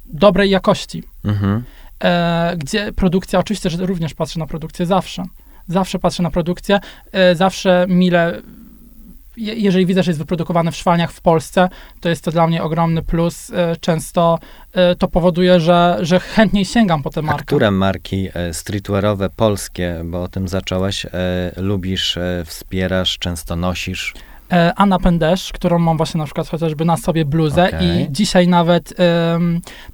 dobrej 0.06 0.50
jakości. 0.50 1.02
Mhm. 1.24 1.62
e, 2.04 2.56
gdzie 2.56 2.92
produkcja, 2.92 3.38
oczywiście, 3.38 3.70
że 3.70 3.86
również 3.86 4.14
patrzę 4.14 4.38
na 4.38 4.46
produkcję 4.46 4.86
zawsze. 4.86 5.24
Zawsze 5.68 5.98
patrzę 5.98 6.22
na 6.22 6.30
produkcję, 6.30 6.80
e, 7.12 7.34
zawsze 7.34 7.86
mile, 7.88 8.42
jeżeli 9.38 9.86
widzę, 9.86 10.02
że 10.02 10.10
jest 10.10 10.18
wyprodukowane 10.18 10.72
w 10.72 10.76
szwalniach 10.76 11.12
w 11.12 11.20
Polsce, 11.20 11.68
to 12.00 12.08
jest 12.08 12.24
to 12.24 12.30
dla 12.30 12.46
mnie 12.46 12.62
ogromny 12.62 13.02
plus. 13.02 13.50
E, 13.50 13.76
często 13.80 14.38
e, 14.72 14.94
to 14.94 15.08
powoduje, 15.08 15.60
że, 15.60 15.98
że 16.00 16.20
chętniej 16.20 16.64
sięgam 16.64 17.02
po 17.02 17.10
tę 17.10 17.20
A 17.20 17.22
markę. 17.22 17.44
które 17.44 17.70
marki 17.70 18.28
e, 18.34 18.54
streetwearowe 18.54 19.30
polskie, 19.30 20.00
bo 20.04 20.22
o 20.22 20.28
tym 20.28 20.48
zacząłeś, 20.48 21.06
lubisz, 21.56 22.18
wspierasz, 22.44 23.18
często 23.18 23.56
nosisz? 23.56 24.14
E, 24.52 24.72
Anna 24.76 24.98
Pendesz, 24.98 25.52
którą 25.52 25.78
mam 25.78 25.96
właśnie 25.96 26.18
na 26.18 26.24
przykład 26.24 26.48
chociażby 26.48 26.84
na 26.84 26.96
sobie 26.96 27.24
bluzę 27.24 27.68
Okej. 27.68 28.02
i 28.02 28.12
dzisiaj 28.12 28.48
nawet 28.48 28.94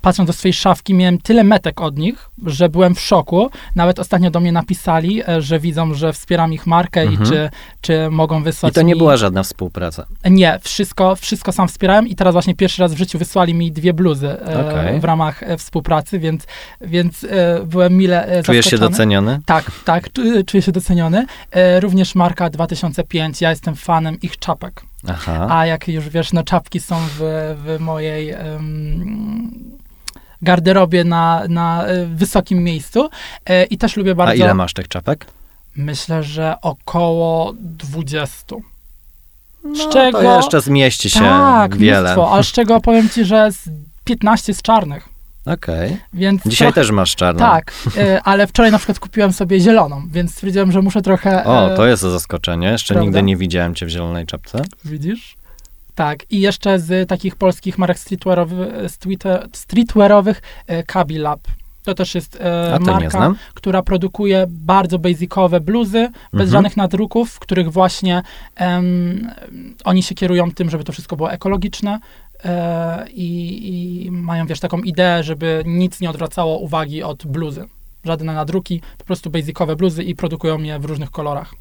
patrząc 0.02 0.26
do 0.26 0.32
swojej 0.32 0.52
szafki 0.52 0.94
miałem 0.94 1.18
tyle 1.18 1.44
metek 1.44 1.80
od 1.80 1.98
nich, 1.98 2.30
że 2.46 2.68
byłem 2.68 2.94
w 2.94 3.00
szoku. 3.00 3.50
Nawet 3.76 3.98
ostatnio 3.98 4.30
do 4.30 4.40
mnie 4.40 4.52
napisali, 4.52 5.22
e, 5.28 5.42
że 5.42 5.58
widzą, 5.58 5.94
że 5.94 6.12
wspieram 6.12 6.52
ich 6.52 6.66
markę 6.66 7.00
Mhm. 7.00 7.22
i 7.22 7.26
czy, 7.30 7.50
czy 7.80 8.10
mogą 8.10 8.40
I 8.40 8.44
wysłać 8.44 8.74
to 8.74 8.82
nie 8.82 8.92
mi... 8.92 8.98
była 8.98 9.16
żadna 9.16 9.42
współpraca. 9.42 10.06
Nie, 10.30 10.58
wszystko, 10.62 11.16
wszystko 11.16 11.52
sam 11.52 11.68
wspierałem 11.68 12.08
i 12.08 12.14
teraz 12.14 12.32
właśnie 12.34 12.54
pierwszy 12.54 12.82
raz 12.82 12.94
w 12.94 12.98
życiu 12.98 13.18
wysłali 13.18 13.54
mi 13.54 13.72
dwie 13.72 13.92
bluzy 13.94 14.28
e, 14.28 14.70
Okej. 14.70 15.00
w 15.00 15.04
ramach 15.04 15.40
współpracy, 15.58 16.18
więc, 16.18 16.46
więc 16.80 17.26
byłem 17.66 17.96
mile 17.96 18.26
e, 18.26 18.42
Czujesz 18.42 18.64
się 18.64 18.70
zaskoczony. 18.70 18.90
doceniony? 18.90 19.40
Tak, 19.46 19.70
tak, 19.84 20.08
czu- 20.12 20.44
czuję 20.46 20.62
się 20.62 20.72
doceniony. 20.72 21.26
Również 21.80 22.14
marka 22.14 22.50
2005, 22.50 23.40
ja 23.40 23.50
jestem 23.50 23.74
fanem 23.76 24.20
ich 24.22 24.36
czapek. 24.44 24.82
Aha. 25.08 25.46
A 25.50 25.66
jak 25.66 25.88
już 25.88 26.08
wiesz, 26.08 26.32
no 26.32 26.42
czapki 26.42 26.80
są 26.80 26.96
w, 27.18 27.18
w 27.64 27.76
mojej 27.80 28.30
em, 28.30 29.50
garderobie 30.42 31.04
na, 31.04 31.42
na 31.48 31.84
e, 31.86 32.06
wysokim 32.06 32.64
miejscu 32.64 33.08
e, 33.46 33.64
i 33.64 33.78
też 33.78 33.96
lubię 33.96 34.14
bardzo. 34.14 34.32
A 34.32 34.34
ile 34.34 34.54
masz 34.54 34.72
tych 34.74 34.88
czapek? 34.88 35.26
Myślę, 35.76 36.22
że 36.22 36.54
około 36.62 37.52
20. 37.60 38.56
No, 39.64 39.74
Z 39.74 39.88
czego- 39.92 40.22
to 40.22 40.36
jeszcze 40.36 40.60
zmieści 40.60 41.10
się 41.10 41.20
tak, 41.20 41.76
wiele. 41.76 42.00
mnóstwo, 42.00 42.32
ale 42.32 42.44
z 42.44 42.52
czego 42.52 42.80
powiem 42.80 43.08
ci, 43.10 43.24
że 43.24 43.52
z 43.52 43.68
15 44.04 44.54
z 44.54 44.62
czarnych, 44.62 45.08
Okej. 45.46 45.96
więc 46.12 46.42
Dzisiaj 46.46 46.68
trochę, 46.68 46.80
też 46.80 46.90
masz 46.90 47.16
czarną. 47.16 47.38
Tak, 47.40 47.72
e, 47.96 48.22
ale 48.22 48.46
wczoraj 48.46 48.72
na 48.72 48.78
przykład 48.78 48.98
kupiłem 48.98 49.32
sobie 49.32 49.60
zieloną, 49.60 50.02
więc 50.10 50.32
stwierdziłem, 50.32 50.72
że 50.72 50.82
muszę 50.82 51.02
trochę... 51.02 51.44
O, 51.44 51.76
to 51.76 51.86
jest 51.86 52.02
zaskoczenie. 52.02 52.68
Jeszcze 52.68 52.94
prawda? 52.94 53.04
nigdy 53.04 53.22
nie 53.22 53.36
widziałem 53.36 53.74
cię 53.74 53.86
w 53.86 53.88
zielonej 53.88 54.26
czapce. 54.26 54.62
Widzisz? 54.84 55.36
Tak, 55.94 56.18
i 56.30 56.40
jeszcze 56.40 56.78
z 56.78 57.08
takich 57.08 57.36
polskich 57.36 57.78
marek 57.78 57.98
streetwearowy, 57.98 58.72
streetwear, 58.88 59.48
streetwearowych 59.52 60.42
e, 60.66 60.82
Kabi 60.82 61.18
Lab. 61.18 61.40
To 61.84 61.94
też 61.94 62.14
jest 62.14 62.38
e, 62.40 62.78
marka, 62.80 63.10
znam. 63.10 63.36
która 63.54 63.82
produkuje 63.82 64.46
bardzo 64.48 64.98
basicowe 64.98 65.60
bluzy, 65.60 66.08
bez 66.32 66.32
Mhm. 66.32 66.50
żadnych 66.50 66.76
nadruków, 66.76 67.30
w 67.30 67.38
których 67.38 67.72
właśnie 67.72 68.22
em, 68.56 69.30
oni 69.84 70.02
się 70.02 70.14
kierują 70.14 70.50
tym, 70.50 70.70
żeby 70.70 70.84
to 70.84 70.92
wszystko 70.92 71.16
było 71.16 71.32
ekologiczne 71.32 71.98
i, 73.14 74.04
i 74.04 74.10
mają, 74.10 74.46
wiesz, 74.46 74.60
taką 74.60 74.78
ideę, 74.78 75.22
żeby 75.22 75.62
nic 75.66 76.00
nie 76.00 76.10
odwracało 76.10 76.58
uwagi 76.58 77.02
od 77.02 77.26
bluzy. 77.26 77.64
Żadne 78.04 78.32
nadruki, 78.32 78.80
po 78.98 79.04
prostu 79.04 79.30
basicowe 79.30 79.76
bluzy 79.76 80.02
i 80.02 80.14
produkują 80.14 80.58
je 80.58 80.78
w 80.78 80.84
różnych 80.84 81.10
kolorach. 81.10 81.54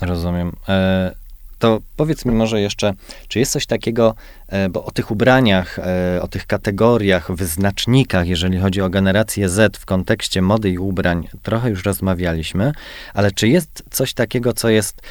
Rozumiem. 0.00 0.52
E, 0.68 1.14
to 1.58 1.80
powiedz 1.96 2.24
mi 2.24 2.34
może 2.34 2.60
jeszcze, 2.60 2.94
czy 3.28 3.38
jest 3.38 3.52
coś 3.52 3.66
takiego, 3.66 4.14
e, 4.48 4.68
bo 4.68 4.84
o 4.84 4.90
tych 4.90 5.10
ubraniach, 5.10 5.78
e, 5.78 6.22
o 6.22 6.28
tych 6.28 6.46
kategoriach, 6.46 7.32
wyznacznikach, 7.32 8.26
jeżeli 8.26 8.58
chodzi 8.58 8.80
o 8.80 8.90
generację 8.90 9.48
Z 9.48 9.76
w 9.76 9.86
kontekście 9.86 10.42
mody 10.42 10.70
i 10.70 10.78
ubrań, 10.78 11.28
trochę 11.42 11.70
już 11.70 11.84
rozmawialiśmy, 11.84 12.72
ale 13.14 13.30
czy 13.32 13.48
jest 13.48 13.84
coś 13.90 14.14
takiego, 14.14 14.52
co 14.52 14.68
jest 14.68 15.02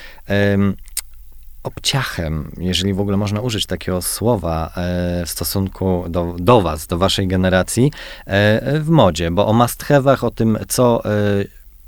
obciachem, 1.64 2.52
jeżeli 2.58 2.94
w 2.94 3.00
ogóle 3.00 3.18
można 3.18 3.42
użyć 3.42 3.66
takiego 3.66 4.02
słowa 4.02 4.72
e, 4.78 5.26
w 5.26 5.30
stosunku 5.30 6.06
do, 6.10 6.36
do 6.40 6.62
was, 6.62 6.88
do 6.88 6.98
waszej 6.98 7.28
generacji, 7.28 7.92
e, 8.26 8.80
w 8.80 8.90
modzie, 8.90 9.32
bo 9.32 9.48
o 9.48 9.54
must 9.54 9.86
o 10.22 10.32
tym, 10.32 10.58
co 10.68 11.06
e, 11.06 11.10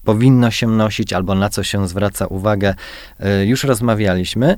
powinno 0.04 0.52
się 0.52 0.68
nosić 0.68 1.14
albo 1.14 1.36
na 1.36 1.50
co 1.50 1.64
się 1.64 1.88
zwraca 1.88 2.28
uwagę, 2.28 2.76
już 3.46 3.64
rozmawialiśmy, 3.64 4.58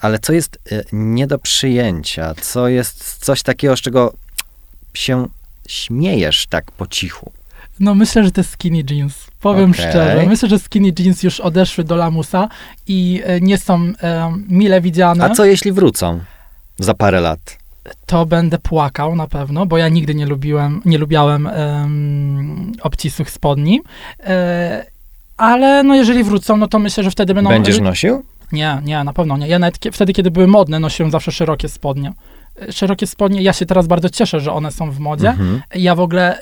ale 0.00 0.18
co 0.18 0.32
jest 0.32 0.58
nie 0.92 1.26
do 1.26 1.38
przyjęcia, 1.38 2.34
co 2.34 2.68
jest 2.68 3.24
coś 3.24 3.42
takiego, 3.42 3.76
z 3.76 3.80
czego 3.80 4.12
się 4.94 5.26
śmiejesz 5.68 6.46
tak 6.46 6.72
po 6.72 6.86
cichu. 6.86 7.32
No 7.80 7.94
myślę, 7.94 8.24
że 8.24 8.30
jest 8.36 8.50
skinny 8.50 8.82
jeans. 8.90 9.31
Powiem 9.42 9.70
Okej. 9.70 9.84
szczerze. 9.84 10.26
Myślę, 10.28 10.48
że 10.48 10.58
skinny 10.58 10.92
jeans 10.98 11.22
już 11.22 11.40
odeszły 11.40 11.84
do 11.84 11.96
lamusa 11.96 12.48
i 12.88 13.22
e, 13.24 13.40
nie 13.40 13.58
są 13.58 13.92
e, 14.02 14.32
mile 14.48 14.80
widziane. 14.80 15.24
A 15.24 15.30
co 15.30 15.44
jeśli 15.44 15.72
wrócą 15.72 16.20
za 16.78 16.94
parę 16.94 17.20
lat? 17.20 17.58
To 18.06 18.26
będę 18.26 18.58
płakał 18.58 19.16
na 19.16 19.26
pewno, 19.26 19.66
bo 19.66 19.78
ja 19.78 19.88
nigdy 19.88 20.14
nie 20.14 20.26
lubiłem, 20.26 20.82
nie 20.84 20.98
lubiałem 20.98 21.46
em, 21.46 22.72
obcisłych 22.82 23.30
spodni. 23.30 23.80
E, 24.26 24.86
ale 25.36 25.82
no 25.82 25.94
jeżeli 25.94 26.24
wrócą, 26.24 26.56
no 26.56 26.66
to 26.66 26.78
myślę, 26.78 27.04
że 27.04 27.10
wtedy 27.10 27.34
będą... 27.34 27.50
Będziesz 27.50 27.80
nosił? 27.80 28.22
Nie, 28.52 28.80
nie, 28.84 29.04
na 29.04 29.12
pewno 29.12 29.36
nie. 29.36 29.48
Ja 29.48 29.58
nawet 29.58 29.78
wtedy, 29.92 30.12
kiedy 30.12 30.30
były 30.30 30.46
modne, 30.46 30.80
nosiłem 30.80 31.10
zawsze 31.10 31.32
szerokie 31.32 31.68
spodnie. 31.68 32.12
Szerokie 32.70 33.06
spodnie, 33.06 33.42
ja 33.42 33.52
się 33.52 33.66
teraz 33.66 33.86
bardzo 33.86 34.10
cieszę, 34.10 34.40
że 34.40 34.52
one 34.52 34.70
są 34.72 34.90
w 34.90 34.98
modzie. 34.98 35.28
Mhm. 35.28 35.62
Ja 35.74 35.94
w 35.94 36.00
ogóle, 36.00 36.38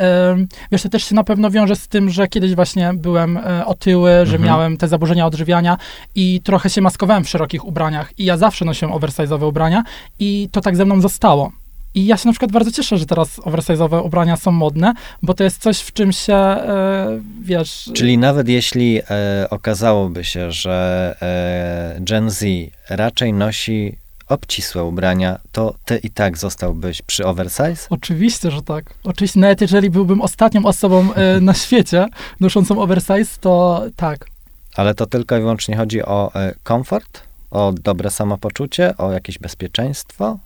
wiesz, 0.72 0.82
to 0.82 0.88
też 0.88 1.04
się 1.04 1.14
na 1.14 1.24
pewno 1.24 1.50
wiąże 1.50 1.76
z 1.76 1.88
tym, 1.88 2.10
że 2.10 2.28
kiedyś 2.28 2.54
właśnie 2.54 2.92
byłem 2.94 3.36
e, 3.36 3.66
otyły, 3.66 4.10
że 4.10 4.36
Mhm. 4.36 4.42
miałem 4.42 4.76
te 4.76 4.88
zaburzenia 4.88 5.26
odżywiania 5.26 5.76
i 6.14 6.40
trochę 6.44 6.70
się 6.70 6.80
maskowałem 6.80 7.24
w 7.24 7.28
szerokich 7.28 7.64
ubraniach 7.64 8.12
i 8.18 8.24
ja 8.24 8.36
zawsze 8.36 8.64
nosiłem 8.64 8.94
oversize'owe 8.94 9.48
ubrania 9.48 9.82
i 10.18 10.48
to 10.52 10.60
tak 10.60 10.76
ze 10.76 10.84
mną 10.84 11.00
zostało. 11.00 11.52
I 11.94 12.06
ja 12.06 12.16
się 12.16 12.28
na 12.28 12.32
przykład 12.32 12.52
bardzo 12.52 12.70
cieszę, 12.70 12.98
że 12.98 13.06
teraz 13.06 13.38
oversize'owe 13.38 14.02
ubrania 14.04 14.36
są 14.36 14.50
modne, 14.52 14.94
bo 15.22 15.34
to 15.34 15.44
jest 15.44 15.62
coś, 15.62 15.80
w 15.80 15.92
czym 15.92 16.12
się, 16.12 16.34
e, 16.34 17.20
wiesz... 17.42 17.90
Czyli 17.94 18.18
nawet 18.18 18.48
jeśli 18.48 19.00
e, 19.10 19.46
okazałoby 19.50 20.24
się, 20.24 20.52
że 20.52 21.16
e, 21.22 22.00
Gen 22.00 22.30
Z 22.30 22.44
raczej 22.90 23.32
nosi 23.32 23.96
obcisłe 24.30 24.84
ubrania, 24.84 25.38
to 25.52 25.74
ty 25.84 25.96
i 25.96 26.10
tak 26.10 26.38
zostałbyś 26.38 27.02
przy 27.02 27.26
oversize? 27.26 27.86
Oczywiście, 27.90 28.50
że 28.50 28.62
tak. 28.62 28.94
Oczywiście, 29.04 29.40
nawet 29.40 29.60
jeżeli 29.60 29.90
byłbym 29.90 30.22
ostatnią 30.22 30.64
osobą 30.64 31.14
e, 31.14 31.40
na 31.40 31.54
świecie 31.54 32.06
noszącą 32.40 32.82
oversize, 32.82 33.38
to 33.40 33.82
tak. 33.96 34.26
Ale 34.76 34.94
to 34.94 35.06
tylko 35.06 35.36
i 35.36 35.40
wyłącznie 35.40 35.76
chodzi 35.76 36.02
o 36.02 36.30
e, 36.34 36.54
komfort, 36.62 37.22
o 37.50 37.72
dobre 37.72 38.10
samopoczucie, 38.10 38.96
o 38.96 39.12
jakieś 39.12 39.38
bezpieczeństwo? 39.38 40.38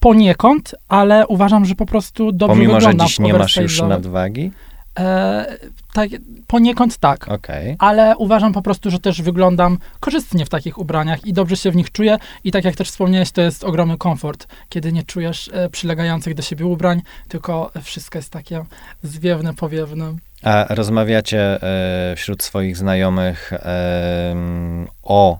Poniekąd, 0.00 0.74
ale 0.88 1.26
uważam, 1.26 1.64
że 1.64 1.74
po 1.74 1.86
prostu 1.86 2.32
dobrze 2.32 2.54
Pomimo, 2.54 2.72
że 2.72 2.78
wyglądam 2.78 3.06
dziś 3.06 3.16
w 3.16 3.20
nie 3.20 3.34
masz 3.34 3.56
już 3.56 3.82
nadwagi? 3.82 4.50
E, 4.98 5.56
tak, 5.92 6.08
poniekąd 6.46 6.98
tak. 6.98 7.28
Okej. 7.28 7.76
ale 7.78 8.16
uważam 8.16 8.52
po 8.52 8.62
prostu, 8.62 8.90
że 8.90 8.98
też 8.98 9.22
wyglądam 9.22 9.78
korzystnie 10.00 10.44
w 10.44 10.48
takich 10.48 10.78
ubraniach 10.78 11.26
i 11.26 11.32
dobrze 11.32 11.56
się 11.56 11.70
w 11.70 11.76
nich 11.76 11.92
czuję. 11.92 12.16
I 12.44 12.52
tak 12.52 12.64
jak 12.64 12.76
też 12.76 12.90
wspomniałeś, 12.90 13.30
to 13.30 13.40
jest 13.40 13.64
ogromny 13.64 13.98
komfort, 13.98 14.46
kiedy 14.68 14.92
nie 14.92 15.02
czujesz 15.02 15.50
e, 15.52 15.68
przylegających 15.68 16.34
do 16.34 16.42
siebie 16.42 16.66
ubrań, 16.66 17.02
tylko 17.28 17.70
wszystko 17.82 18.18
jest 18.18 18.30
takie 18.30 18.64
zwiewne, 19.02 19.54
powiewne. 19.54 20.14
A 20.42 20.66
rozmawiacie 20.68 21.62
e, 21.62 22.16
wśród 22.16 22.42
swoich 22.42 22.76
znajomych 22.76 23.52
o 25.02 25.38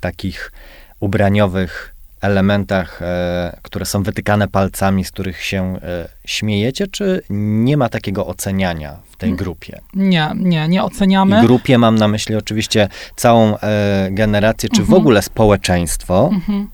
takich 0.00 0.52
ubraniowych 1.00 1.93
elementach, 2.24 3.02
e, 3.02 3.58
które 3.62 3.84
są 3.84 4.02
wytykane 4.02 4.48
palcami, 4.48 5.04
z 5.04 5.10
których 5.10 5.42
się 5.42 5.76
e, 5.82 6.08
śmiejecie, 6.26 6.86
czy 6.86 7.22
nie 7.30 7.76
ma 7.76 7.88
takiego 7.88 8.26
oceniania 8.26 8.96
w 9.10 9.16
tej 9.16 9.28
Mm. 9.28 9.36
grupie? 9.38 9.80
Nie, 9.94 10.30
nie, 10.36 10.68
nie 10.68 10.82
oceniamy. 10.84 11.40
grupie 11.40 11.78
mam 11.78 11.94
na 11.96 12.08
myśli 12.08 12.36
oczywiście 12.36 12.88
całą 13.16 13.58
e, 13.58 14.08
generację, 14.10 14.68
czy 14.68 14.76
w 14.80 14.84
Mhm. 14.84 14.98
ogóle 14.98 15.22
społeczeństwo. 15.22 16.30
Mhm. 16.32 16.68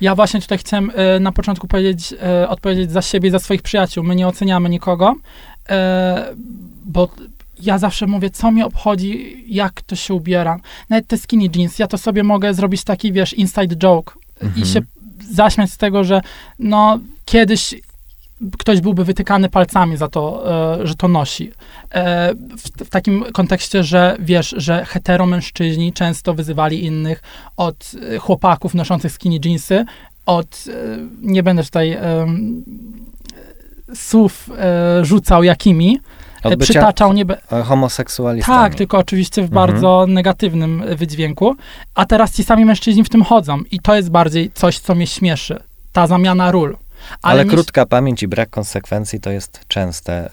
Ja 0.00 0.14
właśnie 0.14 0.40
tutaj 0.40 0.58
chcę 0.58 0.80
na 1.20 1.32
początku 1.32 1.68
powiedzieć, 1.68 2.14
odpowiedzieć 2.48 2.92
za 2.92 3.02
siebie 3.02 3.28
i 3.28 3.32
za 3.32 3.38
swoich 3.38 3.62
przyjaciół. 3.62 4.04
My 4.04 4.14
nie 4.16 4.26
oceniamy 4.28 4.68
nikogo, 4.68 5.14
bo 6.84 7.08
ja 7.62 7.78
zawsze 7.78 8.06
mówię, 8.06 8.30
co 8.30 8.50
mnie 8.50 8.66
obchodzi, 8.66 9.44
jak 9.48 9.72
ktoś 9.74 10.00
się 10.00 10.14
ubiera. 10.14 10.58
Nawet 10.90 11.06
te 11.06 11.18
skinny 11.18 11.48
jeans, 11.56 11.78
ja 11.78 11.86
to 11.86 11.98
sobie 11.98 12.22
mogę 12.22 12.54
zrobić 12.54 12.84
taki, 12.84 13.12
wiesz, 13.12 13.32
inside 13.34 13.76
joke 13.76 14.14
Mhm. 14.40 14.62
i 14.62 14.66
się 14.66 14.80
zaśmiać 15.30 15.72
z 15.72 15.76
tego, 15.76 16.04
że 16.04 16.20
no 16.58 16.98
kiedyś 17.24 17.74
ktoś 18.58 18.80
byłby 18.80 19.04
wytykany 19.04 19.48
palcami 19.48 19.96
za 19.96 20.08
to, 20.08 20.44
e, 20.80 20.86
że 20.86 20.94
to 20.94 21.08
nosi. 21.08 21.52
E, 21.90 22.34
w, 22.34 22.84
w 22.84 22.90
takim 22.90 23.24
kontekście, 23.32 23.84
że 23.84 24.16
wiesz, 24.20 24.54
że 24.58 24.84
heteromężczyźni 24.84 25.92
często 25.92 26.34
wyzywali 26.34 26.84
innych 26.84 27.22
od 27.56 27.92
e, 28.14 28.18
chłopaków 28.18 28.74
noszących 28.74 29.12
skinny 29.12 29.38
jeansy, 29.44 29.84
od, 30.26 30.64
e, 30.68 30.72
nie 31.22 31.42
będę 31.42 31.64
tutaj 31.64 31.98
słów 33.94 34.50
e, 34.58 35.04
rzucał 35.04 35.42
jakimi, 35.42 36.00
Od 36.44 36.52
e, 36.52 36.56
bycia 36.56 36.72
przytaczał, 36.72 37.12
nie, 37.12 37.24
be- 37.24 37.38
e, 37.52 37.62
homoseksualistami. 37.62 38.58
tak, 38.58 38.74
tylko 38.74 38.98
oczywiście 38.98 39.42
w 39.42 39.44
Mhm. 39.44 39.66
bardzo 39.68 40.06
negatywnym 40.08 40.82
y, 40.82 40.96
wydźwięku. 40.96 41.56
A 41.94 42.04
teraz 42.06 42.32
ci 42.32 42.44
sami 42.44 42.64
mężczyźni 42.64 43.04
w 43.04 43.08
tym 43.08 43.22
chodzą 43.22 43.58
i 43.70 43.80
to 43.80 43.94
jest 43.96 44.10
bardziej 44.10 44.50
coś, 44.54 44.78
co 44.78 44.94
mnie 44.94 45.06
śmieszy. 45.06 45.62
Ta 45.92 46.06
zamiana 46.06 46.50
ról. 46.50 46.76
Ale, 47.22 47.44
nie- 47.44 47.50
krótka 47.50 47.86
pamięć 47.86 48.22
i 48.22 48.28
brak 48.28 48.50
konsekwencji 48.50 49.20
to 49.20 49.30
jest 49.30 49.60
częste 49.68 50.12
e, 50.12 50.28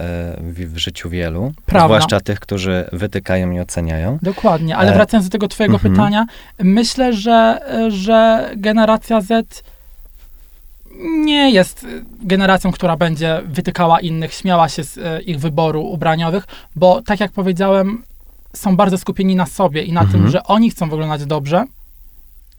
w, 0.68 0.78
życiu 0.78 1.10
wielu, 1.10 1.52
Prawda. 1.66 1.88
zwłaszcza 1.88 2.20
tych, 2.20 2.40
którzy 2.40 2.86
wytykają 2.94 3.52
i 3.52 3.60
oceniają. 3.60 4.18
Dokładnie, 4.22 4.78
ale 4.78 4.92
E, 4.92 4.94
wracając 4.94 5.28
do 5.28 5.32
tego 5.32 5.48
twojego 5.48 5.76
mhm. 5.76 5.94
pytania, 5.94 6.26
myślę, 6.60 7.14
że, 7.14 7.60
że 7.90 8.50
generacja 8.58 9.22
Z 9.22 9.64
nie 11.04 11.52
jest 11.52 11.88
generacją, 12.24 12.72
która 12.72 12.98
będzie 12.98 13.42
wytykała 13.46 14.00
innych, 14.00 14.34
śmiała 14.34 14.70
się 14.70 14.84
z 14.84 14.98
y, 14.98 15.22
ich 15.22 15.40
wyboru 15.40 15.82
ubraniowych, 15.84 16.44
bo 16.76 17.02
tak 17.02 17.20
jak 17.20 17.32
powiedziałem, 17.32 18.04
są 18.56 18.76
bardzo 18.76 18.98
skupieni 18.98 19.36
na 19.36 19.46
sobie 19.46 19.84
i 19.84 19.94
na 19.94 20.02
Mhm. 20.02 20.22
tym, 20.24 20.32
że 20.32 20.44
oni 20.44 20.70
chcą 20.72 20.90
wyglądać 20.90 21.26
dobrze 21.26 21.66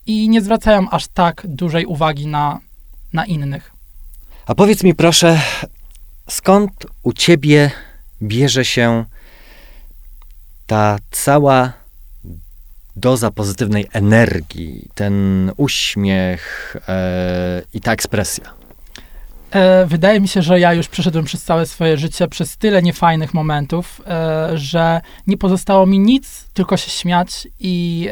i 0.06 0.28
nie 0.28 0.40
zwracają 0.42 0.90
aż 0.90 1.08
tak 1.08 1.42
dużej 1.48 1.86
uwagi 1.86 2.26
na, 2.26 2.58
na 3.12 3.26
innych. 3.26 3.72
A 4.46 4.54
powiedz 4.54 4.82
mi 4.84 4.94
proszę, 4.94 5.40
skąd 6.28 6.86
u 7.02 7.12
ciebie 7.12 7.70
bierze 8.22 8.64
się 8.64 9.04
ta 10.66 10.98
cała 11.10 11.72
doza 12.96 13.30
pozytywnej 13.30 13.86
energii, 13.92 14.88
ten 14.94 15.50
uśmiech 15.56 16.76
e, 16.88 17.62
i 17.74 17.80
ta 17.80 17.92
ekspresja? 17.92 18.44
E, 19.50 19.86
wydaje 19.86 20.20
mi 20.20 20.28
się, 20.28 20.42
że 20.42 20.60
ja 20.60 20.72
już 20.72 20.88
przeszedłem 20.88 21.24
przez 21.24 21.44
całe 21.44 21.66
swoje 21.66 21.96
życie, 21.96 22.28
przez 22.28 22.56
tyle 22.56 22.82
niefajnych 22.82 23.34
momentów, 23.34 24.02
e, 24.06 24.58
że 24.58 25.00
nie 25.26 25.36
pozostało 25.36 25.86
mi 25.86 25.98
nic, 25.98 26.48
tylko 26.54 26.76
się 26.76 26.90
śmiać 26.90 27.48
i, 27.60 28.08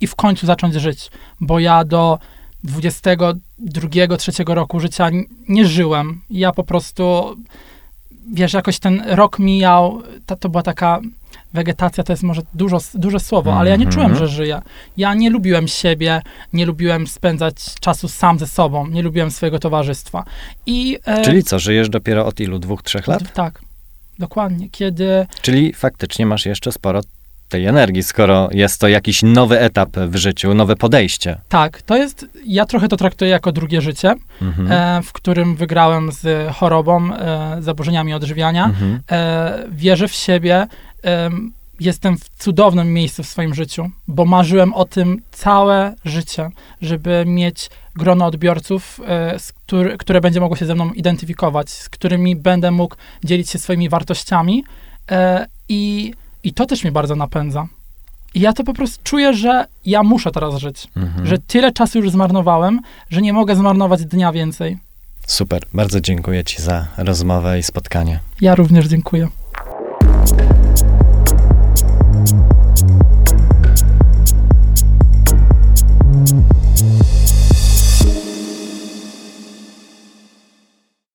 i 0.00 0.06
w 0.06 0.14
końcu 0.14 0.46
zacząć 0.46 0.74
żyć. 0.74 1.10
Bo 1.40 1.58
ja 1.58 1.84
do 1.84 2.18
22, 2.64 4.16
3 4.16 4.32
roku 4.46 4.80
życia 4.80 5.10
nie 5.48 5.66
żyłem. 5.66 6.20
Ja 6.30 6.52
po 6.52 6.64
prostu, 6.64 7.36
wiesz, 8.34 8.52
jakoś 8.52 8.78
ten 8.78 9.02
rok 9.06 9.38
mijał, 9.38 10.02
to, 10.26 10.36
to 10.36 10.48
była 10.48 10.62
taka 10.62 11.00
wegetacja, 11.54 12.04
to 12.04 12.12
jest 12.12 12.22
może 12.22 12.42
dużo, 12.54 12.78
duże 12.94 13.20
słowo, 13.20 13.54
ale 13.58 13.70
ja 13.70 13.76
nie 13.76 13.86
Mhm. 13.86 13.94
czułem, 13.94 14.16
że 14.18 14.28
żyję. 14.28 14.62
Ja 14.96 15.14
nie 15.14 15.30
lubiłem 15.30 15.68
siebie, 15.68 16.22
nie 16.52 16.66
lubiłem 16.66 17.06
spędzać 17.06 17.54
czasu 17.80 18.08
sam 18.08 18.38
ze 18.38 18.46
sobą, 18.46 18.86
nie 18.86 19.02
lubiłem 19.02 19.30
swojego 19.30 19.58
towarzystwa. 19.58 20.24
I, 20.66 20.98
e, 21.04 21.22
Czyli 21.22 21.42
co, 21.42 21.58
żyjesz 21.58 21.88
dopiero 21.88 22.26
od 22.26 22.40
ilu? 22.40 22.58
Dwóch, 22.58 22.82
trzech 22.82 23.06
lat? 23.06 23.32
Tak, 23.32 23.60
dokładnie. 24.18 24.68
Kiedy 24.70 25.26
Czyli 25.42 25.72
faktycznie 25.72 26.26
masz 26.26 26.46
jeszcze 26.46 26.72
sporo 26.72 27.00
tej 27.48 27.66
energii, 27.66 28.02
skoro 28.02 28.48
jest 28.52 28.80
to 28.80 28.88
jakiś 28.88 29.22
nowy 29.22 29.60
etap 29.60 29.90
w 29.96 30.16
życiu, 30.16 30.54
nowe 30.54 30.76
podejście. 30.76 31.38
tak, 31.48 31.82
to 31.82 31.96
jest, 31.96 32.26
ja 32.46 32.66
trochę 32.66 32.88
to 32.88 32.96
traktuję 32.96 33.30
jako 33.30 33.52
drugie 33.52 33.80
życie, 33.80 34.14
Mhm. 34.42 34.72
e, 34.72 35.02
w 35.02 35.12
którym 35.12 35.56
wygrałem 35.56 36.12
z 36.12 36.52
chorobą, 36.54 37.14
e, 37.14 37.56
zaburzeniami 37.60 38.14
odżywiania. 38.14 38.64
Mhm. 38.64 39.00
E, 39.10 39.58
wierzę 39.72 40.08
w 40.08 40.12
siebie. 40.14 40.66
em, 41.02 41.52
jestem 41.80 42.16
w 42.18 42.28
cudownym 42.38 42.92
miejscu 42.92 43.22
w 43.22 43.26
swoim 43.26 43.54
życiu, 43.54 43.90
bo 44.08 44.24
marzyłem 44.24 44.74
o 44.74 44.84
tym 44.84 45.22
całe 45.32 45.94
życie, 46.04 46.50
żeby 46.82 47.24
mieć 47.26 47.70
grono 47.96 48.26
odbiorców, 48.26 49.00
e, 49.06 49.36
który, 49.66 49.98
które 49.98 50.20
będzie 50.20 50.40
mogło 50.40 50.56
się 50.56 50.66
ze 50.66 50.74
mną 50.74 50.90
identyfikować, 50.92 51.70
z 51.70 51.88
którymi 51.88 52.36
będę 52.36 52.70
mógł 52.70 52.96
dzielić 53.24 53.50
się 53.50 53.58
swoimi 53.58 53.88
wartościami 53.88 54.64
e, 55.10 55.46
i, 55.68 56.14
i 56.44 56.52
to 56.52 56.66
też 56.66 56.82
mnie 56.82 56.92
bardzo 56.92 57.16
napędza. 57.16 57.68
I 58.34 58.40
ja 58.40 58.52
to 58.52 58.64
po 58.64 58.74
prostu 58.74 59.00
czuję, 59.04 59.34
że 59.34 59.66
ja 59.86 60.02
muszę 60.02 60.30
teraz 60.30 60.56
żyć. 60.56 60.88
Mhm. 60.96 61.26
Że 61.26 61.38
tyle 61.38 61.72
czasu 61.72 61.98
już 61.98 62.10
zmarnowałem, 62.10 62.80
że 63.10 63.22
nie 63.22 63.32
mogę 63.32 63.56
zmarnować 63.56 64.04
dnia 64.04 64.32
więcej. 64.32 64.78
Super. 65.26 65.62
Bardzo 65.74 66.00
dziękuję 66.00 66.44
Ci 66.44 66.62
za 66.62 66.86
rozmowę 66.96 67.58
i 67.58 67.62
spotkanie. 67.62 68.20
Ja 68.40 68.54
również 68.54 68.86
dziękuję. 68.86 69.28